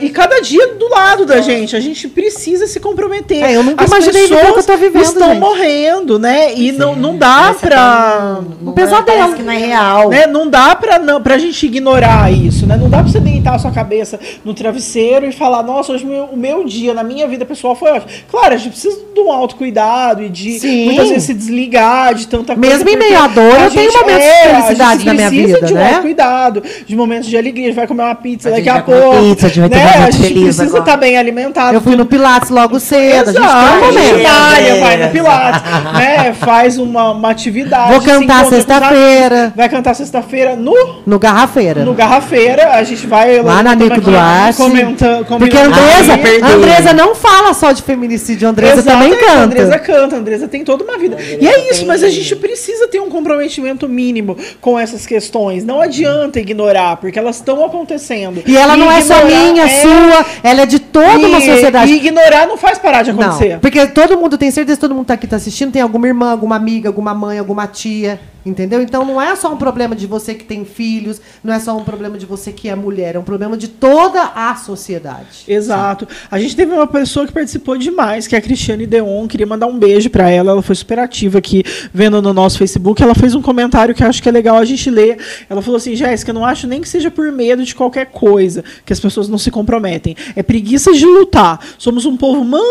[0.00, 1.76] E cada dia do lado da gente.
[1.76, 3.42] A gente precisa se comprometer.
[3.44, 5.40] É, eu nunca As imaginei pessoas que eu tô vivendo, estão gente.
[5.40, 6.54] morrendo, né?
[6.54, 8.40] E não, não dá pra.
[8.60, 9.34] Um pesadelo.
[9.34, 10.08] que não é real.
[10.08, 10.26] Né?
[10.26, 12.76] Não dá pra, não, pra gente ignorar isso, né?
[12.76, 16.24] Não dá pra você deitar a sua cabeça no travesseiro e falar, nossa, hoje meu,
[16.24, 18.10] o meu dia na minha vida pessoal foi ótimo.
[18.30, 20.86] Claro, a gente precisa de um autocuidado e de Sim.
[20.86, 22.74] muitas vezes se desligar de tanta coisa.
[22.74, 25.74] Mesmo em meio à dor, eu tenho momentos é, de felicidade na minha vida, de
[25.74, 25.98] né?
[25.98, 27.66] um cuidado, de momentos de alegria.
[27.66, 29.18] A gente vai comer uma pizza a daqui a pouco.
[29.18, 29.83] Pizza, a gente vai né?
[29.88, 31.74] A muito gente feliz precisa estar bem alimentado.
[31.74, 33.30] Eu fui no Pilates logo cedo.
[33.30, 34.24] A gente Exato.
[34.24, 35.06] Mária, vai É.
[35.06, 35.62] no Pilates,
[35.92, 36.32] né?
[36.34, 37.92] Faz uma, uma atividade.
[37.92, 39.52] Vou cantar sexta-feira.
[39.56, 40.74] Vai cantar sexta-feira no,
[41.06, 41.84] No Garrafeira.
[41.84, 42.70] no Garrafeira.
[42.74, 44.56] A gente vai Lá na Nico aqui, Duarte.
[44.56, 48.88] Comenta, Porque a Andresa, Ah, a Andresa não fala só de feminicídio, a Andresa Exato,
[48.98, 49.42] também A canta.
[49.44, 51.16] Andresa canta, a Andresa tem toda uma vida.
[51.20, 55.64] E é isso, mas a gente precisa ter um comprometimento mínimo com essas questões.
[55.64, 58.42] Não adianta ignorar, porque elas estão acontecendo.
[58.46, 61.92] E ela não é só minha, é- sua, ela é de toda uma e- sociedade.
[61.92, 63.54] E ignorar não faz parar de acontecer.
[63.54, 66.30] Não, porque todo mundo, tem certeza todo mundo tá aqui tá assistindo, tem alguma irmã,
[66.30, 68.82] alguma amiga, alguma mãe, alguma tia, entendeu?
[68.82, 71.84] Então não é só um problema de você que tem filhos, não é só um
[71.84, 75.44] problema de você que é mulher, é um problema de toda a sociedade.
[75.48, 76.06] Exato.
[76.30, 79.26] A gente teve uma pessoa que participou demais, que é a Cristiane Deon.
[79.26, 80.52] Queria mandar um beijo pra ela.
[80.52, 81.62] Ela foi super ativa aqui,
[81.92, 83.02] vendo no nosso Facebook.
[83.02, 85.18] Ela fez um comentário que eu acho que é legal a gente ler.
[85.48, 88.92] Ela falou assim: Jéssica, não acho nem que seja por medo de qualquer coisa que
[88.92, 90.16] as pessoas não se comprometem.
[90.36, 91.58] É preguiça de lutar.
[91.78, 92.64] Somos um povo manso.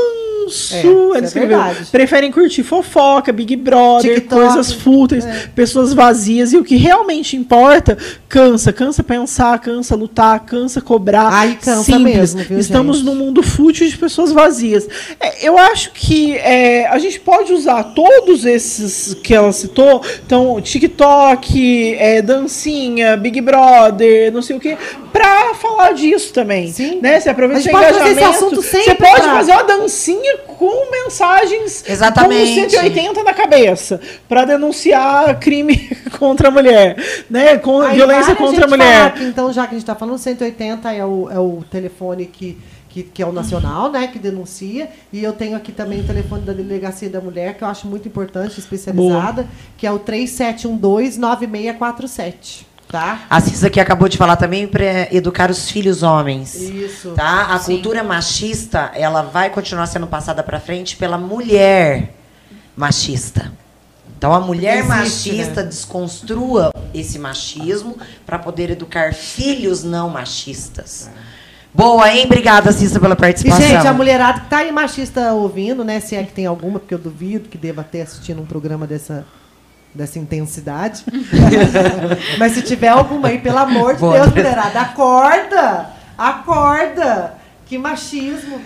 [0.74, 0.82] É,
[1.20, 1.86] é.
[1.92, 4.42] Preferem curtir fofoca, Big Brother, TikTok.
[4.42, 5.26] coisas fúteis,
[5.64, 6.52] pessoas vazias.
[6.54, 8.74] E o que realmente importa, cansa.
[8.74, 11.30] Cansa pensar, cansa lutar, cansa cobrar.
[11.32, 12.16] Ai, cansa Simples.
[12.36, 13.06] mesmo, viu, Estamos gente?
[13.06, 14.88] num mundo fútil de pessoas vazias.
[15.20, 20.60] É, eu acho que é, a gente pode usar todos esses que ela citou, então
[20.62, 24.78] TikTok, é, dancinha, Big Brother, não sei o que,
[25.12, 26.72] pra falar disso também.
[26.72, 27.00] Sim.
[27.02, 27.20] Né?
[27.20, 28.56] Você aproveita A gente o engajamento.
[28.62, 32.62] Você pode pra- fazer uma dancinha com mensagens Exatamente.
[32.62, 35.78] com 180 na cabeça pra denunciar crime
[36.18, 36.96] contra a mulher,
[37.30, 37.58] né?
[37.58, 39.14] Com Aí violência contra a mulher.
[39.14, 42.58] que, então, já que a gente está falando, 180 é o, é o telefone que,
[42.90, 44.08] que, que é o nacional, né?
[44.08, 44.90] Que denuncia.
[45.12, 48.08] E eu tenho aqui também o telefone da Delegacia da Mulher, que eu acho muito
[48.08, 49.48] importante, especializada,
[49.78, 52.66] que é o 3712-9647.
[52.88, 53.22] Tá?
[53.28, 56.54] A Cissa aqui acabou de falar também para educar os filhos homens.
[56.54, 57.14] Isso.
[57.16, 57.48] Tá?
[57.48, 57.74] A Sim.
[57.74, 62.14] cultura machista, ela vai continuar sendo passada para frente pela mulher
[62.78, 63.52] machista.
[64.24, 65.68] Então a mulher Existe, machista né?
[65.68, 71.10] desconstrua esse machismo para poder educar filhos não machistas.
[71.74, 72.24] Boa, hein?
[72.24, 73.68] Obrigada, Cissa, pela E, participação.
[73.68, 76.00] gente, a mulherada que tá aí machista ouvindo, né?
[76.00, 79.26] Se é que tem alguma, porque eu duvido que deva ter assistindo um programa dessa,
[79.94, 81.04] dessa intensidade.
[82.40, 84.22] Mas se tiver alguma aí, pelo amor de Boa.
[84.22, 85.90] Deus, mulherada, acorda!
[86.18, 87.43] Acorda!
[87.74, 88.62] Que machismo.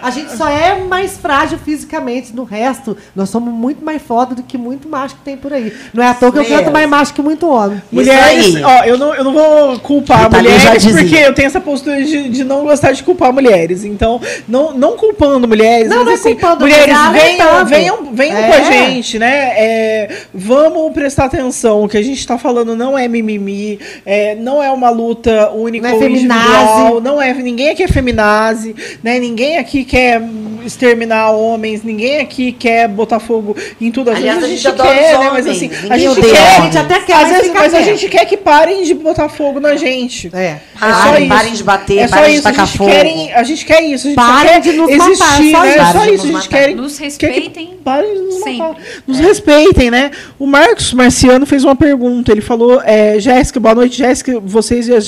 [0.00, 2.32] a gente só é mais frágil fisicamente.
[2.32, 5.72] No resto, nós somos muito mais foda do que muito macho que tem por aí.
[5.92, 7.82] Não é à toa que eu canto mais macho que muito homem.
[7.90, 12.28] Mulheres, ó, eu não, eu não vou culpar mulheres, porque eu tenho essa postura de,
[12.28, 13.84] de não gostar de culpar mulheres.
[13.84, 18.14] Então, não, não culpando mulheres, Não, mas não é assim, culpando, mulheres, é venham, venham,
[18.14, 18.46] venham É.
[18.46, 19.52] com a gente, né?
[19.56, 21.82] É, vamos prestar atenção.
[21.82, 25.88] O que a gente tá falando não é mimimi, é, não é uma luta única
[25.88, 29.18] Não é ou individual, não é, ninguém aqui é feminazi, né?
[29.18, 30.20] Ninguém aqui quer
[30.64, 34.10] exterminar homens, ninguém aqui quer botar fogo em tudo.
[34.10, 35.30] Às Aliás, vezes a gente adora quer, os né?
[35.32, 36.58] Mas assim, a ninguém gente odeia quer, homens.
[36.58, 39.28] A gente até quer, às mas vezes, mas a gente quer que parem de botar
[39.30, 40.30] fogo na gente.
[40.34, 40.38] É.
[40.38, 41.34] É só Parem, isso.
[41.34, 42.48] parem de bater, é só parem de isso.
[42.48, 42.90] A tacar gente, fogo.
[42.90, 44.06] querem, a gente quer isso.
[44.06, 45.76] A gente Parem só quer de nos existir, matar, só né?
[45.76, 46.26] É só Parem isso.
[46.26, 46.48] A nos gente matar.
[46.48, 48.58] quer Nos quer que respeitem Parem de nos sempre.
[48.58, 48.76] matar.
[49.06, 50.10] Nos respeitem, né?
[50.38, 52.32] O Marcos Marciano fez uma pergunta.
[52.32, 55.06] Ele falou: é, Jéssica, boa noite, Jéssica, vocês e as,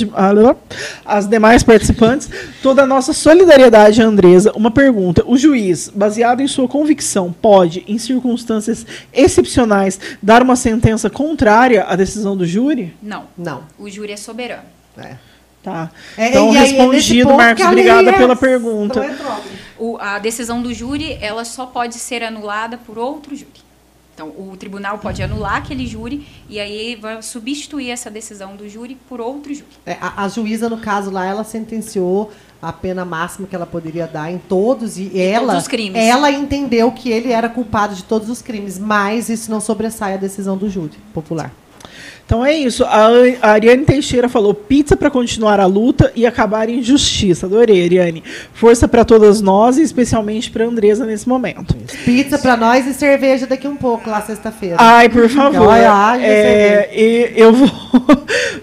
[1.05, 2.31] as demais participantes.
[2.63, 4.53] Toda a nossa solidariedade à Andresa.
[4.55, 11.09] Uma pergunta: o juiz, baseado em sua convicção, pode, em circunstâncias excepcionais, dar uma sentença
[11.11, 12.95] contrária à decisão do júri?
[13.03, 13.25] Não.
[13.37, 13.63] Não.
[13.79, 14.63] O júri é soberano.
[14.97, 15.17] É.
[15.63, 15.91] Tá.
[16.17, 17.65] É, então, e aí, é respondido, Marcos.
[17.65, 19.01] Obrigada é pela pergunta.
[19.03, 19.43] retrógrada.
[19.79, 23.69] O- a decisão do júri, ela só pode ser anulada por outro júri.
[24.15, 28.97] Então, o tribunal pode anular aquele júri e aí vai substituir essa decisão do júri
[29.09, 29.71] por outro júri.
[29.87, 34.07] É, a, a juíza, no caso lá, ela sentenciou a pena máxima que ela poderia
[34.07, 36.01] dar em todos e ela, os crimes.
[36.01, 40.17] ela entendeu que ele era culpado de todos os crimes, mas isso não sobressai a
[40.17, 41.53] decisão do júri popular.
[42.29, 42.85] Então é isso.
[42.85, 43.09] A,
[43.41, 47.47] a Ariane Teixeira falou: pizza para continuar a luta e acabar em justiça.
[47.47, 48.23] Adorei, Ariane.
[48.53, 51.75] Força para todas nós e especialmente para Andresa nesse momento.
[52.05, 54.77] Pizza pra nós e cerveja daqui um pouco, lá sexta-feira.
[54.79, 55.69] Ai, por favor.
[55.69, 57.71] Olha, ai, é, e eu vou,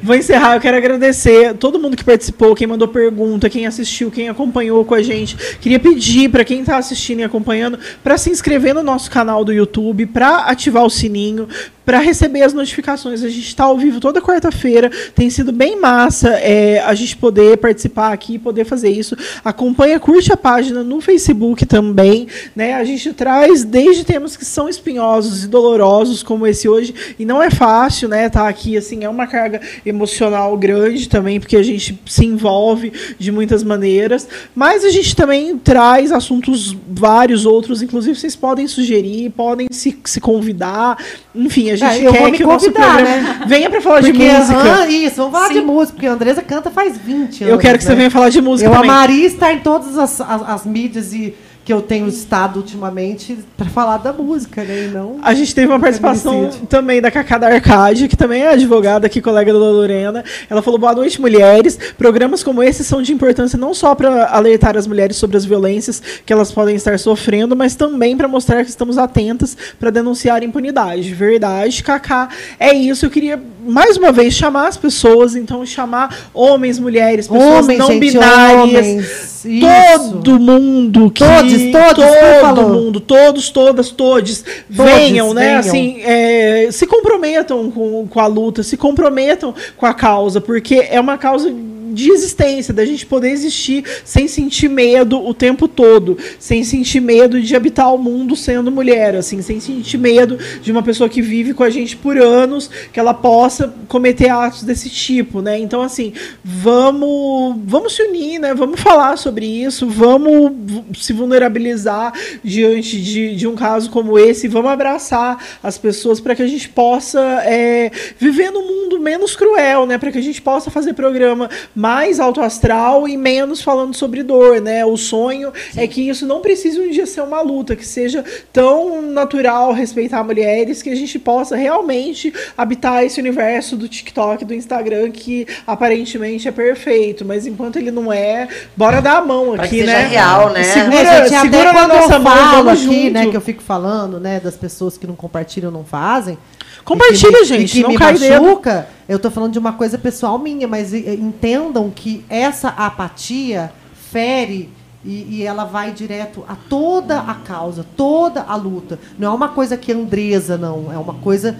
[0.02, 0.56] vou encerrar.
[0.56, 4.94] Eu quero agradecer todo mundo que participou, quem mandou pergunta, quem assistiu, quem acompanhou com
[4.94, 5.36] a gente.
[5.60, 9.54] Queria pedir para quem está assistindo e acompanhando para se inscrever no nosso canal do
[9.54, 11.48] YouTube, para ativar o sininho,
[11.86, 13.24] para receber as notificações.
[13.24, 17.58] A gente está ao vivo toda quarta-feira, tem sido bem massa é, a gente poder
[17.58, 19.16] participar aqui, poder fazer isso.
[19.44, 22.28] Acompanha, curte a página no Facebook também.
[22.56, 22.74] Né?
[22.74, 27.42] A gente traz desde temas que são espinhosos e dolorosos, como esse hoje, e não
[27.42, 28.30] é fácil, né?
[28.30, 33.32] Tá aqui, assim, é uma carga emocional grande também, porque a gente se envolve de
[33.32, 39.68] muitas maneiras, mas a gente também traz assuntos vários outros, inclusive vocês podem sugerir, podem
[39.72, 40.98] se, se convidar,
[41.36, 43.42] enfim, a gente É, eu quer vou me que o nosso convidar, programa né?
[43.48, 44.58] venha para falar de Porque, música.
[44.58, 45.62] aham, isso, vamos falar de Sim.
[45.66, 47.54] música, porque a Andresa canta faz 20 anos.
[47.54, 47.96] Eu quero que você né?
[47.96, 48.90] venha falar de música Eu também.
[48.90, 51.34] amaria estar em todas as, as, as mídias e
[51.66, 54.86] que eu tenho estado ultimamente para falar da música, né?
[54.86, 55.18] E não.
[55.24, 59.20] A gente teve uma participação também da Cacá da Arcade, que também é advogada aqui,
[59.20, 60.24] colega da Lorena.
[60.48, 61.76] Ela falou: boa noite, mulheres.
[61.98, 66.02] Programas como esse são de importância não só para alertar as mulheres sobre as violências
[66.24, 71.16] que elas podem estar sofrendo, mas também para mostrar que estamos atentas para denunciar impunidade.
[71.16, 72.30] Verdade, Cacá.
[72.60, 73.08] É isso.
[73.08, 77.88] Eu queria mais uma vez chamar as pessoas, então chamar homens, mulheres, pessoas Homens, não
[77.88, 78.64] gente, binárias.
[78.64, 80.12] homens, isso.
[80.14, 82.06] Todo mundo que Todos, todos,
[82.42, 85.46] todo mundo, todos, todas, todes, venham, né?
[85.46, 85.60] venham.
[85.60, 91.00] Assim, é, se comprometam com, com a luta, se comprometam com a causa, porque é
[91.00, 91.54] uma causa
[91.96, 97.42] de existência, da gente poder existir sem sentir medo o tempo todo, sem sentir medo
[97.42, 101.54] de habitar o mundo sendo mulher, assim, sem sentir medo de uma pessoa que vive
[101.54, 105.58] com a gente por anos, que ela possa cometer atos desse tipo, né?
[105.58, 106.12] Então, assim,
[106.44, 108.54] vamos, vamos se unir, né?
[108.54, 110.52] Vamos falar sobre isso, vamos
[111.00, 112.12] se vulnerabilizar
[112.44, 116.68] diante de, de um caso como esse, vamos abraçar as pessoas para que a gente
[116.68, 117.90] possa é,
[118.20, 119.98] viver num mundo menos cruel, né?
[119.98, 121.85] Para que a gente possa fazer programa mais
[122.20, 124.86] alto astral e menos falando sobre dor, né?
[124.86, 129.02] O sonho é que isso não precise um dia ser uma luta, que seja tão
[129.02, 135.12] natural respeitar mulheres que a gente possa realmente habitar esse universo do TikTok, do Instagram
[135.12, 139.78] que aparentemente é perfeito, mas enquanto ele não é, bora dar a mão Pra aqui,
[139.80, 140.08] que seja né?
[140.08, 140.64] real, né?
[140.64, 143.14] Segura, É, gente, segura até quando nossa eu mão, falo vamos aqui, junto.
[143.14, 146.38] né, que eu fico falando, né, das pessoas que não compartilham, não fazem.
[146.86, 148.88] Compartilha, me- gente, e que não me cai machuca.
[149.10, 153.72] Eu tô falando de uma coisa pessoal minha, mas entendam que essa apatia
[154.12, 154.70] fere
[155.04, 159.00] e, e ela vai direto a toda a causa, toda a luta.
[159.18, 160.92] Não é uma coisa que é Andresa, não.
[160.92, 161.58] É uma coisa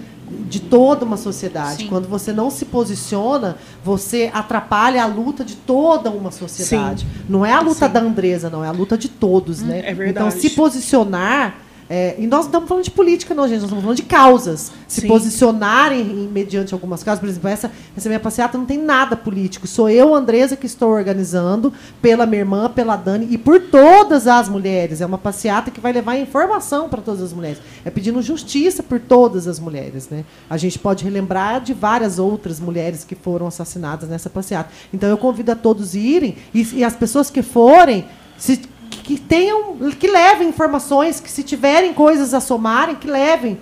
[0.48, 1.84] de toda uma sociedade.
[1.84, 1.88] Sim.
[1.88, 7.06] Quando você não se posiciona, você atrapalha a luta de toda uma sociedade.
[7.28, 7.92] Não é a luta Sim.
[7.92, 8.64] da Andresa, não.
[8.64, 9.82] É a luta de todos, né?
[9.84, 10.28] é verdade.
[10.28, 11.65] Então, se posicionar...
[11.88, 13.58] é, e nós não estamos falando de política, não, gente.
[13.58, 14.72] Nós estamos falando de causas.
[14.88, 15.08] Se Sim.
[15.08, 17.20] posicionarem em- mediante algumas causas.
[17.20, 19.66] Por exemplo, essa, essa minha passeata não tem nada político.
[19.66, 21.72] Sou eu, Andresa, que estou organizando,
[22.02, 25.00] pela minha irmã, pela Dani e por todas as mulheres.
[25.00, 27.58] É uma passeata que vai levar informação para todas as mulheres.
[27.84, 30.08] É pedindo justiça por todas as mulheres.
[30.08, 30.24] Né?
[30.50, 34.70] A gente pode relembrar de várias outras mulheres que foram assassinadas nessa passeata.
[34.92, 38.04] Então, eu convido a todos a irem e, e as pessoas que forem.
[38.38, 38.60] Se,
[39.06, 43.56] que tenham, que levem informações, que se tiverem coisas a somarem, que levem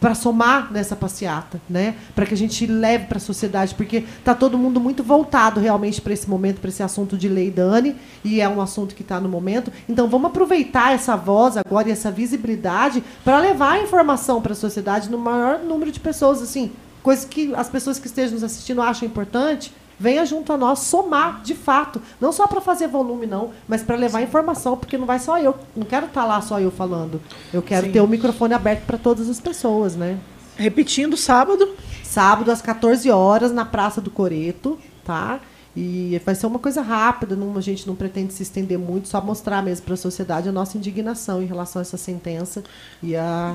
[0.00, 1.94] para somar nessa passeata, né?
[2.14, 6.00] Para que a gente leve para a sociedade, porque tá todo mundo muito voltado realmente
[6.00, 9.20] para esse momento, para esse assunto de lei Dani, e é um assunto que está
[9.20, 9.70] no momento.
[9.86, 14.56] Então vamos aproveitar essa voz agora e essa visibilidade para levar a informação para a
[14.56, 18.80] sociedade no maior número de pessoas, assim, coisas que as pessoas que estejam nos assistindo
[18.80, 19.70] acham importante.
[19.98, 22.00] Venha junto a nós somar, de fato.
[22.20, 25.56] Não só para fazer volume, não, mas para levar informação, porque não vai só eu.
[25.76, 27.20] Não quero estar lá só eu falando.
[27.52, 27.92] Eu quero Sim.
[27.92, 30.18] ter o microfone aberto para todas as pessoas, né?
[30.56, 31.68] Repetindo, sábado.
[32.04, 35.40] Sábado, às 14 horas, na Praça do Coreto, tá?
[35.76, 39.20] E vai ser uma coisa rápida, não, a gente não pretende se estender muito, só
[39.20, 42.64] mostrar mesmo para a sociedade a nossa indignação em relação a essa sentença
[43.02, 43.54] e a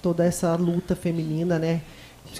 [0.00, 1.82] toda essa luta feminina, né?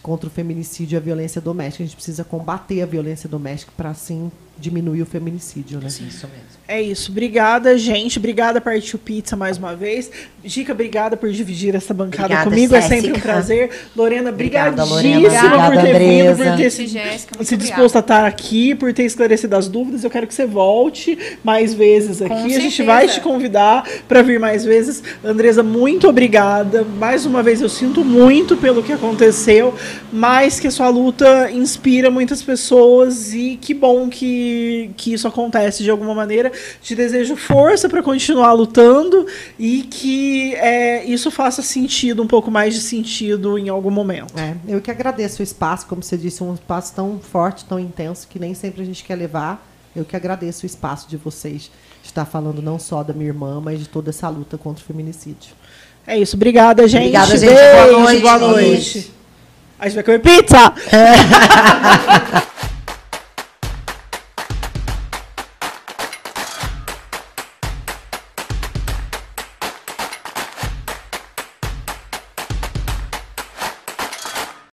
[0.00, 1.82] Contra o feminicídio e a violência doméstica.
[1.82, 4.30] A gente precisa combater a violência doméstica para, assim,
[4.62, 5.90] diminuir o feminicídio, né?
[5.90, 6.62] Sim, isso mesmo.
[6.68, 7.10] É isso.
[7.10, 8.18] Obrigada, gente.
[8.18, 10.10] Obrigada, Partiu Pizza, mais uma vez.
[10.44, 12.74] Dica, obrigada por dividir essa bancada Obrigada, comigo.
[12.74, 13.20] É sempre um Jéssica.
[13.20, 13.70] prazer.
[13.94, 18.74] Lorena, Obrigada, brigadíssima por ter vindo, por ter se, Jéssica, se disposto a estar aqui,
[18.74, 20.04] por ter esclarecido as dúvidas.
[20.04, 22.32] Eu quero que você volte mais vezes aqui.
[22.32, 22.84] a gente certeza.
[22.84, 25.02] vai te convidar para vir mais vezes.
[25.24, 26.86] Andresa, muito obrigada.
[26.98, 29.74] Mais uma vez, eu sinto muito pelo que aconteceu,
[30.12, 34.51] mas que a sua luta inspira muitas pessoas e que bom que,
[34.96, 36.50] que isso acontece de alguma maneira.
[36.80, 39.26] Te desejo força para continuar lutando
[39.58, 44.38] e que é, isso faça sentido, um pouco mais de sentido em algum momento.
[44.38, 48.26] É, eu que agradeço o espaço, como você disse, um espaço tão forte, tão intenso,
[48.28, 49.66] que nem sempre a gente quer levar.
[49.94, 51.70] Eu que agradeço o espaço de vocês
[52.02, 54.86] de estar falando não só da minha irmã, mas de toda essa luta contra o
[54.86, 55.54] feminicídio.
[56.06, 56.36] É isso.
[56.36, 57.16] Obrigada, gente.
[57.16, 57.54] Obrigada, gente.
[57.54, 58.22] Beijo, Boa noite.
[58.22, 59.12] Boa noite.
[59.78, 60.72] A gente vai comer pizza!